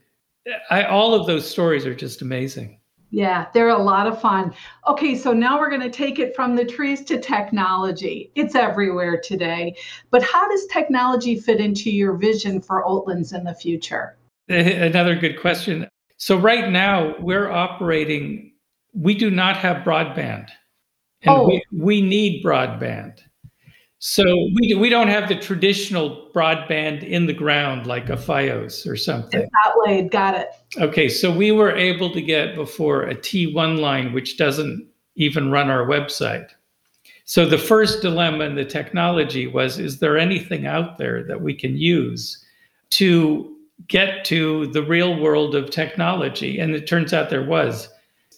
I, 0.69 0.83
all 0.83 1.13
of 1.13 1.27
those 1.27 1.49
stories 1.49 1.85
are 1.85 1.95
just 1.95 2.21
amazing. 2.21 2.79
Yeah, 3.11 3.47
they're 3.53 3.69
a 3.69 3.77
lot 3.77 4.07
of 4.07 4.21
fun. 4.21 4.53
Okay, 4.87 5.15
so 5.17 5.33
now 5.33 5.59
we're 5.59 5.69
going 5.69 5.81
to 5.81 5.89
take 5.89 6.17
it 6.17 6.33
from 6.33 6.55
the 6.55 6.63
trees 6.63 7.03
to 7.05 7.19
technology. 7.19 8.31
It's 8.35 8.55
everywhere 8.55 9.19
today. 9.19 9.75
But 10.11 10.23
how 10.23 10.47
does 10.49 10.65
technology 10.67 11.37
fit 11.37 11.59
into 11.59 11.91
your 11.91 12.13
vision 12.15 12.61
for 12.61 12.85
Oatlands 12.85 13.37
in 13.37 13.43
the 13.43 13.53
future? 13.53 14.17
Eh, 14.49 14.85
another 14.85 15.15
good 15.15 15.39
question. 15.41 15.89
So, 16.15 16.37
right 16.37 16.71
now, 16.71 17.15
we're 17.19 17.49
operating, 17.49 18.53
we 18.93 19.13
do 19.13 19.29
not 19.29 19.57
have 19.57 19.83
broadband. 19.83 20.49
And 21.23 21.35
oh. 21.35 21.47
we, 21.47 21.63
we 21.73 22.01
need 22.01 22.43
broadband. 22.43 23.19
So 24.03 24.49
we 24.55 24.73
we 24.73 24.89
don't 24.89 25.09
have 25.09 25.29
the 25.29 25.35
traditional 25.35 26.27
broadband 26.33 27.07
in 27.07 27.27
the 27.27 27.33
ground 27.33 27.85
like 27.85 28.09
a 28.09 28.17
FiOS 28.17 28.89
or 28.89 28.95
something. 28.95 29.41
It's 29.41 29.51
not 29.63 29.75
laid. 29.85 30.09
Got 30.09 30.33
it. 30.33 30.47
Okay, 30.79 31.07
so 31.07 31.31
we 31.31 31.51
were 31.51 31.71
able 31.71 32.11
to 32.13 32.21
get 32.21 32.55
before 32.55 33.03
a 33.03 33.13
T1 33.13 33.79
line, 33.79 34.11
which 34.11 34.37
doesn't 34.37 34.87
even 35.17 35.51
run 35.51 35.69
our 35.69 35.85
website. 35.85 36.47
So 37.25 37.45
the 37.45 37.59
first 37.59 38.01
dilemma 38.01 38.45
in 38.45 38.55
the 38.55 38.65
technology 38.65 39.45
was: 39.45 39.77
is 39.77 39.99
there 39.99 40.17
anything 40.17 40.65
out 40.65 40.97
there 40.97 41.23
that 41.25 41.41
we 41.41 41.53
can 41.53 41.77
use 41.77 42.43
to 42.91 43.55
get 43.87 44.25
to 44.25 44.65
the 44.71 44.81
real 44.81 45.15
world 45.19 45.53
of 45.53 45.69
technology? 45.69 46.57
And 46.57 46.73
it 46.73 46.87
turns 46.87 47.13
out 47.13 47.29
there 47.29 47.45
was. 47.45 47.87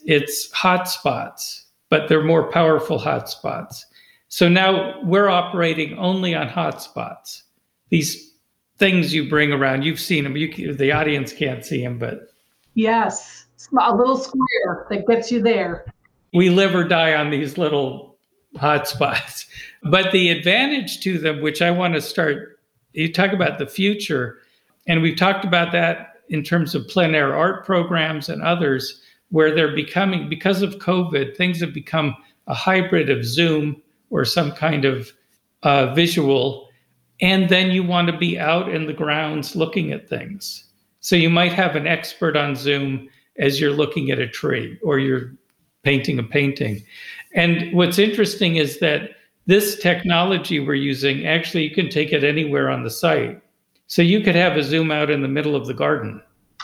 It's 0.06 0.52
hotspots, 0.52 1.62
but 1.90 2.10
they're 2.10 2.22
more 2.22 2.52
powerful 2.52 3.00
hotspots. 3.00 3.86
So 4.34 4.50
now 4.50 5.00
we're 5.04 5.30
operating 5.30 5.96
only 6.00 6.34
on 6.34 6.50
hotspots. 6.50 7.44
These 7.90 8.34
things 8.80 9.14
you 9.14 9.30
bring 9.30 9.54
around, 9.54 9.84
you've 9.84 10.00
seen 10.00 10.24
them. 10.24 10.36
You, 10.36 10.74
the 10.74 10.92
audience 10.92 11.32
can't 11.32 11.64
see 11.64 11.84
them, 11.84 12.00
but 12.00 12.30
yes, 12.74 13.46
a 13.80 13.96
little 13.96 14.18
square 14.18 14.88
that 14.90 15.06
gets 15.06 15.32
you 15.32 15.40
there. 15.40 15.86
We 16.34 16.50
live 16.50 16.74
or 16.74 16.84
die 16.84 17.14
on 17.14 17.30
these 17.30 17.60
little 17.60 18.18
hotspots. 18.56 19.46
But 19.84 20.12
the 20.12 20.30
advantage 20.30 21.02
to 21.02 21.20
them, 21.20 21.44
which 21.44 21.62
I 21.62 21.70
want 21.70 21.94
to 21.94 22.02
start, 22.02 22.60
you 22.94 23.14
talk 23.14 23.34
about 23.34 23.60
the 23.60 23.68
future, 23.68 24.40
and 24.88 25.04
we've 25.04 25.16
talked 25.16 25.46
about 25.46 25.72
that 25.74 26.22
in 26.30 26.42
terms 26.42 26.74
of 26.74 26.88
plein 26.88 27.14
air 27.14 27.36
art 27.36 27.68
programs 27.68 28.30
and 28.30 28.42
others, 28.42 29.00
where 29.30 29.54
they're 29.54 29.76
becoming, 29.76 30.28
because 30.28 30.64
of 30.64 30.78
COVID, 30.78 31.38
things 31.38 31.60
have 31.60 31.72
become 31.72 32.16
a 32.48 32.56
hybrid 32.56 33.12
of 33.12 33.24
Zoom 33.24 33.80
or 34.14 34.24
some 34.24 34.52
kind 34.52 34.86
of 34.86 35.12
uh, 35.64 35.94
visual. 35.96 36.70
And 37.20 37.50
then 37.50 37.72
you 37.72 37.84
want 37.84 38.08
to 38.08 38.18
be 38.18 38.38
out 38.38 38.70
in 38.70 38.86
the 38.86 38.94
grounds 38.94 39.56
looking 39.56 39.92
at 39.92 40.08
things. 40.08 40.66
So 41.00 41.16
you 41.16 41.30
might 41.30 41.52
have 41.54 41.76
an 41.76 41.88
expert 41.88 42.38
on 42.38 42.56
Zoom 42.56 43.10
as 43.40 43.60
you're 43.60 43.72
looking 43.72 44.12
at 44.12 44.20
a 44.20 44.28
tree 44.28 44.80
or 44.84 45.00
you're 45.00 45.34
painting 45.82 46.20
a 46.20 46.24
painting. 46.24 46.84
And 47.34 47.74
what's 47.74 47.98
interesting 47.98 48.58
is 48.58 48.80
that 48.80 49.12
this 49.48 49.80
technology 49.80 50.60
we're 50.60 50.76
using, 50.76 51.26
actually, 51.26 51.64
you 51.64 51.74
can 51.74 51.90
take 51.90 52.14
it 52.14 52.24
anywhere 52.24 52.70
on 52.70 52.84
the 52.84 52.92
site. 52.92 53.42
So 53.88 54.02
you 54.02 54.22
could 54.22 54.36
have 54.36 54.56
a 54.56 54.64
Zoom 54.64 54.92
out 54.92 55.10
in 55.10 55.24
the 55.24 55.28
middle 55.28 55.56
of 55.56 55.66
the 55.66 55.74
garden. 55.74 56.22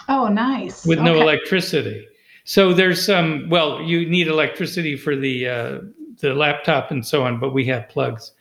Oh, 0.07 0.27
nice. 0.27 0.85
With 0.85 0.99
okay. 0.99 1.05
no 1.05 1.19
electricity. 1.19 2.07
So 2.45 2.73
there's 2.73 3.03
some, 3.03 3.49
well, 3.49 3.81
you 3.81 4.07
need 4.07 4.27
electricity 4.27 4.95
for 4.95 5.15
the 5.15 5.47
uh, 5.47 5.79
the 6.19 6.33
laptop 6.33 6.91
and 6.91 7.05
so 7.05 7.23
on, 7.23 7.39
but 7.39 7.53
we 7.53 7.65
have 7.65 7.89
plugs. 7.89 8.31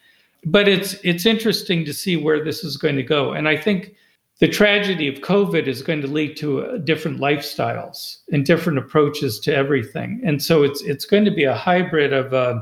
But 0.44 0.68
it's 0.68 0.94
it's 1.02 1.26
interesting 1.26 1.84
to 1.84 1.92
see 1.92 2.16
where 2.16 2.44
this 2.44 2.62
is 2.62 2.76
going 2.76 2.96
to 2.96 3.02
go, 3.02 3.32
and 3.32 3.48
I 3.48 3.56
think 3.56 3.94
the 4.38 4.48
tragedy 4.48 5.08
of 5.08 5.16
COVID 5.16 5.66
is 5.66 5.82
going 5.82 6.00
to 6.00 6.06
lead 6.06 6.36
to 6.36 6.62
uh, 6.62 6.78
different 6.78 7.18
lifestyles 7.18 8.18
and 8.30 8.46
different 8.46 8.78
approaches 8.78 9.40
to 9.40 9.54
everything, 9.54 10.20
and 10.24 10.42
so 10.42 10.62
it's 10.62 10.82
it's 10.82 11.04
going 11.04 11.24
to 11.24 11.30
be 11.30 11.44
a 11.44 11.54
hybrid 11.54 12.12
of. 12.12 12.32
Uh, 12.32 12.60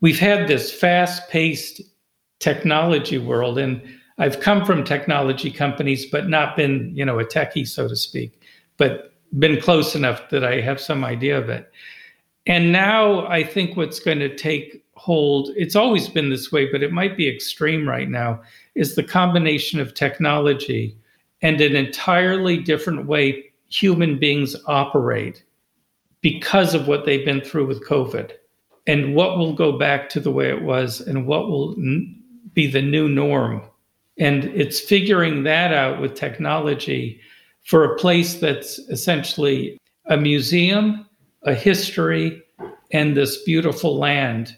we've 0.00 0.18
had 0.18 0.46
this 0.46 0.72
fast-paced 0.72 1.80
technology 2.38 3.18
world, 3.18 3.58
and 3.58 3.82
I've 4.18 4.40
come 4.40 4.64
from 4.64 4.84
technology 4.84 5.50
companies, 5.50 6.06
but 6.06 6.28
not 6.28 6.56
been 6.56 6.92
you 6.94 7.04
know 7.04 7.18
a 7.18 7.24
techie, 7.24 7.66
so 7.66 7.88
to 7.88 7.96
speak. 7.96 8.40
But 8.76 9.12
been 9.38 9.60
close 9.60 9.94
enough 9.94 10.30
that 10.30 10.44
I 10.44 10.60
have 10.60 10.80
some 10.80 11.04
idea 11.04 11.36
of 11.36 11.48
it. 11.48 11.70
And 12.46 12.72
now 12.72 13.26
I 13.26 13.42
think 13.42 13.76
what's 13.76 13.98
going 13.98 14.20
to 14.20 14.34
take 14.34 14.82
hold, 14.94 15.50
it's 15.56 15.76
always 15.76 16.08
been 16.08 16.30
this 16.30 16.52
way, 16.52 16.70
but 16.70 16.82
it 16.82 16.92
might 16.92 17.16
be 17.16 17.28
extreme 17.28 17.88
right 17.88 18.08
now, 18.08 18.40
is 18.74 18.94
the 18.94 19.02
combination 19.02 19.80
of 19.80 19.94
technology 19.94 20.96
and 21.42 21.60
an 21.60 21.76
entirely 21.76 22.58
different 22.58 23.06
way 23.06 23.52
human 23.68 24.18
beings 24.18 24.56
operate 24.66 25.44
because 26.20 26.74
of 26.74 26.88
what 26.88 27.04
they've 27.04 27.24
been 27.24 27.40
through 27.40 27.66
with 27.66 27.86
COVID 27.86 28.32
and 28.86 29.14
what 29.14 29.38
will 29.38 29.52
go 29.52 29.78
back 29.78 30.08
to 30.10 30.20
the 30.20 30.30
way 30.30 30.48
it 30.48 30.62
was 30.62 31.00
and 31.00 31.26
what 31.26 31.48
will 31.48 31.72
n- 31.72 32.22
be 32.52 32.66
the 32.66 32.82
new 32.82 33.08
norm. 33.08 33.62
And 34.18 34.44
it's 34.44 34.80
figuring 34.80 35.42
that 35.42 35.72
out 35.72 36.00
with 36.00 36.14
technology 36.14 37.20
for 37.64 37.84
a 37.84 37.96
place 37.96 38.34
that's 38.34 38.78
essentially 38.78 39.78
a 40.06 40.16
museum, 40.16 41.05
a 41.46 41.54
history, 41.54 42.42
and 42.92 43.16
this 43.16 43.42
beautiful 43.42 43.96
land 43.96 44.56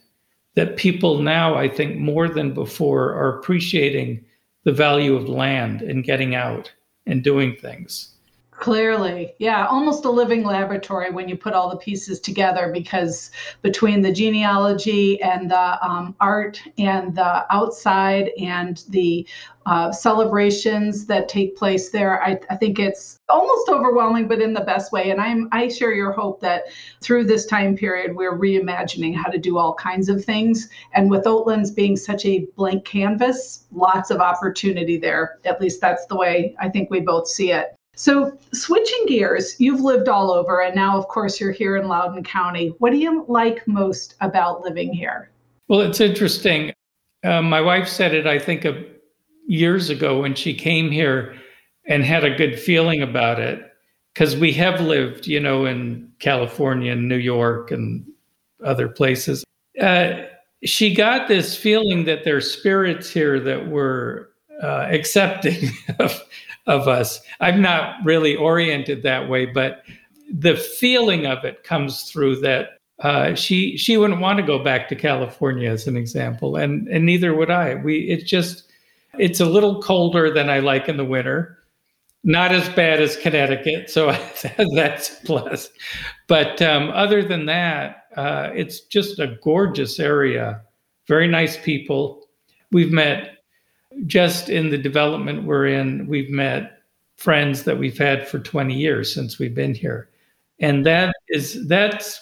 that 0.54 0.76
people 0.76 1.18
now, 1.18 1.54
I 1.54 1.68
think, 1.68 1.96
more 1.96 2.28
than 2.28 2.52
before, 2.52 3.12
are 3.12 3.38
appreciating 3.38 4.24
the 4.64 4.72
value 4.72 5.14
of 5.14 5.28
land 5.28 5.82
and 5.82 6.02
getting 6.02 6.34
out 6.34 6.72
and 7.06 7.22
doing 7.22 7.54
things. 7.54 8.17
Clearly, 8.58 9.34
yeah, 9.38 9.68
almost 9.68 10.04
a 10.04 10.10
living 10.10 10.42
laboratory 10.42 11.12
when 11.12 11.28
you 11.28 11.36
put 11.36 11.52
all 11.52 11.70
the 11.70 11.76
pieces 11.76 12.18
together 12.18 12.70
because 12.72 13.30
between 13.62 14.02
the 14.02 14.10
genealogy 14.10 15.22
and 15.22 15.48
the 15.48 15.86
um, 15.88 16.16
art 16.18 16.60
and 16.76 17.14
the 17.14 17.46
outside 17.54 18.30
and 18.36 18.82
the 18.88 19.24
uh, 19.64 19.92
celebrations 19.92 21.06
that 21.06 21.28
take 21.28 21.56
place 21.56 21.90
there, 21.90 22.20
I, 22.20 22.40
I, 22.50 22.56
think 22.56 22.80
it's 22.80 23.20
almost 23.28 23.68
overwhelming, 23.68 24.26
but 24.26 24.40
in 24.40 24.54
the 24.54 24.62
best 24.62 24.90
way. 24.90 25.10
And 25.10 25.20
I'm 25.20 25.48
I 25.52 25.68
share 25.68 25.92
your 25.92 26.10
hope 26.10 26.40
that 26.40 26.64
through 27.00 27.24
this 27.24 27.46
time 27.46 27.76
period, 27.76 28.16
we're 28.16 28.36
reimagining 28.36 29.14
how 29.14 29.30
to 29.30 29.38
do 29.38 29.56
all 29.56 29.74
kinds 29.74 30.08
of 30.08 30.24
things. 30.24 30.68
And 30.94 31.08
with 31.08 31.26
Oatlands 31.26 31.72
being 31.72 31.96
such 31.96 32.26
a 32.26 32.48
blank 32.56 32.84
canvas, 32.84 33.66
lots 33.70 34.10
of 34.10 34.18
opportunity 34.18 34.98
there. 34.98 35.38
At 35.44 35.60
least 35.60 35.80
that's 35.80 36.06
the 36.06 36.16
way 36.16 36.56
I 36.58 36.68
think 36.68 36.90
we 36.90 36.98
both 36.98 37.28
see 37.28 37.52
it. 37.52 37.77
So, 37.98 38.38
switching 38.52 39.06
gears, 39.06 39.56
you've 39.58 39.80
lived 39.80 40.08
all 40.08 40.30
over, 40.30 40.62
and 40.62 40.72
now, 40.72 40.96
of 40.96 41.08
course, 41.08 41.40
you're 41.40 41.50
here 41.50 41.76
in 41.76 41.88
Loudoun 41.88 42.22
County. 42.22 42.68
What 42.78 42.92
do 42.92 42.96
you 42.96 43.24
like 43.26 43.66
most 43.66 44.14
about 44.20 44.62
living 44.62 44.92
here? 44.92 45.32
Well, 45.66 45.80
it's 45.80 46.00
interesting. 46.00 46.72
Uh, 47.24 47.42
my 47.42 47.60
wife 47.60 47.88
said 47.88 48.14
it, 48.14 48.24
I 48.24 48.38
think, 48.38 48.64
years 49.48 49.90
ago 49.90 50.20
when 50.20 50.36
she 50.36 50.54
came 50.54 50.92
here 50.92 51.34
and 51.86 52.04
had 52.04 52.22
a 52.22 52.36
good 52.36 52.56
feeling 52.56 53.02
about 53.02 53.40
it, 53.40 53.68
because 54.14 54.36
we 54.36 54.52
have 54.52 54.80
lived, 54.80 55.26
you 55.26 55.40
know, 55.40 55.64
in 55.64 56.08
California 56.20 56.92
and 56.92 57.08
New 57.08 57.16
York 57.16 57.72
and 57.72 58.06
other 58.64 58.86
places. 58.86 59.42
Uh, 59.80 60.22
she 60.62 60.94
got 60.94 61.26
this 61.26 61.56
feeling 61.56 62.04
that 62.04 62.22
there's 62.22 62.48
spirits 62.48 63.10
here 63.10 63.40
that 63.40 63.66
were 63.66 64.30
uh, 64.62 64.86
accepting 64.88 65.70
of 65.98 66.22
of 66.68 66.86
us. 66.86 67.20
I'm 67.40 67.60
not 67.60 67.96
really 68.04 68.36
oriented 68.36 69.02
that 69.02 69.28
way, 69.28 69.46
but 69.46 69.82
the 70.32 70.56
feeling 70.56 71.26
of 71.26 71.44
it 71.44 71.64
comes 71.64 72.02
through 72.04 72.36
that 72.40 72.78
uh, 73.00 73.34
she 73.34 73.76
she 73.76 73.96
wouldn't 73.96 74.20
want 74.20 74.38
to 74.38 74.44
go 74.44 74.62
back 74.62 74.88
to 74.88 74.96
California 74.96 75.70
as 75.70 75.86
an 75.86 75.96
example, 75.96 76.56
and 76.56 76.86
and 76.88 77.06
neither 77.06 77.34
would 77.34 77.50
I. 77.50 77.76
We 77.76 78.00
it's 78.10 78.24
just 78.24 78.64
it's 79.18 79.40
a 79.40 79.46
little 79.46 79.80
colder 79.80 80.32
than 80.32 80.50
I 80.50 80.58
like 80.58 80.88
in 80.88 80.96
the 80.96 81.04
winter, 81.04 81.58
not 82.24 82.52
as 82.52 82.68
bad 82.70 83.00
as 83.00 83.16
Connecticut, 83.16 83.88
so 83.88 84.10
that's 84.74 85.20
plus. 85.24 85.70
But 86.26 86.60
um, 86.60 86.90
other 86.90 87.22
than 87.22 87.46
that, 87.46 88.04
uh, 88.16 88.50
it's 88.52 88.80
just 88.80 89.20
a 89.20 89.38
gorgeous 89.42 90.00
area, 90.00 90.60
very 91.06 91.28
nice 91.28 91.56
people. 91.56 92.26
We've 92.72 92.92
met 92.92 93.37
just 94.06 94.48
in 94.48 94.70
the 94.70 94.78
development 94.78 95.44
we're 95.44 95.66
in, 95.66 96.06
we've 96.06 96.30
met 96.30 96.82
friends 97.16 97.64
that 97.64 97.78
we've 97.78 97.98
had 97.98 98.26
for 98.28 98.38
20 98.38 98.74
years 98.74 99.12
since 99.12 99.38
we've 99.38 99.54
been 99.54 99.74
here. 99.74 100.08
And 100.60 100.86
that 100.86 101.14
is 101.28 101.66
that's 101.68 102.20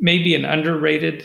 maybe 0.00 0.34
an 0.34 0.44
underrated 0.44 1.24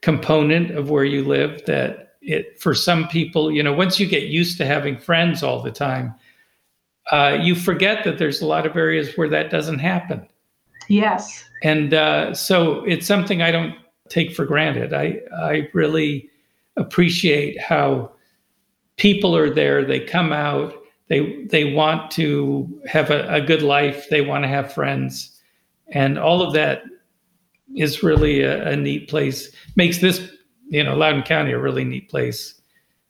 component 0.00 0.70
of 0.72 0.90
where 0.90 1.04
you 1.04 1.24
live 1.24 1.64
that 1.66 2.14
it 2.20 2.60
for 2.60 2.74
some 2.74 3.08
people, 3.08 3.50
you 3.50 3.62
know, 3.62 3.72
once 3.72 3.98
you 3.98 4.06
get 4.06 4.24
used 4.24 4.56
to 4.58 4.66
having 4.66 4.96
friends 4.98 5.42
all 5.42 5.60
the 5.62 5.72
time, 5.72 6.14
uh, 7.10 7.38
you 7.40 7.54
forget 7.54 8.04
that 8.04 8.18
there's 8.18 8.40
a 8.40 8.46
lot 8.46 8.64
of 8.64 8.76
areas 8.76 9.16
where 9.16 9.28
that 9.28 9.50
doesn't 9.50 9.80
happen. 9.80 10.26
Yes. 10.88 11.44
And 11.64 11.94
uh, 11.94 12.34
so 12.34 12.84
it's 12.84 13.06
something 13.06 13.42
I 13.42 13.50
don't 13.50 13.74
take 14.08 14.34
for 14.34 14.44
granted. 14.44 14.92
I 14.92 15.20
I 15.36 15.68
really 15.72 16.30
appreciate 16.76 17.60
how 17.60 18.12
people 18.96 19.36
are 19.36 19.50
there. 19.52 19.84
They 19.84 20.00
come 20.00 20.32
out. 20.32 20.74
They 21.08 21.44
they 21.46 21.72
want 21.72 22.10
to 22.12 22.80
have 22.86 23.10
a, 23.10 23.26
a 23.28 23.40
good 23.40 23.62
life. 23.62 24.08
They 24.08 24.20
want 24.20 24.44
to 24.44 24.48
have 24.48 24.72
friends, 24.72 25.38
and 25.88 26.18
all 26.18 26.42
of 26.42 26.54
that 26.54 26.82
is 27.76 28.02
really 28.02 28.42
a, 28.42 28.68
a 28.68 28.76
neat 28.76 29.08
place. 29.08 29.54
Makes 29.76 29.98
this 29.98 30.30
you 30.68 30.82
know 30.82 30.96
Loudoun 30.96 31.22
County 31.22 31.52
a 31.52 31.58
really 31.58 31.84
neat 31.84 32.08
place 32.08 32.60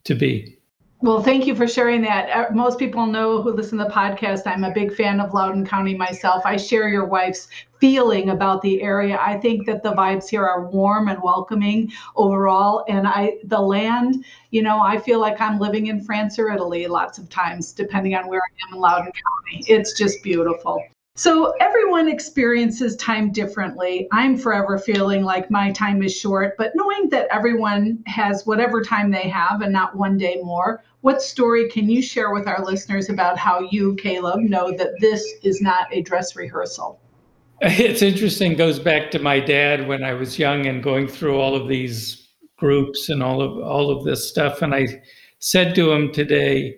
to 0.05 0.15
be. 0.15 0.59
Well, 1.03 1.21
thank 1.21 1.49
you 1.49 1.57
for 1.57 1.67
sharing 1.67 2.01
that. 2.03 2.31
Uh, 2.31 2.55
most 2.55 2.79
people 2.79 3.07
know 3.07 3.43
who 3.43 3.53
listen 3.53 3.77
to 3.79 3.85
the 3.85 3.91
podcast. 3.91 4.43
I'm 4.47 4.63
a 4.63 4.71
big 4.71 4.95
fan 4.95 5.19
of 5.19 5.35
Loudoun 5.35 5.67
County 5.67 5.97
myself. 5.97 6.47
I 6.47 6.57
share 6.57 6.89
your 6.89 7.07
wife's 7.07 7.49
feeling 7.81 8.31
about 8.31 8.63
the 8.63 8.81
area. 8.81 9.19
I 9.21 9.37
think 9.37 9.67
that 9.67 9.83
the 9.83 9.95
vibes 9.95 10.29
here 10.29 10.47
are 10.47 10.69
warm 10.69 11.09
and 11.09 11.21
welcoming 11.21 11.91
overall. 12.15 12.85
And 12.89 13.09
I, 13.09 13.39
the 13.43 13.59
land, 13.59 14.25
you 14.53 14.63
know, 14.63 14.81
I 14.81 14.97
feel 14.97 15.19
like 15.19 15.41
I'm 15.41 15.59
living 15.59 15.89
in 15.89 16.05
France 16.05 16.39
or 16.39 16.53
Italy 16.53 16.87
lots 16.87 17.19
of 17.19 17.29
times, 17.29 17.73
depending 17.73 18.15
on 18.15 18.29
where 18.29 18.41
I 18.41 18.69
am 18.69 18.77
in 18.77 18.81
Loudoun 18.81 19.11
County. 19.11 19.65
It's 19.67 19.99
just 19.99 20.23
beautiful. 20.23 20.85
So 21.15 21.53
everyone 21.61 22.09
experiences 22.09 22.97
time 22.97 23.33
differently. 23.33 24.09
I'm 24.13 24.35
forever 24.35 24.79
feeling 24.79 25.25
like 25.25 25.51
my 25.51 25.71
time 25.73 26.03
is 26.03 26.17
short, 26.17 26.55
but 26.57 26.73
knowing 26.75 27.11
that 27.11 27.29
everyone 27.31 28.03
has 28.07 28.47
whatever 28.47 28.83
time 28.83 29.11
they 29.11 29.29
have 29.29 29.61
and 29.61 29.75
not 29.75 29.95
one 29.95 30.17
day 30.17 30.41
more, 30.43 30.83
what 31.03 31.21
story 31.21 31.69
can 31.69 31.91
you 31.91 32.01
share 32.01 32.33
with 32.33 32.49
our 32.49 32.65
listeners 32.65 33.11
about 33.11 33.37
how 33.37 33.61
you, 33.71 33.95
Caleb, 33.97 34.41
know 34.41 34.75
that 34.75 34.99
this 35.01 35.23
is 35.43 35.61
not 35.61 35.87
a 35.93 36.01
dress 36.01 36.35
rehearsal? 36.35 36.99
It's 37.61 38.03
interesting, 38.03 38.57
goes 38.57 38.79
back 38.79 39.11
to 39.11 39.19
my 39.19 39.39
dad 39.39 39.87
when 39.87 40.03
I 40.03 40.15
was 40.15 40.39
young 40.39 40.67
and 40.67 40.83
going 40.83 41.07
through 41.07 41.39
all 41.39 41.55
of 41.55 41.69
these 41.69 42.27
groups 42.57 43.11
and 43.11 43.23
all 43.23 43.43
of 43.43 43.59
all 43.59 43.97
of 43.97 44.05
this 44.05 44.29
stuff. 44.29 44.63
And 44.63 44.75
I 44.75 45.03
said 45.41 45.75
to 45.75 45.93
him 45.93 46.11
today, 46.13 46.75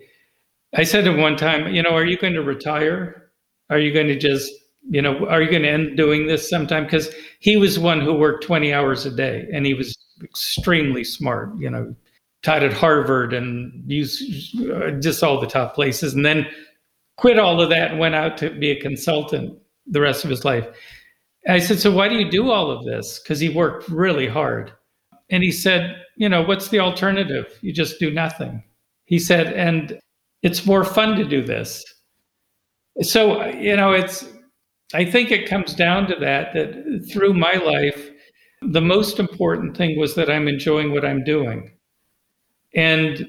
I 0.74 0.82
said 0.82 1.04
to 1.04 1.12
him 1.12 1.20
one 1.20 1.36
time, 1.36 1.72
you 1.72 1.82
know, 1.82 1.90
are 1.90 2.04
you 2.04 2.18
going 2.18 2.34
to 2.34 2.42
retire? 2.42 3.23
Are 3.70 3.78
you 3.78 3.92
going 3.92 4.08
to 4.08 4.18
just, 4.18 4.52
you 4.88 5.00
know, 5.00 5.26
are 5.26 5.42
you 5.42 5.50
going 5.50 5.62
to 5.62 5.68
end 5.68 5.96
doing 5.96 6.26
this 6.26 6.48
sometime? 6.48 6.84
Because 6.84 7.14
he 7.40 7.56
was 7.56 7.78
one 7.78 8.00
who 8.00 8.14
worked 8.14 8.44
20 8.44 8.72
hours 8.72 9.06
a 9.06 9.10
day 9.10 9.46
and 9.52 9.64
he 9.64 9.74
was 9.74 9.96
extremely 10.22 11.04
smart, 11.04 11.50
you 11.58 11.70
know, 11.70 11.94
taught 12.42 12.62
at 12.62 12.72
Harvard 12.72 13.32
and 13.32 13.82
used 13.90 14.60
uh, 14.70 14.90
just 15.00 15.22
all 15.22 15.40
the 15.40 15.46
top 15.46 15.74
places, 15.74 16.14
and 16.14 16.24
then 16.24 16.46
quit 17.16 17.38
all 17.38 17.60
of 17.60 17.70
that 17.70 17.92
and 17.92 17.98
went 17.98 18.14
out 18.14 18.36
to 18.38 18.50
be 18.50 18.70
a 18.70 18.80
consultant 18.80 19.58
the 19.86 20.00
rest 20.00 20.24
of 20.24 20.30
his 20.30 20.44
life. 20.44 20.66
I 21.48 21.58
said, 21.58 21.80
So 21.80 21.90
why 21.90 22.08
do 22.08 22.16
you 22.16 22.30
do 22.30 22.50
all 22.50 22.70
of 22.70 22.84
this? 22.84 23.18
Because 23.18 23.40
he 23.40 23.48
worked 23.48 23.88
really 23.88 24.26
hard. 24.26 24.72
And 25.30 25.42
he 25.42 25.52
said, 25.52 25.96
You 26.16 26.28
know, 26.28 26.42
what's 26.42 26.68
the 26.68 26.80
alternative? 26.80 27.58
You 27.60 27.72
just 27.72 27.98
do 27.98 28.10
nothing. 28.10 28.62
He 29.04 29.18
said, 29.18 29.52
And 29.52 29.98
it's 30.42 30.66
more 30.66 30.84
fun 30.84 31.16
to 31.16 31.24
do 31.24 31.42
this. 31.44 31.84
So, 33.02 33.44
you 33.46 33.76
know, 33.76 33.92
it's, 33.92 34.24
I 34.92 35.04
think 35.04 35.30
it 35.30 35.48
comes 35.48 35.74
down 35.74 36.06
to 36.08 36.16
that, 36.16 36.54
that 36.54 37.08
through 37.12 37.34
my 37.34 37.54
life, 37.54 38.10
the 38.62 38.80
most 38.80 39.18
important 39.18 39.76
thing 39.76 39.98
was 39.98 40.14
that 40.14 40.30
I'm 40.30 40.48
enjoying 40.48 40.92
what 40.92 41.04
I'm 41.04 41.24
doing. 41.24 41.72
And 42.74 43.26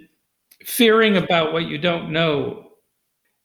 fearing 0.63 1.17
about 1.17 1.53
what 1.53 1.65
you 1.65 1.77
don't 1.77 2.11
know 2.11 2.71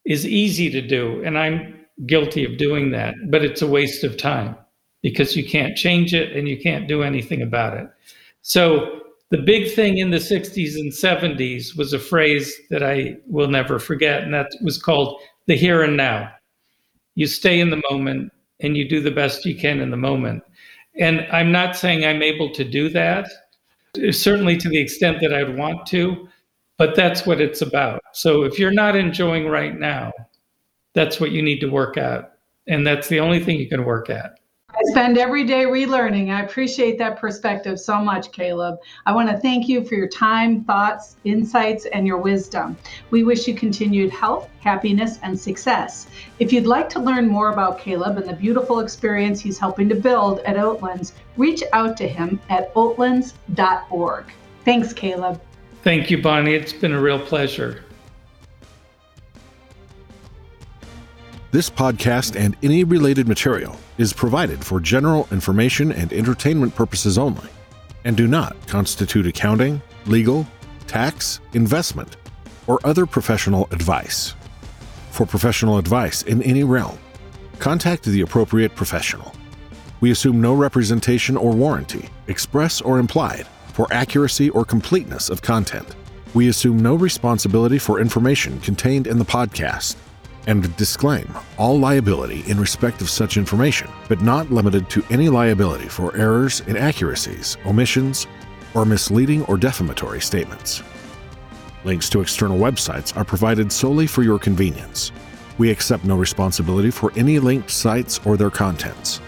is 0.04 0.26
easy 0.26 0.70
to 0.70 0.80
do. 0.80 1.22
And 1.24 1.38
I'm 1.38 1.80
guilty 2.06 2.44
of 2.44 2.58
doing 2.58 2.90
that, 2.92 3.14
but 3.28 3.44
it's 3.44 3.62
a 3.62 3.66
waste 3.66 4.04
of 4.04 4.16
time 4.16 4.56
because 5.02 5.36
you 5.36 5.48
can't 5.48 5.76
change 5.76 6.14
it 6.14 6.36
and 6.36 6.48
you 6.48 6.58
can't 6.60 6.88
do 6.88 7.02
anything 7.02 7.42
about 7.42 7.76
it. 7.76 7.88
So, 8.42 8.96
the 9.30 9.38
big 9.38 9.72
thing 9.72 9.98
in 9.98 10.10
the 10.10 10.16
60s 10.16 10.74
and 10.74 10.90
70s 10.90 11.76
was 11.76 11.92
a 11.92 12.00
phrase 12.00 12.52
that 12.70 12.82
I 12.82 13.16
will 13.28 13.46
never 13.46 13.78
forget, 13.78 14.24
and 14.24 14.34
that 14.34 14.50
was 14.60 14.76
called 14.76 15.20
the 15.50 15.56
here 15.56 15.82
and 15.82 15.96
now. 15.96 16.32
You 17.16 17.26
stay 17.26 17.60
in 17.60 17.70
the 17.70 17.82
moment 17.90 18.32
and 18.60 18.76
you 18.76 18.88
do 18.88 19.00
the 19.00 19.10
best 19.10 19.44
you 19.44 19.56
can 19.56 19.80
in 19.80 19.90
the 19.90 19.96
moment. 19.96 20.42
And 20.94 21.26
I'm 21.32 21.50
not 21.50 21.76
saying 21.76 22.04
I'm 22.04 22.22
able 22.22 22.50
to 22.52 22.64
do 22.64 22.88
that, 22.90 23.28
certainly 24.10 24.56
to 24.56 24.68
the 24.68 24.78
extent 24.78 25.20
that 25.20 25.34
I'd 25.34 25.56
want 25.56 25.86
to, 25.88 26.28
but 26.78 26.94
that's 26.94 27.26
what 27.26 27.40
it's 27.40 27.62
about. 27.62 28.00
So 28.12 28.42
if 28.42 28.58
you're 28.58 28.70
not 28.70 28.96
enjoying 28.96 29.48
right 29.48 29.78
now, 29.78 30.12
that's 30.94 31.20
what 31.20 31.32
you 31.32 31.42
need 31.42 31.60
to 31.60 31.68
work 31.68 31.96
at 31.96 32.30
and 32.70 32.86
that's 32.86 33.08
the 33.08 33.20
only 33.20 33.40
thing 33.40 33.58
you 33.58 33.68
can 33.68 33.84
work 33.84 34.08
at. 34.10 34.39
I 34.72 34.82
spend 34.84 35.18
every 35.18 35.44
day 35.44 35.64
relearning. 35.64 36.32
I 36.32 36.42
appreciate 36.42 36.96
that 36.98 37.18
perspective 37.18 37.80
so 37.80 38.00
much, 38.00 38.30
Caleb. 38.30 38.78
I 39.04 39.12
want 39.12 39.28
to 39.28 39.36
thank 39.36 39.68
you 39.68 39.84
for 39.84 39.94
your 39.94 40.06
time, 40.06 40.64
thoughts, 40.64 41.16
insights, 41.24 41.86
and 41.86 42.06
your 42.06 42.18
wisdom. 42.18 42.76
We 43.10 43.24
wish 43.24 43.48
you 43.48 43.54
continued 43.54 44.10
health, 44.10 44.48
happiness, 44.60 45.18
and 45.22 45.38
success. 45.38 46.06
If 46.38 46.52
you'd 46.52 46.66
like 46.66 46.88
to 46.90 47.00
learn 47.00 47.26
more 47.26 47.52
about 47.52 47.78
Caleb 47.80 48.16
and 48.16 48.28
the 48.28 48.32
beautiful 48.32 48.78
experience 48.78 49.40
he's 49.40 49.58
helping 49.58 49.88
to 49.88 49.96
build 49.96 50.38
at 50.40 50.56
Oatlands, 50.56 51.12
reach 51.36 51.62
out 51.72 51.96
to 51.96 52.06
him 52.06 52.38
at 52.48 52.72
oatlands.org. 52.74 54.24
Thanks, 54.64 54.92
Caleb. 54.92 55.40
Thank 55.82 56.10
you, 56.10 56.22
Bonnie. 56.22 56.54
It's 56.54 56.72
been 56.72 56.92
a 56.92 57.00
real 57.00 57.18
pleasure. 57.18 57.82
This 61.52 61.68
podcast 61.68 62.38
and 62.38 62.56
any 62.62 62.84
related 62.84 63.26
material 63.26 63.76
is 63.98 64.12
provided 64.12 64.64
for 64.64 64.78
general 64.78 65.26
information 65.32 65.90
and 65.90 66.12
entertainment 66.12 66.76
purposes 66.76 67.18
only 67.18 67.48
and 68.04 68.16
do 68.16 68.28
not 68.28 68.56
constitute 68.68 69.26
accounting, 69.26 69.82
legal, 70.06 70.46
tax, 70.86 71.40
investment, 71.52 72.18
or 72.68 72.78
other 72.84 73.04
professional 73.04 73.66
advice. 73.72 74.36
For 75.10 75.26
professional 75.26 75.78
advice 75.78 76.22
in 76.22 76.40
any 76.44 76.62
realm, 76.62 76.96
contact 77.58 78.04
the 78.04 78.20
appropriate 78.20 78.76
professional. 78.76 79.34
We 80.00 80.12
assume 80.12 80.40
no 80.40 80.54
representation 80.54 81.36
or 81.36 81.50
warranty, 81.50 82.10
express 82.28 82.80
or 82.80 83.00
implied, 83.00 83.48
for 83.72 83.92
accuracy 83.92 84.50
or 84.50 84.64
completeness 84.64 85.28
of 85.28 85.42
content. 85.42 85.96
We 86.32 86.46
assume 86.46 86.78
no 86.78 86.94
responsibility 86.94 87.78
for 87.78 87.98
information 87.98 88.60
contained 88.60 89.08
in 89.08 89.18
the 89.18 89.24
podcast 89.24 89.96
and 90.46 90.76
disclaim 90.76 91.28
all 91.58 91.78
liability 91.78 92.42
in 92.50 92.58
respect 92.58 93.00
of 93.00 93.10
such 93.10 93.36
information, 93.36 93.90
but 94.08 94.22
not 94.22 94.50
limited 94.50 94.88
to 94.90 95.04
any 95.10 95.28
liability 95.28 95.88
for 95.88 96.16
errors, 96.16 96.60
inaccuracies, 96.66 97.56
omissions, 97.66 98.26
or 98.74 98.84
misleading 98.84 99.44
or 99.46 99.56
defamatory 99.56 100.20
statements. 100.20 100.82
Links 101.84 102.08
to 102.10 102.20
external 102.20 102.58
websites 102.58 103.16
are 103.16 103.24
provided 103.24 103.72
solely 103.72 104.06
for 104.06 104.22
your 104.22 104.38
convenience. 104.38 105.12
We 105.58 105.70
accept 105.70 106.04
no 106.04 106.16
responsibility 106.16 106.90
for 106.90 107.12
any 107.16 107.38
linked 107.38 107.70
sites 107.70 108.20
or 108.24 108.36
their 108.36 108.50
contents. 108.50 109.20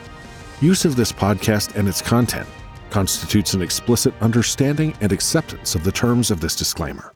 Use 0.61 0.85
of 0.85 0.97
this 0.97 1.13
podcast 1.13 1.77
and 1.77 1.89
its 1.89 2.03
content 2.03 2.49
constitutes 2.91 3.55
an 3.55 3.63
explicit 3.63 4.15
understanding 4.21 4.95
and 5.01 5.13
acceptance 5.13 5.75
of 5.75 5.83
the 5.83 5.93
terms 5.93 6.31
of 6.31 6.41
this 6.41 6.55
disclaimer. 6.55 7.13